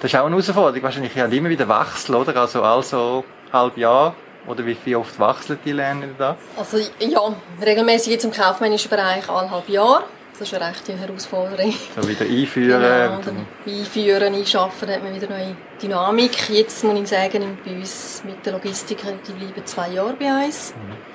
Das 0.01 0.13
ist 0.13 0.19
auch 0.19 0.27
eine 0.27 0.37
Herausforderung, 0.37 0.83
wahrscheinlich 0.83 1.15
ja 1.15 1.27
immer 1.27 1.49
wieder 1.49 1.69
Wechsel, 1.69 2.15
oder? 2.15 2.37
Also 2.37 2.63
also 2.63 3.25
halb 3.53 3.77
Jahr 3.77 4.15
oder 4.47 4.65
wie, 4.65 4.77
wie 4.85 4.97
oft 4.97 5.19
wechseln 5.19 5.59
die 5.65 5.73
Lerner 5.73 6.07
da? 6.17 6.37
Also 6.57 6.79
ja, 7.01 7.35
regelmäßig 7.65 8.13
jetzt 8.13 8.25
im 8.25 8.33
kaufmännischen 8.33 8.91
Bereich 8.91 9.27
halb 9.29 9.69
Jahr. 9.69 10.05
Das 10.39 10.47
ist 10.47 10.55
eine 10.55 10.71
rechte 10.71 10.97
Herausforderung. 10.97 11.75
So 12.01 12.09
wieder 12.09 12.25
einführen. 12.25 12.81
Genau, 12.81 13.21
dann 13.25 13.47
einführen, 13.67 14.35
einschaffen, 14.35 14.89
hat 14.89 15.03
man 15.03 15.13
wieder 15.13 15.29
neue 15.29 15.57
Dynamik. 15.83 16.49
Jetzt 16.51 16.85
muss 16.85 17.01
ich 17.01 17.09
sagen, 17.09 17.59
bei 17.65 17.73
uns 17.73 18.23
mit 18.25 18.47
der 18.47 18.53
Logistik, 18.53 18.99
die 19.27 19.33
bleiben 19.33 19.67
zwei 19.67 19.89
Jahre 19.89 20.15
bei 20.15 20.47
uns. 20.47 20.75
Mhm. 20.77 21.08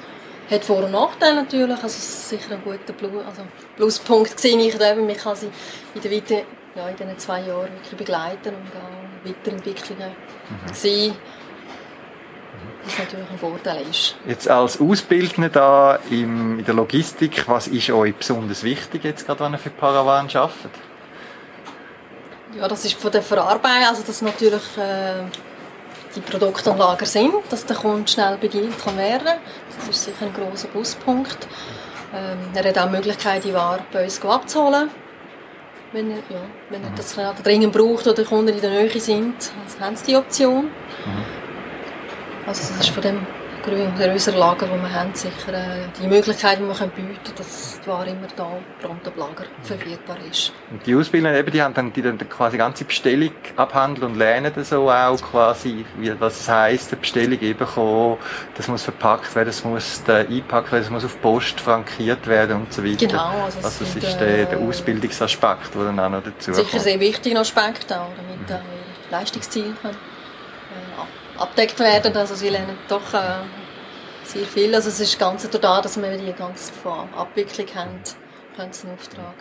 Hat 0.53 0.65
Vor- 0.65 0.83
und 0.83 0.91
Nachteile 0.91 1.35
natürlich, 1.35 1.75
also 1.75 1.87
es 1.87 1.97
ist 1.97 2.29
sicher 2.29 2.53
ein 2.53 2.63
guter 2.63 2.93
Plus, 2.93 3.25
also 3.25 3.43
Pluspunkt 3.75 4.39
sehe 4.39 4.57
ich 4.57 4.75
eben, 4.75 5.07
man 5.07 5.17
kann 5.17 5.35
sie 5.35 5.49
in, 5.95 6.01
der 6.01 6.11
Weite, 6.11 6.43
ja, 6.75 6.87
in 6.89 6.95
diesen 6.95 7.17
zwei 7.17 7.41
Jahren 7.41 7.73
wirklich 7.73 7.97
begleiten 7.97 8.49
und 8.49 8.71
auch 8.75 9.29
Weiterentwicklungen 9.29 10.09
mhm. 10.09 10.73
sehen 10.73 11.15
was 12.85 12.97
natürlich 12.99 13.29
ein 13.29 13.37
Vorteil 13.37 13.85
ist. 13.89 14.15
Jetzt 14.27 14.49
als 14.49 14.79
Ausbildner 14.79 15.49
da 15.49 15.99
im, 16.09 16.59
in 16.59 16.65
der 16.65 16.73
Logistik, 16.73 17.47
was 17.47 17.67
ist 17.67 17.89
euch 17.89 18.15
besonders 18.15 18.63
wichtig 18.63 19.03
jetzt 19.03 19.25
gerade, 19.25 19.39
wenn 19.41 19.53
ihr 19.53 19.57
für 19.57 19.69
Paravan 19.69 20.27
arbeitet? 20.33 20.71
Ja, 22.57 22.67
das 22.67 22.85
ist 22.85 22.99
von 22.99 23.11
der 23.11 23.21
Verarbeitung, 23.21 23.87
also 23.87 24.03
dass 24.03 24.21
natürlich 24.21 24.77
äh, 24.77 25.23
die 26.15 26.21
Produkte 26.21 26.71
am 26.71 26.77
Lager 26.77 27.05
sind, 27.05 27.33
dass 27.49 27.65
der 27.65 27.75
Kunde 27.75 28.09
schnell 28.09 28.37
bedient 28.37 28.77
kann 28.83 28.97
werden. 28.97 29.39
Das 29.77 29.89
ist 29.89 30.05
sicher 30.05 30.25
ein 30.25 30.33
großer 30.33 30.67
Pluspunkt. 30.67 31.47
Ähm, 32.13 32.37
er 32.53 32.63
hat 32.63 32.77
auch 32.77 32.85
die 32.85 32.91
Möglichkeit, 32.91 33.43
die 33.43 33.53
Ware 33.53 33.79
bei 33.91 34.03
uns 34.03 34.23
abzuholen. 34.23 34.89
Wenn 35.91 36.11
er, 36.11 36.17
ja, 36.17 36.41
wenn 36.69 36.83
er 36.83 36.89
das 36.95 37.15
dringend 37.43 37.73
braucht 37.73 38.07
oder 38.07 38.15
die 38.15 38.23
Kunden 38.23 38.49
in 38.49 38.61
der 38.61 38.71
Nähe 38.71 38.99
sind, 38.99 39.35
also 39.63 39.79
haben 39.79 39.95
sie 39.95 40.05
die 40.05 40.15
Option. 40.15 40.65
Mhm. 40.65 41.25
Also 42.47 42.61
das 42.61 42.79
ist 42.81 42.89
von 42.89 43.03
dem 43.03 43.25
größeren 43.63 44.37
Lager, 44.37 44.67
das 44.67 44.81
wir 44.81 44.93
haben, 44.93 45.13
sicher 45.13 45.53
äh, 45.53 45.87
die 45.99 46.07
Möglichkeit, 46.07 46.59
die 46.59 46.63
wir 46.63 46.73
bieten 46.73 46.95
können, 47.23 47.35
dass 47.37 47.79
die 47.83 47.87
Ware 47.87 48.09
immer 48.09 48.27
da 48.35 48.51
prompt 48.81 49.07
am 49.07 49.13
Lager 49.17 49.45
verfügbar 49.61 50.17
ist. 50.29 50.51
Und 50.71 50.85
die 50.85 50.95
Ausbilder 50.95 51.33
eben, 51.35 51.51
die 51.51 51.61
haben 51.61 51.73
dann, 51.73 51.91
die 51.91 52.01
dann 52.01 52.17
quasi 52.29 52.57
ganze 52.57 52.85
Bestellung 52.85 53.31
abhandeln 53.55 54.11
und 54.11 54.17
lernen 54.17 54.51
dann 54.53 54.63
so 54.63 54.89
auch 54.89 55.17
quasi, 55.21 55.85
wie, 55.97 56.19
was 56.19 56.41
es 56.41 56.49
heisst, 56.49 56.91
eine 56.91 57.01
Bestellung 57.01 57.39
eben 57.39 57.65
kommen, 57.65 58.17
das 58.55 58.67
muss 58.67 58.83
verpackt 58.83 59.33
werden, 59.35 59.47
das 59.47 59.63
muss 59.63 60.01
eingepackt 60.07 60.71
werden, 60.71 60.83
das 60.83 60.91
muss 60.91 61.05
auf 61.05 61.21
Post 61.21 61.59
frankiert 61.59 62.27
werden 62.27 62.57
und 62.57 62.73
so 62.73 62.83
weiter. 62.83 63.07
Genau. 63.07 63.45
Also, 63.45 63.59
also 63.59 63.85
das 63.85 63.95
ist 63.95 64.19
der, 64.19 64.45
der 64.45 64.59
Ausbildungsaspekt, 64.59 65.73
der 65.75 65.85
dann 65.85 65.99
auch 65.99 66.09
noch 66.09 66.23
dazu 66.23 66.53
Sicher 66.53 66.69
kommt. 66.69 66.83
sehr 66.83 66.99
wichtiger 66.99 67.39
Aspekt 67.39 67.91
auch, 67.91 68.09
damit 68.15 68.49
mhm. 68.49 68.65
Leistungsziele 69.09 69.73
können 69.81 69.97
abdeckt 71.37 71.79
werden. 71.79 72.15
Also 72.15 72.35
sie 72.35 72.49
lernen 72.49 72.77
doch 72.87 73.13
äh, 73.13 73.43
sehr 74.23 74.45
viel. 74.45 74.73
Also 74.73 74.89
es 74.89 74.99
ist 74.99 75.19
ganz 75.19 75.47
da, 75.49 75.81
dass 75.81 76.01
wir 76.01 76.17
die 76.17 76.33
ganze 76.33 76.71
Abwicklung 77.15 77.67
haben, 77.75 77.99
können 78.55 78.73
sie 78.73 78.87
einen 78.87 78.97
Auftrag 78.97 79.35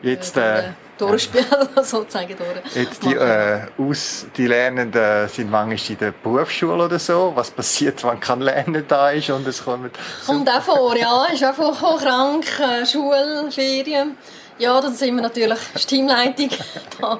Jetzt, 0.00 0.36
äh, 0.36 0.62
durchspielen, 0.96 1.46
sozusagen 1.82 2.36
durch. 2.36 2.76
Jetzt 2.76 3.02
die, 3.04 3.14
äh, 3.14 3.66
aus, 3.76 4.26
die 4.36 4.46
Lernenden 4.46 5.28
sind 5.28 5.50
manchmal 5.50 5.90
in 5.90 5.98
der 5.98 6.12
Berufsschule 6.12 6.84
oder 6.84 6.98
so. 7.00 7.32
Was 7.34 7.50
passiert, 7.50 8.04
wenn 8.04 8.20
kein 8.20 8.40
Lernen 8.40 8.84
da 8.86 9.10
ist 9.10 9.30
und 9.30 9.46
es 9.48 9.64
kommt... 9.64 9.98
Kommt 10.24 10.48
auch 10.48 10.62
vor, 10.62 10.96
ja. 10.96 11.26
Ist 11.32 11.44
vor, 11.44 11.74
krank, 11.98 12.46
äh, 12.60 12.86
Schule, 12.86 13.50
Ferien. 13.50 14.16
Ja, 14.58 14.80
dann 14.80 14.94
sind 14.94 15.16
wir 15.16 15.22
natürlich 15.22 15.58
Teamleitung 15.86 16.50
da 17.00 17.18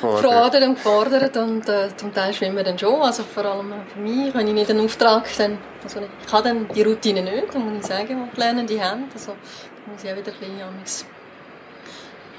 gefordert. 0.00 0.62
und 0.62 0.74
gefordert 0.74 1.36
und 1.36 1.68
äh, 1.68 1.88
zum 1.96 2.12
Teil 2.14 2.32
schwimmen 2.32 2.56
wir 2.56 2.64
dann 2.64 2.78
schon, 2.78 3.00
also 3.00 3.22
vor 3.22 3.44
allem 3.44 3.72
für 3.92 4.00
mich, 4.00 4.34
wenn 4.34 4.48
ich 4.48 4.54
nicht 4.54 4.70
einen 4.70 4.84
Auftrag 4.84 5.28
dann, 5.36 5.58
also 5.82 6.00
ich 6.00 6.32
habe 6.32 6.48
dann 6.48 6.68
die 6.68 6.82
Routine 6.82 7.22
nicht, 7.22 7.54
muss 7.54 7.78
ich 7.80 7.86
sagen, 7.86 8.28
die 8.30 8.34
die 8.36 8.40
Lernenden 8.40 8.80
haben, 8.82 9.04
also 9.12 9.32
da 9.32 9.92
muss 9.92 10.04
ich 10.04 10.10
auch 10.10 10.16
wieder 10.16 10.32
ein 10.32 10.38
bisschen 10.38 11.06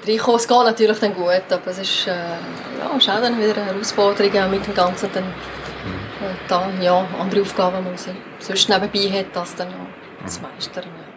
reinkommen. 0.06 0.36
Es 0.36 0.48
geht 0.48 0.58
natürlich 0.58 0.98
dann 0.98 1.14
gut, 1.14 1.42
aber 1.50 1.66
es 1.66 1.78
ist, 1.78 2.06
äh, 2.06 2.10
ja, 2.10 2.96
ist 2.96 3.08
auch 3.08 3.20
dann 3.20 3.38
wieder 3.38 3.56
eine 3.56 3.66
Herausforderung 3.66 4.42
auch 4.42 4.48
mit 4.48 4.66
dem 4.66 4.74
Ganzen 4.74 5.10
dann, 5.12 5.24
äh, 5.24 6.34
da, 6.48 6.70
ja, 6.80 7.06
andere 7.18 7.42
Aufgaben 7.42 7.84
muss 7.90 8.06
ich 8.06 8.14
sonst 8.44 8.68
nebenbei 8.68 9.18
hat, 9.18 9.26
das 9.34 9.54
dann 9.54 9.68
ja, 9.68 10.26
zu 10.26 10.40
meistern. 10.40 10.84
Ja. 10.84 11.11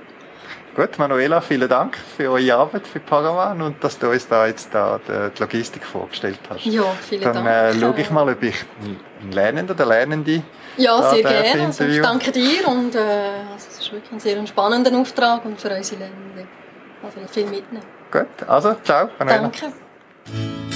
Gut, 0.76 1.00
Manuela, 1.00 1.40
vielen 1.40 1.70
Dank 1.70 1.98
für 2.18 2.30
eure 2.32 2.54
Arbeit 2.54 2.86
für 2.86 3.00
Paravan 3.00 3.62
und 3.62 3.82
dass 3.82 3.98
du 3.98 4.10
uns 4.10 4.28
da 4.28 4.46
jetzt 4.46 4.74
da 4.74 5.00
die 5.08 5.42
Logistik 5.42 5.86
vorgestellt 5.86 6.40
hast. 6.50 6.66
Ja, 6.66 6.84
vielen 7.08 7.22
Dann 7.22 7.46
Dank. 7.46 7.48
äh, 7.48 7.80
schaue 7.80 7.94
ich 7.98 8.10
mal, 8.12 8.30
ob 8.30 8.44
ich 8.44 8.66
einen 8.82 9.32
Lernenden 9.32 9.74
oder 9.74 9.86
Lernende 9.86 10.44
Ja, 10.76 11.02
sehr 11.02 11.24
gerne. 11.24 11.68
Also, 11.68 11.86
ich 11.86 12.02
danke 12.02 12.30
dir 12.34 12.68
und 12.68 12.94
äh, 12.94 13.00
also, 13.00 13.68
es 13.70 13.80
ist 13.80 13.94
wirklich 13.94 14.12
ein 14.12 14.20
sehr 14.20 14.46
spannender 14.46 14.94
Auftrag 14.98 15.46
und 15.46 15.62
für 15.62 15.70
unsere 15.70 16.02
Lernenden. 16.02 16.48
Also 17.02 17.20
viel 17.32 17.46
mitnehmen. 17.46 17.86
Gut, 18.12 18.28
also 18.46 18.76
ciao, 18.84 19.10
Manuela. 19.18 19.44
Danke. 19.44 20.75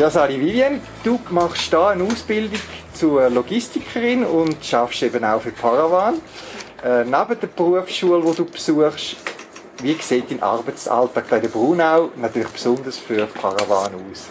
Ja, 0.00 0.08
Sali 0.08 0.40
Vivian, 0.40 0.80
du 1.04 1.20
machst 1.28 1.68
hier 1.68 1.88
eine 1.88 2.04
Ausbildung 2.04 2.58
zur 2.94 3.28
Logistikerin 3.28 4.24
und 4.24 4.64
schaffst 4.64 5.02
eben 5.02 5.22
auch 5.22 5.42
für 5.42 5.50
Paravan. 5.50 6.22
Äh, 6.82 7.04
neben 7.04 7.38
der 7.38 7.48
Berufsschule, 7.48 8.22
die 8.30 8.36
du 8.36 8.46
besuchst, 8.46 9.16
wie 9.82 9.94
sieht 10.00 10.30
dein 10.30 10.42
Arbeitsalltag 10.42 11.28
bei 11.28 11.38
der 11.38 11.48
Brunau 11.48 12.12
natürlich 12.16 12.48
besonders 12.48 12.96
für 12.96 13.26
Paravan 13.26 13.92
aus? 13.96 14.30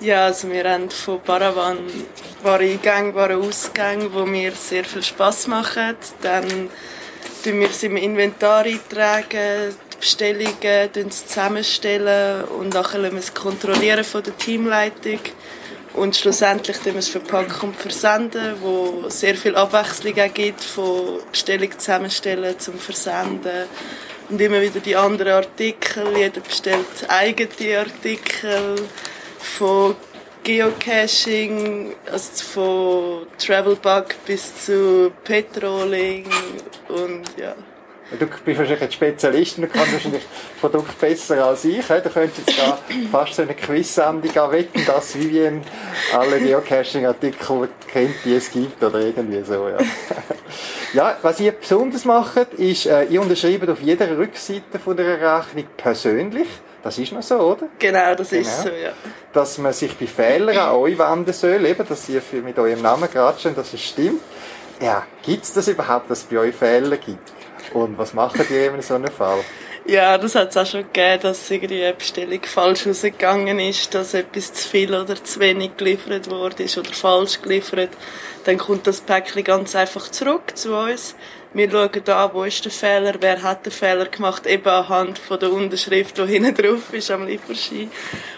Ja, 0.00 0.24
also 0.24 0.50
wir 0.50 0.68
haben 0.68 0.90
von 0.90 1.20
Paravan 1.20 1.78
wahre 2.42 2.64
Eingänge, 2.64 3.14
wahre 3.14 3.36
Ausgänge, 3.36 4.10
die 4.10 4.28
mir 4.28 4.50
sehr 4.56 4.82
viel 4.82 5.04
Spass 5.04 5.46
machen. 5.46 5.94
Dann 6.20 6.68
tun 7.44 7.60
wir 7.60 7.70
es 7.70 7.84
im 7.84 7.96
Inventar 7.96 8.64
eintragen, 8.64 9.72
Bestellungen 10.00 11.10
zusammenstellen 11.10 12.44
und 12.44 12.74
nachher 12.74 12.98
lassen 12.98 13.14
wir 13.14 13.20
es 13.20 13.34
kontrollieren 13.34 14.02
von 14.02 14.22
der 14.22 14.36
Teamleitung. 14.36 15.20
Und 15.92 16.16
schlussendlich 16.16 16.76
wir 16.84 16.94
es 16.96 17.08
verpacken 17.08 17.70
und 17.70 17.76
versenden, 17.76 18.54
wo 18.60 19.08
sehr 19.08 19.34
viel 19.34 19.56
Abwechslung 19.56 20.18
auch 20.20 20.32
gibt, 20.32 20.62
von 20.62 21.18
Bestellung 21.30 21.70
zusammenstellen 21.78 22.58
zum 22.58 22.78
Versenden. 22.78 23.66
Und 24.28 24.40
immer 24.40 24.62
wieder 24.62 24.78
die 24.78 24.94
anderen 24.94 25.32
Artikel, 25.32 26.16
jeder 26.16 26.40
bestellt 26.40 26.86
eigene 27.08 27.78
Artikel 27.78 28.76
von 29.38 29.96
Geocaching, 30.44 31.94
also 32.10 32.44
von 32.44 33.26
Travelbug 33.36 34.06
bis 34.24 34.64
zu 34.64 35.12
Petroling 35.24 36.26
und 36.88 37.24
ja. 37.36 37.54
Du 38.18 38.26
bist 38.26 38.58
wahrscheinlich 38.58 38.82
ein 38.82 38.90
Spezialist 38.92 39.58
und 39.58 39.62
du 39.64 39.68
kannst 39.68 39.92
wahrscheinlich 39.92 40.22
Produkt 40.60 40.98
besser 40.98 41.44
als 41.44 41.64
ich. 41.64 41.86
Du 41.86 42.10
könntest 42.10 42.38
jetzt 42.38 42.58
da 42.58 42.78
fast 43.10 43.34
so 43.34 43.42
eine 43.42 43.54
Quiz-Sendung 43.54 44.36
anwetten, 44.36 44.84
dass 44.84 45.16
Vivian 45.16 45.62
alle 46.12 46.40
Geocaching-Artikel 46.40 47.68
kennt, 47.86 48.14
die 48.24 48.34
es 48.34 48.50
gibt 48.50 48.82
oder 48.82 48.98
irgendwie 48.98 49.42
so. 49.42 49.68
Ja, 49.68 49.78
ja 50.94 51.18
was 51.22 51.38
ihr 51.38 51.52
besonders 51.52 52.04
macht, 52.04 52.54
ist, 52.54 52.86
äh, 52.86 53.04
ihr 53.04 53.20
unterschreibt 53.20 53.68
auf 53.68 53.80
jeder 53.80 54.18
Rückseite 54.18 54.80
von 54.82 54.96
der 54.96 55.20
Rechnung 55.20 55.66
persönlich. 55.76 56.48
Das 56.82 56.98
ist 56.98 57.12
noch 57.12 57.22
so, 57.22 57.38
oder? 57.38 57.68
Genau, 57.78 58.14
das 58.14 58.32
ist 58.32 58.64
Genau. 58.64 58.74
so, 58.74 58.82
ja. 58.82 58.92
Dass 59.32 59.58
man 59.58 59.72
sich 59.72 59.96
bei 59.96 60.06
Fehlern 60.06 60.56
an 60.56 60.74
euch 60.76 60.98
wenden 60.98 61.32
soll, 61.32 61.64
eben, 61.66 61.86
dass 61.86 62.08
ihr 62.08 62.22
mit 62.42 62.58
eurem 62.58 62.80
Namen 62.82 63.08
gerade 63.10 63.38
schon, 63.38 63.54
dass 63.54 63.72
es 63.72 63.82
stimmt. 63.82 64.22
Ja, 64.80 65.06
gibt 65.22 65.44
es 65.44 65.52
das 65.52 65.68
überhaupt, 65.68 66.10
dass 66.10 66.20
es 66.20 66.24
bei 66.24 66.38
euch 66.38 66.54
Fehler 66.54 66.96
gibt? 66.96 67.39
Und 67.72 67.98
was 67.98 68.14
macht 68.14 68.50
ihr 68.50 68.74
in 68.74 68.82
so 68.82 68.94
einem 68.94 69.10
Fall? 69.10 69.40
Ja, 69.86 70.18
das 70.18 70.34
hat 70.34 70.50
es 70.50 70.56
auch 70.56 70.66
schon 70.66 70.82
gegeben, 70.82 71.22
dass 71.22 71.50
irgendwie 71.50 71.82
eine 71.82 71.94
Bestellung 71.94 72.40
falsch 72.44 72.86
rausgegangen 72.86 73.58
ist, 73.58 73.94
dass 73.94 74.14
etwas 74.14 74.52
zu 74.52 74.68
viel 74.68 74.94
oder 74.94 75.22
zu 75.22 75.40
wenig 75.40 75.76
geliefert 75.76 76.30
worden 76.30 76.64
ist 76.64 76.76
oder 76.76 76.92
falsch 76.92 77.40
geliefert. 77.40 77.90
Dann 78.44 78.58
kommt 78.58 78.86
das 78.86 79.00
Päckchen 79.00 79.42
ganz 79.42 79.74
einfach 79.74 80.08
zurück 80.10 80.56
zu 80.56 80.76
uns. 80.76 81.14
Wir 81.52 81.68
schauen 81.68 82.08
an, 82.08 82.30
wo 82.32 82.44
ist 82.44 82.64
der 82.64 82.70
Fehler, 82.70 83.14
wer 83.20 83.42
hat 83.42 83.66
den 83.66 83.72
Fehler 83.72 84.06
gemacht, 84.06 84.46
eben 84.46 84.68
anhand 84.68 85.18
von 85.18 85.40
der 85.40 85.52
Unterschrift, 85.52 86.18
die 86.18 86.26
hinten 86.26 86.54
drauf 86.54 86.92
ist 86.92 87.10
am 87.10 87.26
Lieferschein. 87.26 87.90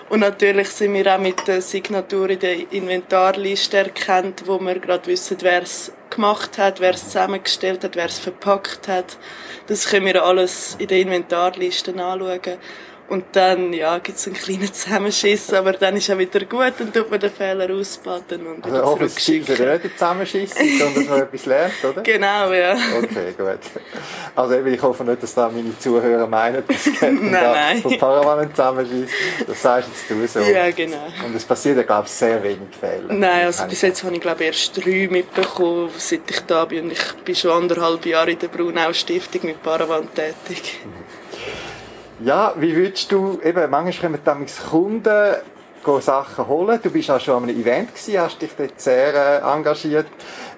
Und 0.09 0.21
natürlich 0.21 0.69
sind 0.71 0.95
wir 0.95 1.15
auch 1.15 1.19
mit 1.19 1.47
der 1.47 1.61
Signatur 1.61 2.31
in 2.31 2.39
der 2.39 2.73
Inventarliste 2.73 3.79
erkannt, 3.79 4.45
wo 4.47 4.59
wir 4.59 4.79
gerade 4.79 5.07
wissen, 5.09 5.37
wer 5.43 5.63
es 5.63 5.93
gemacht 6.15 6.59
hat, 6.59 6.81
wer 6.81 6.95
es 6.95 7.05
zusammengestellt 7.05 7.85
hat, 7.85 7.97
wer 7.97 8.07
es 8.07 8.19
verpackt 8.19 8.89
hat. 8.89 9.17
Das 9.67 9.87
können 9.87 10.07
wir 10.07 10.25
alles 10.25 10.77
in 10.79 10.89
der 10.89 11.01
Inventarliste 11.01 11.91
anschauen. 11.93 12.59
Und 13.09 13.25
dann, 13.33 13.73
ja, 13.75 13.99
gibt's 13.99 14.27
einen 14.27 14.37
kleinen 14.37 14.73
Zusammenschiss, 14.73 15.53
aber 15.53 15.73
dann 15.73 15.97
ist 15.97 16.09
er 16.09 16.17
wieder 16.19 16.41
gut 16.47 16.73
und 16.81 16.95
tut 16.95 17.11
man 17.11 17.21
den 17.21 17.31
Fehler 17.31 17.71
ausbaden 17.75 18.47
und 18.47 18.65
wieder 18.65 18.83
Also, 18.85 19.05
es 19.05 19.15
sind 19.17 19.45
zurückschicken. 19.47 19.83
nicht 19.83 19.99
zusammenschissen, 19.99 20.79
sondern 20.79 20.95
dass 20.95 21.09
man 21.09 21.23
etwas 21.23 21.47
lernt, 21.47 21.85
oder? 21.85 22.03
Genau, 22.03 22.53
ja. 22.53 22.73
Okay, 22.73 23.35
gut. 23.37 23.59
Also 24.35 24.55
eben, 24.55 24.73
ich 24.73 24.81
hoffe 24.81 25.05
nicht, 25.05 25.23
dass 25.23 25.35
da 25.35 25.51
meine 25.51 25.79
Zuhörer 25.79 26.27
meinen, 26.27 26.65
dass 26.67 26.87
es 26.87 27.03
Nein, 27.03 27.83
da 27.83 27.89
von 27.89 27.99
Paravan 27.99 28.51
zusammenschießt. 28.51 29.13
Das 29.47 29.61
sagst 29.61 29.91
jetzt 29.91 30.11
du 30.11 30.27
so. 30.27 30.41
Ja, 30.41 30.71
genau. 30.71 31.07
Und 31.27 31.35
es 31.37 31.45
passiert 31.45 31.77
ja, 31.77 31.83
glaube 31.83 32.07
ich, 32.07 32.13
sehr 32.13 32.43
wenig 32.43 32.61
Fehler. 32.81 33.13
Nein, 33.13 33.47
also 33.47 33.65
bis 33.67 33.83
jetzt 33.83 34.03
habe 34.05 34.15
ich 34.15 34.21
glaube 34.23 34.45
erst 34.45 34.75
drei 34.77 35.09
mitbekommen, 35.11 35.91
seit 35.99 36.31
ich 36.31 36.41
da 36.47 36.65
bin. 36.65 36.85
Und 36.85 36.93
ich 36.93 37.13
bin 37.25 37.35
schon 37.35 37.51
anderthalb 37.51 38.07
Jahre 38.07 38.31
in 38.31 38.39
der 38.39 38.49
Brunau 38.49 38.93
Stiftung 38.95 39.43
mit 39.45 39.63
Paravan 39.63 40.09
tätig. 40.15 40.81
Ja, 42.25 42.55
wie 42.57 42.77
würdest 42.77 43.11
du, 43.11 43.41
eben, 43.43 43.69
manchmal 43.69 44.13
kommen 44.13 44.21
dann 44.25 44.47
Kunden 44.71 45.35
gehen 45.85 46.01
Sachen 46.01 46.47
holen. 46.47 46.79
Du 46.81 46.91
bist 46.91 47.11
auch 47.11 47.21
schon 47.21 47.43
an 47.43 47.49
einem 47.49 47.61
Event 47.61 47.93
gewesen, 47.95 48.21
hast 48.21 48.41
dich 48.41 48.53
dort 48.57 48.81
sehr 48.81 49.43
äh, 49.43 49.55
engagiert. 49.55 50.07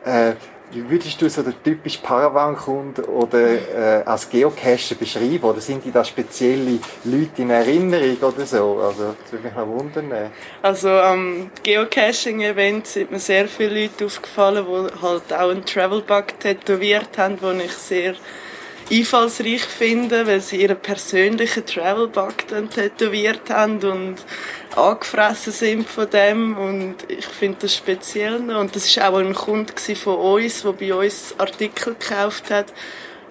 Äh, 0.04 0.32
wie 0.72 0.90
würdest 0.90 1.22
du 1.22 1.30
so 1.30 1.42
den 1.42 1.54
typischen 1.62 2.02
Paravan-Kunden 2.02 3.04
oder 3.04 3.38
äh, 3.38 4.02
als 4.04 4.28
Geocacher 4.28 4.96
beschreiben? 4.96 5.44
Oder 5.44 5.60
sind 5.60 5.84
die 5.84 5.92
da 5.92 6.04
spezielle 6.04 6.80
Leute 7.04 7.42
in 7.42 7.50
Erinnerung 7.50 8.16
oder 8.20 8.44
so? 8.44 8.80
Also, 8.82 9.14
das 9.22 9.32
würde 9.32 9.44
mich 9.44 9.54
noch 9.54 9.66
wundern. 9.66 10.10
äh. 10.10 10.28
Also 10.60 10.90
am 10.90 11.50
Geocaching-Event 11.62 12.86
sind 12.88 13.10
mir 13.10 13.20
sehr 13.20 13.48
viele 13.48 13.82
Leute 13.82 14.04
aufgefallen, 14.04 14.66
die 14.68 15.02
halt 15.02 15.32
auch 15.32 15.50
einen 15.50 15.64
Travelbug 15.64 16.40
tätowiert 16.40 17.16
haben, 17.16 17.38
den 17.38 17.60
ich 17.60 17.72
sehr 17.72 18.14
einfallsreich 18.90 19.62
finde, 19.62 20.26
weil 20.26 20.40
sie 20.40 20.62
ihren 20.62 20.78
persönlichen 20.78 21.64
Travelbug 21.64 22.48
dann 22.48 22.68
tätowiert 22.68 23.50
haben 23.50 23.82
und 23.82 24.16
angefressen 24.76 25.52
sind 25.52 25.88
von 25.88 26.08
dem 26.10 26.56
und 26.56 26.96
ich 27.08 27.26
finde 27.26 27.58
das 27.62 27.74
speziell 27.74 28.40
noch. 28.40 28.60
und 28.60 28.74
das 28.74 28.96
war 28.96 29.10
auch 29.10 29.18
ein 29.18 29.34
Kunde 29.34 29.72
von 29.96 30.16
uns, 30.16 30.62
der 30.62 30.72
bei 30.72 30.94
uns 30.94 31.34
Artikel 31.38 31.94
gekauft 31.94 32.50
hat 32.50 32.72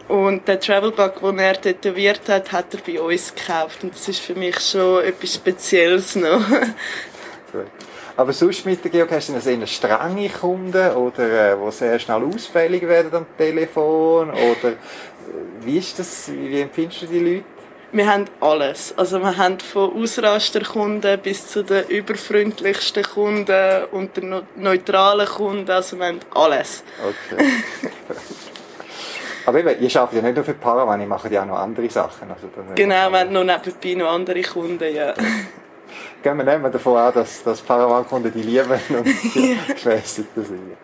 und 0.08 0.48
der 0.48 0.60
Travelbug, 0.60 1.20
den 1.22 1.40
er 1.40 1.60
tätowiert 1.60 2.28
hat, 2.30 2.52
hat 2.52 2.74
er 2.74 2.80
bei 2.82 3.00
uns 3.00 3.34
gekauft 3.34 3.84
und 3.84 3.94
das 3.94 4.08
ist 4.08 4.20
für 4.20 4.36
mich 4.36 4.60
schon 4.60 5.04
etwas 5.04 5.36
Spezielles 5.36 6.16
noch. 6.16 6.42
Aber 8.16 8.32
sonst 8.32 8.66
mit 8.66 8.84
den 8.84 8.92
Geocachern 8.92 9.22
sind 9.22 9.36
das 9.36 9.48
eher 9.48 9.66
strenge 9.68 10.30
Kunden 10.30 10.92
oder 10.92 11.54
äh, 11.54 11.58
die 11.58 11.72
sehr 11.72 11.98
schnell 11.98 12.24
ausfällig 12.24 12.88
werden 12.88 13.14
am 13.14 13.26
Telefon 13.38 14.30
oder 14.30 14.70
äh, 14.70 14.76
wie 15.62 15.78
ist 15.80 15.98
das, 15.98 16.32
wie, 16.32 16.50
wie 16.50 16.62
empfindest 16.62 17.04
du 17.04 17.06
die 17.08 17.20
Leute? 17.20 17.46
Wir 17.92 18.12
haben 18.12 18.26
alles. 18.40 18.94
Also 18.98 19.20
wir 19.20 19.38
haben 19.38 19.60
von 19.60 20.02
Ausrasterkunden 20.02 21.20
bis 21.20 21.48
zu 21.48 21.64
den 21.64 21.88
überfreundlichsten 21.88 23.04
Kunden 23.04 23.84
und 23.92 24.18
den 24.18 24.42
neutralen 24.56 25.28
Kunden. 25.28 25.70
Also 25.70 25.98
wir 25.98 26.08
haben 26.08 26.20
alles. 26.34 26.84
Okay. 27.00 27.46
Aber 29.46 29.60
eben, 29.60 29.80
ihr 29.80 29.96
arbeitet 29.96 30.16
ja 30.16 30.22
nicht 30.22 30.36
nur 30.36 30.46
für 30.46 30.54
Paravan, 30.54 31.02
ihr 31.02 31.08
macht 31.08 31.30
ja 31.30 31.44
auch 31.44 31.46
noch 31.46 31.60
andere 31.60 31.90
Sachen. 31.90 32.32
Also, 32.32 32.48
genau, 32.76 33.10
wir 33.12 33.20
haben 33.20 33.34
noch 33.34 33.44
nebenbei 33.44 33.94
noch 33.94 34.12
andere 34.12 34.42
Kunden, 34.42 34.96
ja. 34.96 35.14
Gehen 36.22 36.38
wir 36.38 36.44
nehmen 36.44 36.72
davon 36.72 36.98
an, 36.98 37.14
dass, 37.14 37.44
dass 37.44 37.62
Paravan-Kunden 37.62 38.32
die 38.34 38.42
lieben 38.42 38.80
und 38.90 39.06
die 39.36 39.58
gefäßigten 39.68 40.46
sind. 40.46 40.78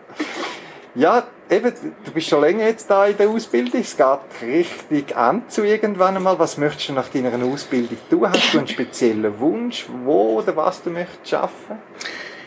Ja, 0.94 1.24
eben, 1.48 1.72
du 2.04 2.10
bist 2.10 2.28
schon 2.28 2.40
länger 2.40 2.64
jetzt 2.66 2.90
da 2.90 3.06
in 3.06 3.16
der 3.16 3.28
Ausbildung. 3.28 3.80
Es 3.80 3.96
geht 3.96 4.18
richtig 4.42 5.16
an 5.16 5.48
zu 5.48 5.62
irgendwann 5.62 6.16
einmal. 6.16 6.38
Was 6.38 6.58
möchtest 6.58 6.88
du 6.88 6.92
nach 6.94 7.08
deiner 7.08 7.32
Ausbildung 7.44 7.96
tun? 8.08 8.28
Hast 8.28 8.52
du 8.52 8.58
einen 8.58 8.66
speziellen 8.66 9.38
Wunsch, 9.38 9.86
wo 10.04 10.38
oder 10.38 10.56
was 10.56 10.82
du 10.82 10.90
möchtest 10.90 11.28
schaffen? 11.28 11.78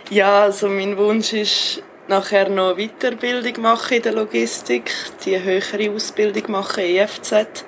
Ja, 0.09 0.43
also 0.43 0.68
mein 0.68 0.97
Wunsch 0.97 1.32
ist 1.32 1.82
nachher 2.07 2.49
noch 2.49 2.78
eine 2.78 2.88
Weiterbildung 2.88 3.61
machen 3.61 3.97
in 3.97 4.03
der 4.03 4.14
Logistik, 4.14 4.91
die 5.26 5.41
höhere 5.41 5.91
Ausbildung 5.91 6.51
machen 6.51 6.84
EFZ. 6.84 7.66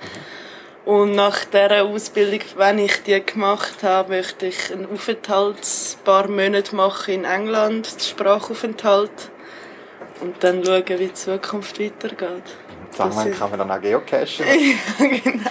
Und 0.86 1.16
nach 1.16 1.46
dieser 1.46 1.84
Ausbildung, 1.84 2.42
wenn 2.58 2.78
ich 2.78 3.02
die 3.02 3.26
gemacht 3.26 3.82
habe, 3.82 4.18
möchte 4.18 4.46
ich 4.46 4.72
einen 4.72 4.88
Aufenthalt, 4.92 5.58
ein 5.58 6.04
paar 6.04 6.28
Monate 6.28 6.76
machen 6.76 7.16
in 7.16 7.26
England, 7.26 7.90
Sprachaufenthalt 8.00 9.32
und 10.22 10.44
dann 10.44 10.64
schauen, 10.64 10.84
wie 10.88 11.08
die 11.08 11.14
Zukunft 11.14 11.80
weitergeht. 11.80 12.44
Zusammen 12.92 13.34
kann 13.34 13.50
man 13.50 13.60
dann 13.60 13.72
auch 13.72 13.82
geocachen. 13.82 14.46
ja, 15.00 15.06
genau. 15.08 15.50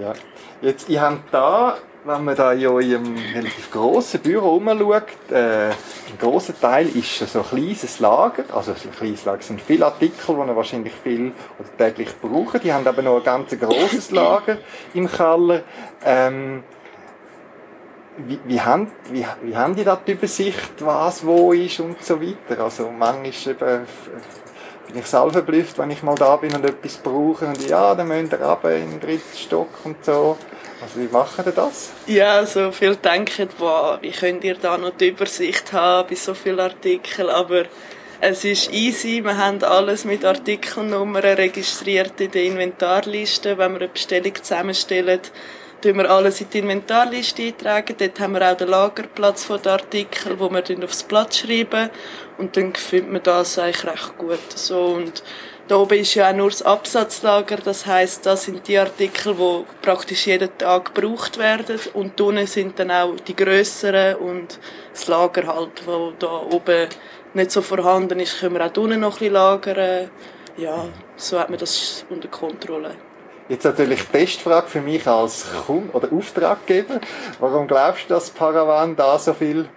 Ja. 0.00 0.12
Jetzt, 0.60 0.88
ich 0.88 0.98
habe 0.98 1.20
da, 1.30 1.78
wenn 2.04 2.24
man 2.24 2.34
da 2.34 2.52
in 2.52 2.66
eurem 2.66 3.16
relativ 3.34 3.70
grossen 3.70 4.20
Büro 4.20 4.56
umschaut, 4.56 5.30
äh, 5.30 5.68
ein 5.68 6.18
grosser 6.18 6.58
Teil 6.58 6.88
ist 6.88 7.18
so 7.18 7.40
ein 7.40 7.44
kleines 7.44 8.00
Lager. 8.00 8.44
Also 8.52 8.72
ein 8.72 8.92
kleines 8.96 9.24
Lager 9.24 9.42
sind 9.42 9.60
viele 9.60 9.86
Artikel, 9.86 10.14
die 10.26 10.32
ihr 10.32 10.56
wahrscheinlich 10.56 10.92
viel 10.94 11.32
oder 11.58 11.76
täglich 11.78 12.08
brauchen. 12.20 12.60
Die 12.60 12.72
haben 12.72 12.86
aber 12.86 13.02
noch 13.02 13.18
ein 13.18 13.24
ganz 13.24 13.56
grosses 13.58 14.10
Lager 14.12 14.58
im 14.94 15.08
Keller. 15.08 15.62
Ähm, 16.04 16.64
wie, 18.18 18.38
wie, 18.44 18.60
haben, 18.60 18.90
wie, 19.10 19.24
wie 19.42 19.56
haben 19.56 19.74
die 19.74 19.84
da 19.84 19.96
die 19.96 20.12
Übersicht, 20.12 20.72
was 20.80 21.24
wo 21.24 21.52
ist 21.52 21.80
und 21.80 22.02
so 22.02 22.20
weiter? 22.20 22.62
Also 22.62 22.90
manchmal 22.90 23.54
eben, 23.54 23.86
bin 24.86 24.98
ich 24.98 25.06
selber 25.06 25.30
verblüfft, 25.30 25.78
wenn 25.78 25.90
ich 25.90 26.02
mal 26.02 26.16
da 26.16 26.36
bin 26.36 26.54
und 26.54 26.64
etwas 26.64 26.98
brauche 26.98 27.46
und 27.46 27.66
ja, 27.68 27.94
dann 27.94 28.08
müsst 28.08 28.32
ihr 28.32 28.44
runter 28.44 28.76
in 28.76 28.90
den 28.90 29.00
dritten 29.00 29.36
Stock 29.36 29.68
und 29.84 30.04
so. 30.04 30.36
Also 30.82 31.00
wie 31.00 31.12
machen 31.12 31.44
ihr 31.46 31.52
das? 31.52 31.92
Ja, 32.06 32.44
so 32.44 32.72
viel 32.72 32.96
denken, 32.96 33.48
wow, 33.58 33.98
wie 34.00 34.10
könnt 34.10 34.42
ihr 34.42 34.56
da 34.56 34.76
noch 34.76 34.90
die 34.90 35.08
Übersicht 35.08 35.72
haben 35.72 36.08
bei 36.08 36.16
so 36.16 36.34
vielen 36.34 36.58
Artikeln, 36.58 37.28
aber 37.28 37.64
es 38.20 38.44
ist 38.44 38.72
easy, 38.72 39.22
wir 39.22 39.36
haben 39.36 39.62
alles 39.62 40.04
mit 40.04 40.24
Artikelnummern 40.24 41.22
registriert 41.22 42.20
in 42.20 42.32
der 42.32 42.44
Inventarliste, 42.44 43.58
wenn 43.58 43.72
wir 43.74 43.80
eine 43.82 43.88
Bestellung 43.88 44.34
zusammenstellen 44.34 45.20
tun 45.82 45.96
wir 45.96 46.08
alles 46.08 46.40
in 46.40 46.48
die 46.50 46.58
Inventarliste 46.60 47.42
eintragen. 47.42 47.96
Dort 47.98 48.20
haben 48.20 48.34
wir 48.34 48.50
auch 48.50 48.56
den 48.56 48.68
Lagerplatz 48.68 49.44
von 49.44 49.60
den 49.60 49.72
Artikeln, 49.72 50.38
wo 50.38 50.48
wir 50.48 50.62
dann 50.62 50.84
aufs 50.84 51.02
Blatt 51.02 51.34
schreiben. 51.34 51.90
Und 52.38 52.56
dann 52.56 52.74
findet 52.74 53.12
man 53.12 53.22
das 53.22 53.58
eigentlich 53.58 53.84
recht 53.84 54.16
gut. 54.16 54.52
So, 54.54 54.84
und 54.84 55.22
da 55.68 55.76
oben 55.76 55.98
ist 55.98 56.14
ja 56.14 56.30
auch 56.30 56.34
nur 56.34 56.50
das 56.50 56.62
Absatzlager. 56.62 57.56
Das 57.56 57.86
heisst, 57.86 58.26
das 58.26 58.44
sind 58.44 58.66
die 58.66 58.78
Artikel, 58.78 59.34
die 59.34 59.64
praktisch 59.80 60.26
jeden 60.26 60.56
Tag 60.58 60.94
gebraucht 60.94 61.38
werden. 61.38 61.78
Und 61.94 62.20
unten 62.20 62.46
sind 62.46 62.78
dann 62.78 62.90
auch 62.90 63.14
die 63.26 63.36
grösseren 63.36 64.16
und 64.16 64.58
das 64.92 65.06
Lager 65.08 65.46
halt, 65.46 65.86
wo 65.86 66.12
da 66.18 66.42
oben 66.50 66.88
nicht 67.34 67.50
so 67.50 67.62
vorhanden 67.62 68.20
ist, 68.20 68.40
können 68.40 68.54
wir 68.54 68.66
auch 68.66 68.76
unten 68.76 69.00
noch 69.00 69.14
ein 69.14 69.18
bisschen 69.18 69.34
lagern. 69.34 70.10
Ja, 70.56 70.84
so 71.16 71.38
hat 71.38 71.48
man 71.48 71.58
das 71.58 72.04
unter 72.10 72.28
Kontrolle. 72.28 72.94
Jetzt 73.48 73.64
natürlich 73.64 74.00
die 74.04 74.18
Testfrage 74.18 74.68
für 74.68 74.80
mich 74.80 75.06
als 75.06 75.46
Kunde 75.66 75.92
oder 75.92 76.12
Auftraggeber. 76.12 77.00
Warum 77.40 77.66
glaubst 77.66 78.04
du, 78.04 78.14
dass 78.14 78.30
Paravan 78.30 78.94
da 78.94 79.18
so 79.18 79.34
viel 79.34 79.68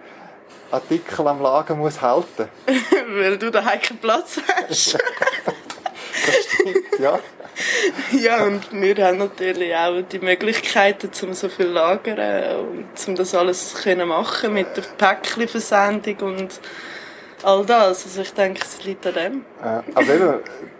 Artikel 0.70 1.26
am 1.26 1.42
Lager 1.42 1.74
muss 1.74 2.00
halten? 2.00 2.48
Weil 3.08 3.38
du 3.38 3.50
daheim 3.50 3.80
keinen 3.80 3.98
Platz 3.98 4.40
hast. 4.68 4.98
stimmt, 6.16 6.98
ja. 6.98 7.18
ja, 8.12 8.44
und 8.44 8.70
wir 8.72 8.96
haben 9.06 9.18
natürlich 9.18 9.74
auch 9.74 10.02
die 10.02 10.18
Möglichkeiten, 10.18 11.10
um 11.22 11.34
so 11.34 11.48
viel 11.48 11.66
lagern 11.66 12.58
und 12.58 13.08
um 13.08 13.14
das 13.14 13.34
alles 13.34 13.74
können 13.82 14.08
machen 14.08 14.54
mit 14.54 14.76
der 14.76 14.82
Päckchenversendung 14.82 16.16
und 16.20 16.60
all 17.42 17.64
das. 17.64 18.04
Also 18.04 18.22
ich 18.22 18.32
denke, 18.32 18.60
es 18.62 18.84
liegt 18.84 19.06
an 19.06 19.14
dem. 19.14 19.44
Äh, 19.62 19.82
aber 19.94 20.14
eben, 20.14 20.34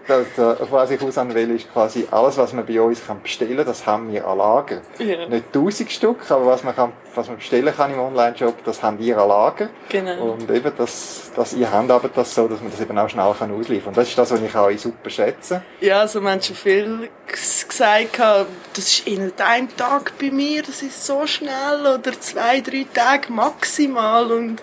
ich 0.06 1.02
aus 1.02 1.16
will, 1.16 1.50
ist 1.56 1.72
quasi 1.72 2.06
alles, 2.10 2.36
was 2.36 2.52
man 2.52 2.64
bei 2.64 2.80
uns 2.80 3.04
kann 3.04 3.20
bestellen 3.22 3.56
kann, 3.56 3.66
das 3.66 3.86
haben 3.86 4.12
wir 4.12 4.26
an 4.26 4.38
Lager. 4.38 4.80
Ja. 4.98 5.26
Nicht 5.26 5.52
tausend 5.52 5.90
Stück, 5.90 6.30
aber 6.30 6.46
was 6.46 6.62
man, 6.62 6.76
kann, 6.76 6.92
was 7.14 7.26
man 7.26 7.38
bestellen 7.38 7.74
kann 7.74 7.92
im 7.92 7.98
Online-Shop, 7.98 8.62
das 8.64 8.82
haben 8.82 8.98
wir 8.98 9.18
an 9.18 9.28
Lager. 9.28 9.68
Genau. 9.88 10.32
Und 10.32 10.50
eben, 10.50 10.72
das, 10.76 11.32
das, 11.34 11.54
ihr 11.54 11.70
handhabt 11.70 12.16
das 12.16 12.34
so, 12.34 12.46
dass 12.46 12.60
man 12.60 12.70
das 12.70 12.80
eben 12.80 12.96
auch 12.98 13.08
schnell 13.08 13.34
kann 13.36 13.50
ausliefern 13.50 13.84
kann. 13.84 13.88
Und 13.88 13.96
das 13.96 14.08
ist 14.08 14.18
das, 14.18 14.30
was 14.30 14.40
ich 14.40 14.54
auch 14.54 14.70
super 14.78 15.10
schätze. 15.10 15.62
Ja, 15.80 16.00
also 16.00 16.20
man 16.20 16.34
hat 16.34 16.44
schon 16.44 16.56
viel 16.56 17.08
gesagt, 17.26 18.18
das 18.18 18.84
ist 18.84 19.06
in 19.08 19.32
einem 19.38 19.76
Tag 19.76 20.12
bei 20.20 20.30
mir, 20.30 20.62
das 20.62 20.82
ist 20.82 21.04
so 21.04 21.26
schnell, 21.26 21.80
oder 21.80 22.12
zwei, 22.20 22.60
drei 22.60 22.86
Tage 22.92 23.32
maximal 23.32 24.30
und 24.30 24.62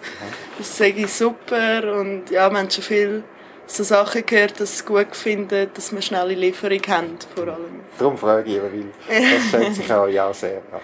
das 0.58 0.78
sage 0.78 1.02
ich 1.02 1.14
super 1.14 2.00
und 2.00 2.30
ja, 2.30 2.50
man 2.50 2.64
hat 2.64 2.74
schon 2.74 2.84
viel 2.84 3.24
so 3.68 3.84
Sachen 3.84 4.26
gehört, 4.26 4.60
dass 4.60 4.80
sie 4.80 4.86
gut 4.86 5.16
finden, 5.16 5.70
dass 5.74 5.92
wir 5.92 6.02
schnelle 6.02 6.34
Lieferung 6.34 6.82
haben, 6.88 7.18
vor 7.36 7.48
allem. 7.48 7.82
Darum 7.98 8.18
frage 8.18 8.50
ich, 8.50 8.62
weil 8.62 8.86
das 9.08 9.50
schätze 9.50 9.82
ich 9.82 9.94
auch 9.94 10.08
ja 10.08 10.34
sehr. 10.34 10.62
Ja, 10.72 10.82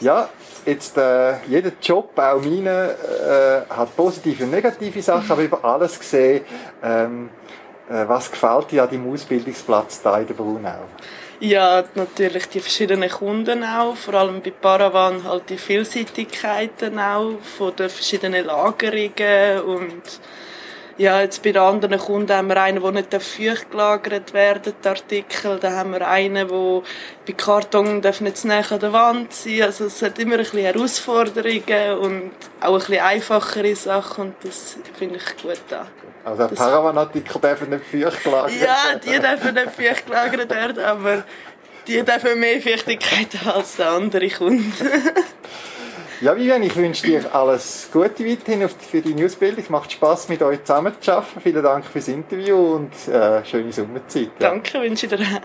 ja 0.00 0.28
jetzt, 0.66 0.96
äh, 0.96 1.34
jeder 1.46 1.72
Job, 1.82 2.18
auch 2.18 2.42
meine, 2.42 2.94
äh, 3.70 3.72
hat 3.72 3.96
positive 3.96 4.44
und 4.44 4.50
negative 4.50 5.02
Sachen, 5.02 5.30
aber 5.30 5.42
über 5.42 5.64
alles 5.64 5.98
gesehen, 5.98 6.44
ähm, 6.82 7.30
äh, 7.88 8.06
was 8.06 8.30
gefällt 8.30 8.70
dir 8.70 8.84
an 8.84 8.90
deinem 8.90 9.12
Ausbildungsplatz 9.12 10.02
da 10.02 10.18
in 10.18 10.26
der 10.26 10.34
Brunau? 10.34 10.78
Ja, 11.40 11.84
natürlich 11.94 12.48
die 12.50 12.60
verschiedenen 12.60 13.08
Kunden 13.08 13.64
auch, 13.64 13.96
vor 13.96 14.14
allem 14.14 14.42
bei 14.42 14.50
Paravan 14.50 15.24
halt 15.24 15.48
die 15.48 15.56
Vielseitigkeiten 15.56 16.98
auch 16.98 17.38
von 17.56 17.74
den 17.74 17.88
verschiedenen 17.88 18.44
Lagerungen 18.44 19.62
und 19.62 20.02
ja, 21.00 21.22
jetzt 21.22 21.42
bei 21.42 21.58
anderen 21.58 21.98
Kunden 21.98 22.30
haben 22.30 22.48
wir 22.48 22.60
einen, 22.60 22.82
der 22.82 22.92
nicht 22.92 23.14
feucht 23.14 23.70
gelagert 23.70 24.34
werden 24.34 24.74
die 24.84 24.88
Artikel. 24.88 25.58
Dann 25.58 25.74
haben 25.74 25.92
wir 25.92 26.06
einen, 26.06 26.46
der 26.46 26.82
bei 27.26 27.32
Karton 27.32 28.02
darf 28.02 28.20
nicht 28.20 28.36
zu 28.36 28.48
nah 28.48 28.60
an 28.60 28.78
der 28.78 28.92
Wand 28.92 29.32
sein. 29.32 29.62
Also 29.62 29.86
es 29.86 30.02
hat 30.02 30.18
immer 30.18 30.34
ein 30.34 30.40
bisschen 30.40 30.60
Herausforderungen 30.60 31.98
und 32.00 32.32
auch 32.60 32.74
ein 32.74 32.78
bisschen 32.80 33.00
einfachere 33.00 33.74
Sachen 33.74 34.24
und 34.24 34.34
das 34.42 34.76
finde 34.98 35.16
ich 35.16 35.42
gut 35.42 35.62
da. 35.70 35.86
Also 36.22 36.48
Paravan-Artikel 36.48 37.40
dürfen 37.40 37.70
nicht 37.70 37.84
feucht 37.86 38.22
gelagert 38.22 38.60
werden? 38.60 38.68
Ja, 38.68 38.98
die 38.98 39.18
dürfen 39.18 39.54
nicht 39.54 39.70
feucht 39.70 40.06
gelagert 40.06 40.50
werden, 40.50 40.84
aber 40.84 41.24
die 41.86 42.02
dürfen 42.02 42.40
mehr 42.40 42.60
Feuchtigkeit 42.60 43.28
haben 43.42 43.56
als 43.56 43.80
andere 43.80 44.28
Kunden. 44.28 44.70
Ja, 46.22 46.36
Vivian, 46.36 46.62
ich 46.62 46.76
wünsche 46.76 47.06
dir 47.06 47.34
alles 47.34 47.88
Gute 47.90 48.26
weiterhin 48.26 48.68
für 48.68 49.00
deine 49.00 49.24
Ausbildung. 49.24 49.64
Es 49.64 49.70
macht 49.70 49.90
Spass, 49.90 50.28
mit 50.28 50.42
euch 50.42 50.62
zusammen 50.64 50.92
zu 51.00 51.12
arbeiten. 51.12 51.40
Vielen 51.40 51.62
Dank 51.62 51.86
fürs 51.86 52.08
Interview 52.08 52.56
und 52.74 52.92
äh, 53.08 53.42
schöne 53.42 53.72
Sommerzeit. 53.72 54.28
Ja. 54.38 54.50
Danke, 54.50 54.82
wünsche 54.82 55.06
ich 55.06 55.12
dir. 55.12 55.40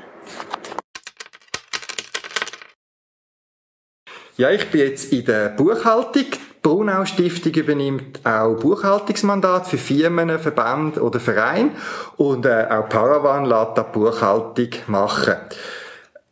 Ja, 4.35 4.51
ich 4.51 4.69
bin 4.69 4.81
jetzt 4.81 5.13
in 5.13 5.23
der 5.23 5.47
Buchhaltung. 5.47 6.11
Die 6.13 6.61
Brunau 6.61 7.05
Stiftung 7.05 7.53
übernimmt 7.53 8.25
auch 8.25 8.55
Buchhaltungsmandat 8.55 9.67
für 9.67 9.77
Firmen, 9.77 10.37
Verbände 10.39 11.01
oder 11.01 11.21
Vereine 11.21 11.71
und 12.17 12.45
äh, 12.45 12.67
auch 12.69 12.89
Paravan 12.89 13.45
lässt 13.45 13.77
da 13.77 13.83
Buchhaltung 13.83 14.69
machen. 14.87 15.35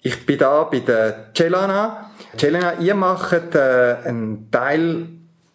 Ich 0.01 0.25
bin 0.25 0.37
da 0.37 0.63
bei 0.63 0.79
der 0.79 1.33
Celana 1.33 2.09
Jelena, 2.37 2.79
ihr 2.79 2.95
macht 2.95 3.55
äh, 3.55 3.95
einen 4.05 4.49
Teil 4.49 5.07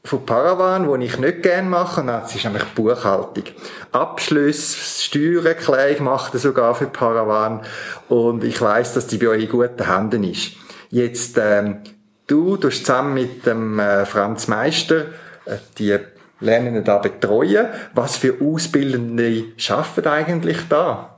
von 0.05 0.25
Paravan, 0.25 0.89
den 0.89 1.03
ich 1.03 1.19
nicht 1.19 1.43
gerne 1.43 1.69
mache, 1.69 2.05
das 2.05 2.35
ist 2.35 2.45
nämlich 2.45 2.65
Buchhaltung. 2.75 3.45
Abschluss, 3.93 5.05
Steuererklärung 5.05 6.05
macht 6.05 6.35
er 6.35 6.41
sogar 6.41 6.75
für 6.75 6.87
Paravan 6.87 7.63
und 8.09 8.45
ich 8.45 8.61
weiß, 8.61 8.95
dass 8.95 9.07
die 9.07 9.19
bei 9.19 9.29
euch 9.29 9.45
in 9.45 9.51
guten 9.51 9.93
Händen 9.93 10.25
ist. 10.25 10.53
Jetzt, 10.91 11.37
ähm, 11.39 11.79
du 12.27 12.57
tust 12.57 12.87
zusammen 12.87 13.15
mit 13.15 13.45
dem 13.45 13.79
äh, 13.79 14.07
Franz 14.07 14.49
Meister 14.49 15.07
äh, 15.45 15.57
die 15.79 15.99
Lernenden 16.41 16.85
da 16.85 16.99
betreuen. 16.99 17.67
Was 17.93 18.17
für 18.17 18.37
Ausbildende 18.41 19.45
arbeiten 19.69 20.09
eigentlich 20.09 20.59
da? 20.69 21.18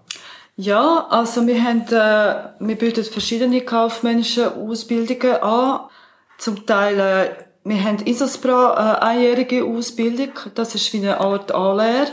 Ja, 0.61 1.07
also 1.09 1.47
wir 1.47 1.65
haben, 1.65 1.87
äh, 1.87 2.51
wir 2.59 2.77
bieten 2.77 3.03
verschiedene 3.03 3.63
kaufmännische 3.63 4.55
Ausbildungen 4.55 5.37
an. 5.43 5.89
Zum 6.37 6.67
Teil, 6.67 7.01
äh, 7.01 7.31
wir 7.65 7.83
haben 7.83 8.05
Isaspra, 8.05 8.99
äh, 9.01 9.05
einjährige 9.05 9.65
Ausbildung. 9.65 10.33
Das 10.55 10.75
ist 10.75 10.93
wie 10.93 10.99
eine 10.99 11.19
Art 11.19 11.51
Anlehre. 11.53 12.09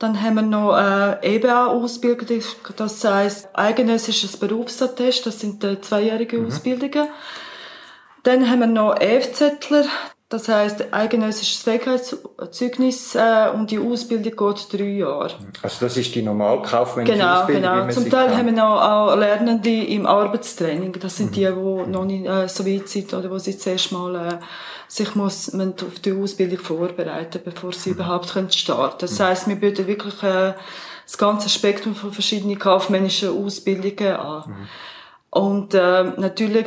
Dann 0.00 0.20
haben 0.20 0.34
wir 0.34 0.42
noch 0.42 0.76
äh, 0.76 1.36
EBA-Ausbildung, 1.36 2.42
das 2.76 3.04
heisst 3.04 3.48
eigenössisches 3.54 4.36
Berufsattest, 4.36 5.24
das 5.24 5.38
sind 5.38 5.62
äh, 5.62 5.80
zweijährige 5.80 6.38
Mhm. 6.38 6.46
Ausbildungen. 6.48 7.06
Dann 8.24 8.50
haben 8.50 8.58
wir 8.60 8.66
noch 8.66 9.00
EFZler, 9.00 9.84
das 10.28 10.48
heisst 10.48 10.92
eigenössisches 10.92 11.62
Fähigkeitszeugnis 11.62 13.14
äh, 13.14 13.48
und 13.54 13.70
die 13.70 13.78
Ausbildung 13.78 14.34
geht 14.36 14.72
drei 14.72 14.84
Jahre. 14.84 15.30
Also 15.62 15.86
das 15.86 15.96
ist 15.96 16.14
die 16.14 16.22
normal 16.22 16.62
kaufmännische 16.62 17.16
Genau, 17.16 17.40
Ausbildung, 17.40 17.62
genau. 17.62 17.76
man 17.76 17.90
Zum 17.92 18.10
Teil 18.10 18.26
kennt. 18.26 18.38
haben 18.38 18.46
wir 18.46 18.52
noch 18.52 18.82
auch 18.82 19.16
Lernende 19.16 19.84
im 19.84 20.04
Arbeitstraining. 20.06 20.92
Das 21.00 21.16
sind 21.16 21.36
die, 21.36 21.46
Mhm. 21.48 21.84
die 21.84 21.90
noch 21.92 22.04
nicht 22.04 22.26
äh, 22.26 22.48
so 22.48 22.66
weit 22.66 22.88
sind 22.88 23.14
oder 23.14 23.30
wo 23.30 23.38
sie 23.38 23.56
zuerst 23.56 23.92
mal 23.92 24.14
äh, 24.16 24.38
sich 24.88 25.14
muss, 25.14 25.52
man 25.52 25.74
auf 25.74 26.00
die 26.00 26.12
Ausbildung 26.12 26.58
vorbereiten, 26.58 27.40
bevor 27.44 27.72
sie 27.72 27.90
Mhm. 27.90 27.96
überhaupt 27.96 28.32
können 28.32 28.50
starten. 28.50 28.96
Das 29.00 29.20
heißt, 29.20 29.46
wir 29.48 29.56
bieten 29.56 29.86
wirklich 29.86 30.22
äh, 30.24 30.54
das 31.06 31.18
ganze 31.18 31.48
Spektrum 31.48 31.94
von 31.94 32.12
verschiedenen 32.12 32.58
kaufmännischen 32.58 33.28
Ausbildungen 33.44 34.16
an. 34.16 34.44
Mhm. 34.48 34.54
Und 35.30 35.74
äh, 35.74 36.04
natürlich, 36.16 36.66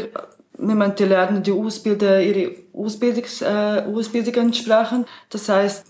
wir 0.60 0.76
müssen 0.76 0.96
die 0.96 1.06
Lernenden 1.06 1.66
ausbilden, 1.66 2.22
ihre 2.22 2.52
Ausbildungs, 2.74 3.42
äh, 3.42 3.84
Ausbildung 3.94 4.34
entsprechend. 4.36 5.08
Das 5.30 5.50
heißt, 5.50 5.86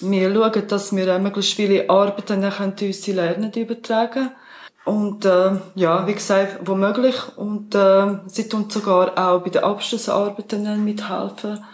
wir 0.00 0.34
schauen, 0.34 0.68
dass 0.68 0.94
wir 0.94 1.18
möglichst 1.18 1.54
viele 1.54 1.88
Arbeiten 1.88 2.42
können 2.50 2.74
unsere 2.80 3.16
Lernenden 3.16 3.62
übertragen 3.62 4.30
und 4.84 5.24
äh, 5.24 5.52
ja, 5.76 6.06
wie 6.06 6.14
gesagt, 6.14 6.58
wo 6.64 6.74
möglich. 6.74 7.16
Und 7.36 7.74
äh, 7.74 8.18
sie 8.26 8.48
tun 8.48 8.68
sogar 8.68 9.16
auch 9.16 9.42
bei 9.42 9.50
den 9.50 9.62
Abschlussarbeiten 9.62 10.84
mithelfen, 10.84 11.64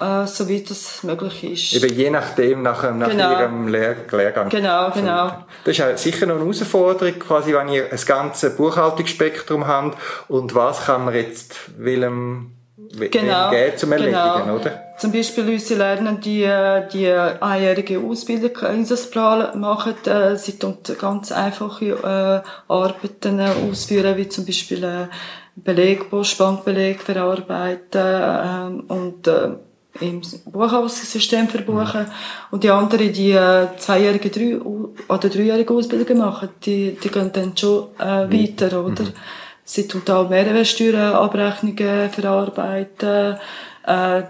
äh, 0.00 0.26
soweit 0.26 0.70
das 0.70 1.02
möglich 1.02 1.44
ist. 1.44 1.82
Eben 1.84 1.94
je 1.96 2.10
nachdem, 2.10 2.62
nach, 2.62 2.82
nach 2.94 3.08
Genau. 3.10 3.30
ihrem 3.32 3.68
Lehr 3.68 3.96
Lehrgang. 4.10 4.48
Genau, 4.48 4.90
genau. 4.90 5.28
Das 5.64 5.72
ist 5.72 5.78
ja 5.78 5.96
sicher 5.96 6.26
noch 6.26 6.34
eine 6.36 6.44
Herausforderung, 6.44 7.18
quasi, 7.18 7.52
wenn 7.54 7.68
ihr 7.68 7.92
ein 7.92 8.00
ganzes 8.06 8.56
Buchhaltungsspektrum 8.56 9.66
habt 9.66 9.98
und 10.28 10.54
was 10.54 10.86
kann 10.86 11.04
man 11.04 11.14
jetzt 11.14 11.54
welchem, 11.78 12.52
we- 12.94 13.08
Genau. 13.08 13.50
geben 13.50 13.76
zum 13.76 13.92
Erledigen, 13.92 14.16
genau. 14.44 14.56
oder? 14.56 14.82
Zum 14.98 15.12
Beispiel 15.12 15.48
unsere 15.48 15.78
Lernen, 15.78 16.20
die, 16.20 16.42
äh, 16.42 16.86
die 16.92 17.08
einjährige 17.10 17.98
Ausbildung 18.00 18.52
in 18.74 18.84
Saspral 18.84 19.56
machen, 19.56 19.94
äh, 20.06 20.36
sie 20.36 20.58
tun 20.58 20.76
ganz 21.00 21.32
einfache 21.32 21.86
äh, 21.86 22.72
Arbeiten 22.72 23.38
äh, 23.38 23.48
ausführen, 23.70 24.16
wie 24.18 24.28
zum 24.28 24.44
Beispiel 24.44 24.84
äh, 24.84 25.06
Beleg, 25.56 26.10
Postbankbeleg 26.10 27.00
verarbeiten 27.00 28.00
ähm, 28.02 28.80
und 28.88 29.26
äh, 29.26 29.50
im 30.00 30.22
Buchhaltungssystem 30.44 31.48
verbuchen. 31.48 32.06
Und 32.50 32.62
die 32.62 32.70
anderen, 32.70 33.12
die 33.12 33.32
äh, 33.32 33.66
zweijährige 33.76 34.30
drei, 34.30 34.60
oder 34.60 35.28
dreijährige 35.28 35.74
Ausbildung 35.74 36.18
machen, 36.18 36.50
die, 36.64 36.96
die 37.02 37.08
gehen 37.08 37.32
dann 37.32 37.56
schon 37.56 37.88
äh, 37.98 38.30
weiter, 38.30 38.84
oder? 38.84 39.04
Sie 39.64 39.86
tun 39.86 40.02
auch 40.08 40.28
Mehrwertsteuerabrechnungen 40.28 42.10
verarbeiten, 42.10 43.36
äh, 43.86 44.18
äh, 44.20 44.24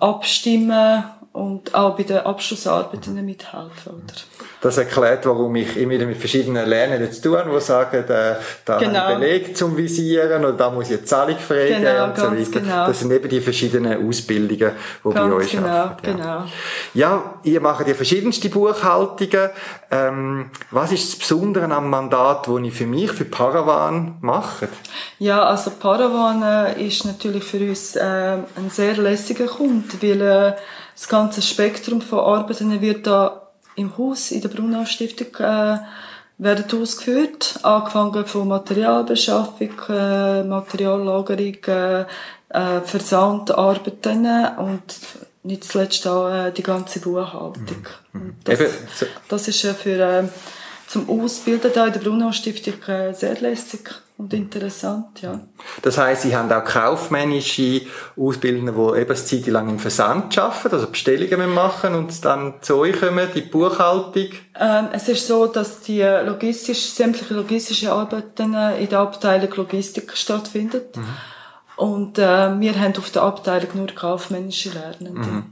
abstimmen 0.00 1.04
und 1.32 1.74
auch 1.74 1.96
bei 1.96 2.02
den 2.04 2.18
Abschlussarbeiten 2.18 3.24
mithelfen, 3.24 3.92
oder? 3.92 4.14
Das 4.62 4.78
erklärt, 4.78 5.26
warum 5.26 5.56
ich 5.56 5.76
immer 5.76 5.90
wieder 5.94 6.06
mit 6.06 6.16
verschiedenen 6.18 6.68
Lernenden 6.68 7.10
zu 7.10 7.20
tun 7.20 7.36
habe, 7.36 7.50
die 7.52 7.60
sagen, 7.60 8.04
äh, 8.08 8.36
da 8.64 8.78
Genau. 8.78 8.98
habe 9.00 9.12
ich 9.14 9.18
Beleg 9.18 9.56
zum 9.56 9.76
Visieren 9.76 10.44
oder 10.44 10.52
da 10.52 10.70
muss 10.70 10.88
ich 10.88 10.98
eine 10.98 11.04
Zahlung 11.04 11.36
fragen 11.36 11.82
Genau, 11.82 12.04
und 12.04 12.16
so 12.16 12.22
weiter. 12.30 12.60
genau. 12.60 12.86
Das 12.86 13.00
sind 13.00 13.10
eben 13.12 13.28
die 13.28 13.40
verschiedenen 13.40 14.08
Ausbildungen, 14.08 14.70
die 15.04 15.08
bei 15.08 15.12
Ganz 15.14 15.34
euch 15.34 15.50
genau, 15.50 15.66
arbeiten. 15.66 16.06
Ja. 16.06 16.12
genau. 16.12 16.44
Ja, 16.94 17.34
ihr 17.42 17.60
macht 17.60 17.88
ja 17.88 17.94
verschiedenste 17.94 18.48
Buchhaltungen. 18.50 19.50
Ähm, 19.90 20.50
was 20.70 20.92
ist 20.92 21.12
das 21.12 21.18
Besondere 21.18 21.64
am 21.64 21.90
Mandat, 21.90 22.46
das 22.46 22.58
ich 22.62 22.72
für 22.72 22.86
mich, 22.86 23.10
für 23.10 23.24
Paravan 23.24 24.18
mache? 24.20 24.68
Ja, 25.18 25.42
also 25.42 25.72
Paravan 25.72 26.42
äh, 26.76 26.86
ist 26.86 27.04
natürlich 27.04 27.42
für 27.42 27.58
uns 27.58 27.96
äh, 27.96 28.02
ein 28.02 28.70
sehr 28.70 28.96
lässiger 28.96 29.46
Kunde, 29.46 29.88
weil 30.00 30.20
äh, 30.20 30.52
das 30.94 31.08
ganze 31.08 31.42
Spektrum 31.42 32.00
von 32.00 32.20
Arbeiten 32.20 32.80
wird 32.80 33.08
da 33.08 33.41
im 33.76 33.96
Haus, 33.98 34.30
in 34.30 34.40
der 34.40 34.48
Brunau 34.48 34.84
Stiftung, 34.84 35.28
äh, 35.38 35.78
werden 36.38 36.64
ausgeführt. 36.80 37.58
Angefangen 37.62 38.26
von 38.26 38.48
Materialbeschaffung, 38.48 39.70
äh, 39.88 40.42
Materiallagerung, 40.42 41.56
äh, 41.66 42.00
äh, 42.48 42.80
Versandarbeiten 42.84 44.26
und 44.58 44.82
nicht 45.44 45.64
zuletzt 45.64 46.06
auch 46.06 46.28
äh, 46.30 46.50
die 46.52 46.62
ganze 46.62 47.00
Buchhaltung. 47.00 47.86
Und 48.12 48.34
Das, 48.44 48.60
Eben, 48.60 48.70
so- 48.94 49.06
das 49.28 49.48
ist 49.48 49.62
ja 49.62 49.74
für 49.74 49.98
äh, 49.98 50.24
zum 50.86 51.08
Ausbilden 51.08 51.70
da 51.74 51.86
in 51.86 51.92
der 51.92 52.00
Brunau 52.00 52.32
Stiftung 52.32 52.74
äh, 52.86 53.12
sehr 53.14 53.40
lässig 53.40 53.90
und 54.18 54.32
interessant, 54.34 55.20
ja. 55.22 55.40
Das 55.82 55.98
heisst, 55.98 56.22
Sie 56.22 56.36
haben 56.36 56.52
auch 56.52 56.64
kaufmännische 56.64 57.82
Ausbildner, 58.16 58.72
die 58.72 59.00
eben 59.00 59.10
eine 59.10 59.14
Zeit 59.14 59.46
lang 59.46 59.68
im 59.68 59.78
Versand 59.78 60.38
arbeiten, 60.38 60.74
also 60.74 60.86
Bestellungen 60.88 61.52
machen 61.52 61.94
und 61.94 62.24
dann 62.24 62.54
zu 62.60 62.76
euch 62.76 63.00
kommen, 63.00 63.28
die 63.34 63.40
Buchhaltung. 63.40 64.28
Ähm, 64.58 64.88
es 64.92 65.08
ist 65.08 65.26
so, 65.26 65.46
dass 65.46 65.80
die 65.80 66.02
logistisch, 66.02 66.90
sämtliche 66.90 67.34
logistische 67.34 67.92
Arbeiten 67.92 68.54
äh, 68.54 68.82
in 68.82 68.88
der 68.88 69.00
Abteilung 69.00 69.52
Logistik 69.56 70.16
stattfindet. 70.16 70.96
Und 71.76 72.18
äh, 72.18 72.60
wir 72.60 72.78
haben 72.78 72.96
auf 72.96 73.10
der 73.10 73.22
Abteilung 73.22 73.70
nur 73.74 73.86
kaufmännische 73.88 74.70
Lernende. 74.70 75.44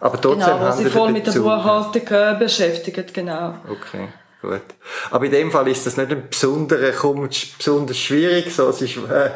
Aber 0.00 0.20
trotzdem 0.20 0.40
Genau, 0.46 0.60
haben 0.60 0.76
sie 0.76 0.84
voll 0.90 1.12
mit 1.12 1.26
der. 1.26 1.32
Buchhaltung 1.32 2.02
äh, 2.08 2.36
beschäftigen, 2.38 3.06
genau. 3.12 3.54
Okay, 3.68 4.08
gut. 4.42 4.62
Aber 5.10 5.24
in 5.24 5.30
dem 5.30 5.50
Fall 5.50 5.68
ist 5.68 5.86
das 5.86 5.96
nicht 5.96 6.10
ein 6.10 6.28
besonderer, 6.28 6.92
kommt 6.92 7.58
besonders 7.58 7.96
schwierig, 7.96 8.54
so, 8.54 8.68
es 8.68 8.82
ist, 8.82 8.96
äh, 8.96 9.30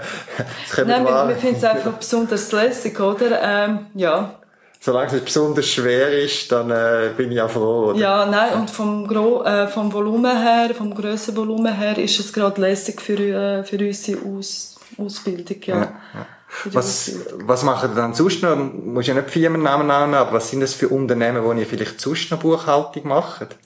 es 0.71 0.87
Nein, 0.87 1.05
wir, 1.05 1.29
wir 1.29 1.37
finden 1.37 1.57
es 1.57 1.65
einfach 1.65 1.93
besonders 1.93 2.53
lässig, 2.53 2.99
oder? 2.99 3.41
Ähm, 3.43 3.87
ja. 3.95 4.35
Solange 4.83 5.15
es 5.15 5.21
besonders 5.21 5.67
schwer 5.67 6.19
ist, 6.19 6.51
dann 6.51 6.71
äh, 6.71 7.11
bin 7.15 7.31
ich 7.31 7.37
ja 7.37 7.49
froh, 7.49 7.91
oder? 7.91 7.99
Ja, 7.99 8.25
nein, 8.25 8.55
und 8.55 8.71
vom, 8.71 9.07
Gro 9.07 9.45
äh, 9.45 9.69
vom 9.69 9.93
Volumen 9.93 10.41
her, 10.41 10.75
vom 10.75 10.95
grössen 10.95 11.37
Volumen 11.37 11.75
her, 11.75 11.99
ist 11.99 12.19
es 12.19 12.33
gerade 12.33 12.61
lässig 12.61 13.01
für, 13.01 13.19
äh, 13.19 13.65
für 13.65 13.77
unsere 13.77 14.19
Aus 14.25 14.77
Ausbildung, 14.99 15.57
ja. 15.67 15.93
Für 16.47 16.69
die 16.69 16.75
Was, 16.75 17.13
was 17.45 17.63
macht 17.63 17.85
ihr 17.85 17.95
dann 17.95 18.13
sonst 18.13 18.43
noch? 18.43 18.57
Muss 18.57 19.07
ja 19.07 19.15
nicht 19.15 19.31
Firmennamen 19.31 19.87
nennen, 19.87 20.15
aber 20.15 20.33
was 20.33 20.51
sind 20.51 20.61
das 20.61 20.75
für 20.75 20.89
Unternehmen, 20.89 21.45
wo 21.45 21.53
ihr 21.53 21.65
vielleicht 21.65 22.01
sonst 22.01 22.31
noch 22.31 22.41
Buchhaltung 22.41 23.07
macht? 23.07 23.57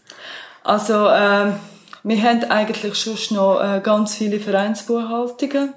Also, 0.64 1.08
ähm, 1.10 1.54
wir 2.02 2.22
haben 2.22 2.44
eigentlich 2.50 2.94
schon 2.96 3.16
noch 3.36 3.60
äh, 3.60 3.80
ganz 3.80 4.16
viele 4.16 4.40
Vereinsbuchhaltungen. 4.40 5.72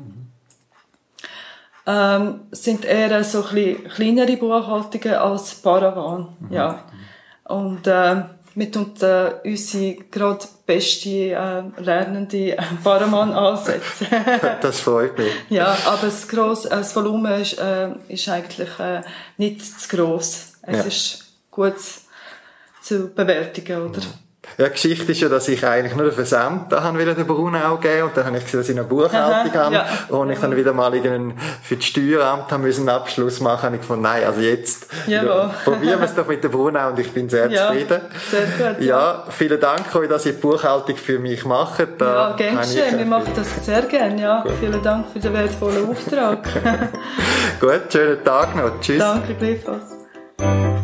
Ähm, 1.85 2.41
sind 2.51 2.83
eher 2.83 3.23
so 3.23 3.45
ein 3.45 3.83
kleinere 3.95 4.35
Buchhaltungen 4.35 5.15
als 5.15 5.55
Paravan, 5.55 6.27
ja. 6.49 6.83
Und 7.45 7.81
ähm, 7.85 8.25
wir 8.55 8.71
tun 8.71 8.91
äh, 9.01 9.31
unsere 9.45 9.93
gerade 10.11 10.45
beste 10.65 11.09
äh, 11.09 11.63
Lernende 11.77 12.57
äh, 12.57 12.61
Paravan 12.83 13.31
ansetzen. 13.31 14.07
Das 14.61 14.81
freut 14.81 15.17
mich. 15.17 15.31
ja, 15.49 15.77
aber 15.85 16.07
das, 16.07 16.27
gross, 16.27 16.65
äh, 16.65 16.71
das 16.71 16.93
Volumen 16.93 17.41
ist, 17.41 17.57
äh, 17.57 17.89
ist 18.09 18.27
eigentlich 18.27 18.79
äh, 18.79 19.01
nicht 19.37 19.61
zu 19.79 19.95
gross. 19.95 20.53
Es 20.63 20.77
Ja. 20.77 20.83
ist 20.83 21.25
gut 21.51 21.75
zu 22.81 23.07
bewältigen, 23.13 23.81
oder? 23.89 24.01
Ja, 24.57 24.65
die 24.65 24.71
Geschichte 24.71 25.11
ist 25.11 25.21
ja, 25.21 25.29
dass 25.29 25.47
ich 25.47 25.63
eigentlich 25.65 25.95
nur 25.95 26.05
den 26.05 26.13
Versand 26.13 26.71
da 26.71 26.81
habe 26.83 26.97
wieder 26.99 27.13
den 27.13 27.27
Brunau 27.27 27.77
gegeben 27.77 28.07
und 28.07 28.17
dann 28.17 28.25
habe 28.25 28.37
ich 28.37 28.45
gesehen, 28.45 28.59
dass 28.61 28.69
ich 28.69 28.77
eine 28.77 28.87
Buchhaltung 28.87 29.51
Aha, 29.53 29.65
habe 29.65 29.75
ja. 29.75 29.85
und 30.09 30.29
ich 30.31 30.39
dann 30.39 30.55
wieder 30.55 30.73
mal 30.73 30.93
irgendeinen 30.95 31.37
für 31.61 31.75
das 31.75 31.85
Steueramt 31.85 32.51
haben 32.51 32.63
müssen 32.63 32.89
einen 32.89 32.97
Abschluss 32.99 33.39
machen 33.39 33.63
habe 33.63 33.75
ich 33.75 33.81
gefunden, 33.81 34.01
nein, 34.03 34.23
also 34.25 34.41
jetzt 34.41 34.87
Jawohl. 35.05 35.51
probieren 35.63 35.99
wir 35.99 36.05
es 36.05 36.15
doch 36.15 36.27
mit 36.27 36.43
der 36.43 36.49
Brunau 36.49 36.87
und 36.89 36.97
ich 36.99 37.11
bin 37.11 37.29
sehr 37.29 37.49
Ja, 37.51 37.67
zufrieden. 37.67 38.01
sehr 38.31 38.41
gut, 38.73 38.81
ja. 38.81 38.97
Ja, 38.97 39.23
vielen 39.29 39.59
Dank 39.59 39.93
euch, 39.95 40.09
dass 40.09 40.25
ihr 40.25 40.33
die 40.33 40.39
Buchhaltung 40.39 40.95
für 40.97 41.19
mich 41.19 41.45
macht. 41.45 41.87
Da 41.99 42.29
Ja, 42.29 42.35
gern 42.35 42.55
habe 42.57 42.65
ich- 42.65 42.75
geschehen. 42.75 42.97
Wir 42.97 43.05
machen 43.05 43.31
das 43.35 43.65
sehr 43.65 43.81
gerne, 43.83 44.21
ja. 44.21 44.43
Vielen 44.59 44.81
Dank 44.81 45.05
für 45.13 45.19
den 45.19 45.33
wertvollen 45.33 45.87
Auftrag. 45.89 46.39
Gut, 47.59 47.81
schönen 47.91 48.23
Tag 48.23 48.55
noch. 48.55 48.79
Tschüss. 48.81 48.99
Danke 48.99 49.35
gleichfalls. 49.35 50.76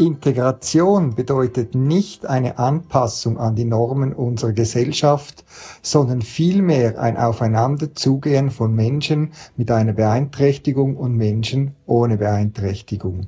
Integration 0.00 1.14
bedeutet 1.14 1.74
nicht 1.74 2.24
eine 2.24 2.58
Anpassung 2.58 3.36
an 3.36 3.54
die 3.54 3.66
Normen 3.66 4.14
unserer 4.14 4.52
Gesellschaft, 4.52 5.44
sondern 5.82 6.22
vielmehr 6.22 6.98
ein 6.98 7.18
Aufeinanderzugehen 7.18 8.50
von 8.50 8.74
Menschen 8.74 9.32
mit 9.58 9.70
einer 9.70 9.92
Beeinträchtigung 9.92 10.96
und 10.96 11.16
Menschen 11.16 11.74
ohne 11.84 12.16
Beeinträchtigung. 12.16 13.26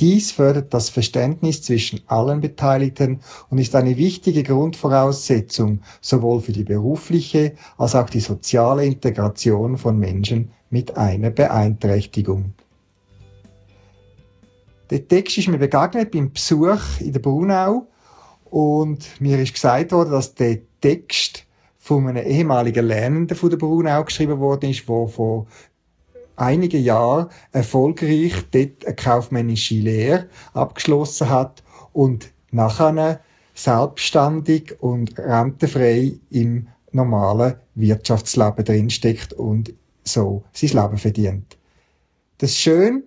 Dies 0.00 0.32
fördert 0.32 0.74
das 0.74 0.88
Verständnis 0.88 1.62
zwischen 1.62 2.00
allen 2.08 2.40
Beteiligten 2.40 3.20
und 3.48 3.58
ist 3.58 3.76
eine 3.76 3.96
wichtige 3.96 4.42
Grundvoraussetzung 4.42 5.82
sowohl 6.00 6.40
für 6.40 6.52
die 6.52 6.64
berufliche 6.64 7.52
als 7.78 7.94
auch 7.94 8.10
die 8.10 8.18
soziale 8.18 8.84
Integration 8.84 9.78
von 9.78 10.00
Menschen 10.00 10.50
mit 10.68 10.96
einer 10.96 11.30
Beeinträchtigung. 11.30 12.54
Der 14.92 15.08
Text 15.08 15.38
ist 15.38 15.48
mir 15.48 15.56
begegnet 15.56 16.10
beim 16.10 16.30
Besuch 16.30 17.00
in 17.00 17.14
der 17.14 17.20
Brunau 17.20 17.86
und 18.44 19.18
mir 19.22 19.38
ist 19.38 19.54
gesagt 19.54 19.90
worden, 19.90 20.10
dass 20.10 20.34
der 20.34 20.58
Text 20.82 21.46
von 21.78 22.08
einem 22.08 22.26
ehemaligen 22.26 22.88
Lernenden 22.88 23.34
von 23.34 23.48
der 23.48 23.56
Brunau 23.56 24.04
geschrieben 24.04 24.38
worden 24.38 24.68
ist, 24.68 24.86
der 24.86 25.08
vor 25.08 25.46
einigen 26.36 26.82
Jahren 26.84 27.30
erfolgreich 27.52 28.34
dort 28.50 28.84
eine 28.84 28.94
kaufmännische 28.94 29.76
Lehre 29.76 30.28
abgeschlossen 30.52 31.30
hat 31.30 31.62
und 31.94 32.30
nachher 32.50 33.20
selbstständig 33.54 34.76
und 34.82 35.18
rentenfrei 35.18 36.12
im 36.28 36.68
normalen 36.90 37.54
Wirtschaftsleben 37.76 38.62
drinsteckt 38.62 39.32
und 39.32 39.72
so 40.04 40.44
sein 40.52 40.82
Leben 40.82 40.98
verdient. 40.98 41.56
Das 42.36 42.50
ist 42.50 42.58
schön, 42.58 43.04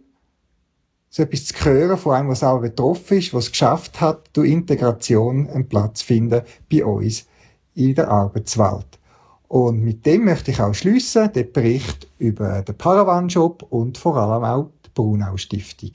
so 1.16 1.24
etwas 1.24 1.46
zu 1.46 1.64
hören 1.64 1.98
von 1.98 2.14
einem, 2.14 2.28
was 2.28 2.44
auch 2.44 2.60
betroffen 2.60 3.20
ist, 3.20 3.34
was 3.34 3.46
es 3.46 3.52
geschafft 3.52 4.02
hat, 4.02 4.30
durch 4.34 4.52
Integration 4.52 5.50
einen 5.50 5.70
Platz 5.70 6.00
zu 6.00 6.08
finden 6.08 6.42
bei 6.70 6.84
uns 6.84 7.26
in 7.74 7.96
der 7.96 8.10
Arbeitswelt. 8.10 9.00
Und 9.48 9.82
mit 9.82 10.06
dem 10.06 10.26
möchte 10.26 10.52
ich 10.52 10.60
auch 10.60 10.74
schließen, 10.74 11.32
den 11.32 11.54
Bericht 11.54 12.10
über 12.18 12.64
den 12.64 12.76
Paravan-Shop 12.76 13.66
und 13.70 13.98
vor 13.98 14.18
allem 14.18 14.44
auch 14.44 14.72
die 14.86 14.90
Brunau-Stiftung. 14.94 15.92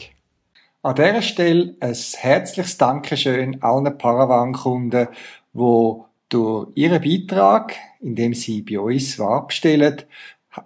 An 0.81 0.95
dieser 0.95 1.21
Stelle 1.21 1.75
ein 1.81 1.95
herzliches 1.95 2.79
Dankeschön 2.79 3.62
allen 3.62 3.99
Paravan-Kunden, 3.99 5.09
die 5.53 5.95
durch 6.31 6.68
ihren 6.75 7.03
Beitrag, 7.03 7.75
indem 8.01 8.33
sie 8.33 8.62
bei 8.62 8.81
uns 8.81 9.21
abstellen 9.21 10.01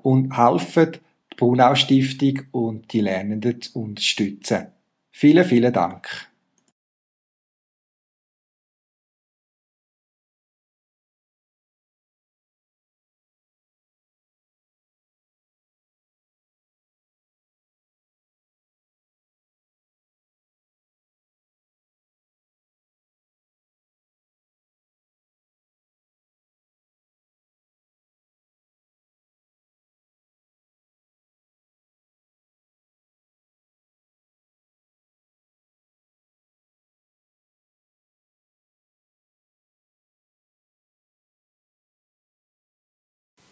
und 0.02 0.38
helfen, 0.38 0.98
die 1.34 1.36
Brunau 1.36 1.74
Stiftung 1.74 2.42
und 2.52 2.92
die 2.92 3.00
Lernenden 3.00 3.60
zu 3.60 3.80
unterstützen. 3.80 4.68
Vielen, 5.10 5.44
vielen 5.44 5.72
Dank. 5.72 6.08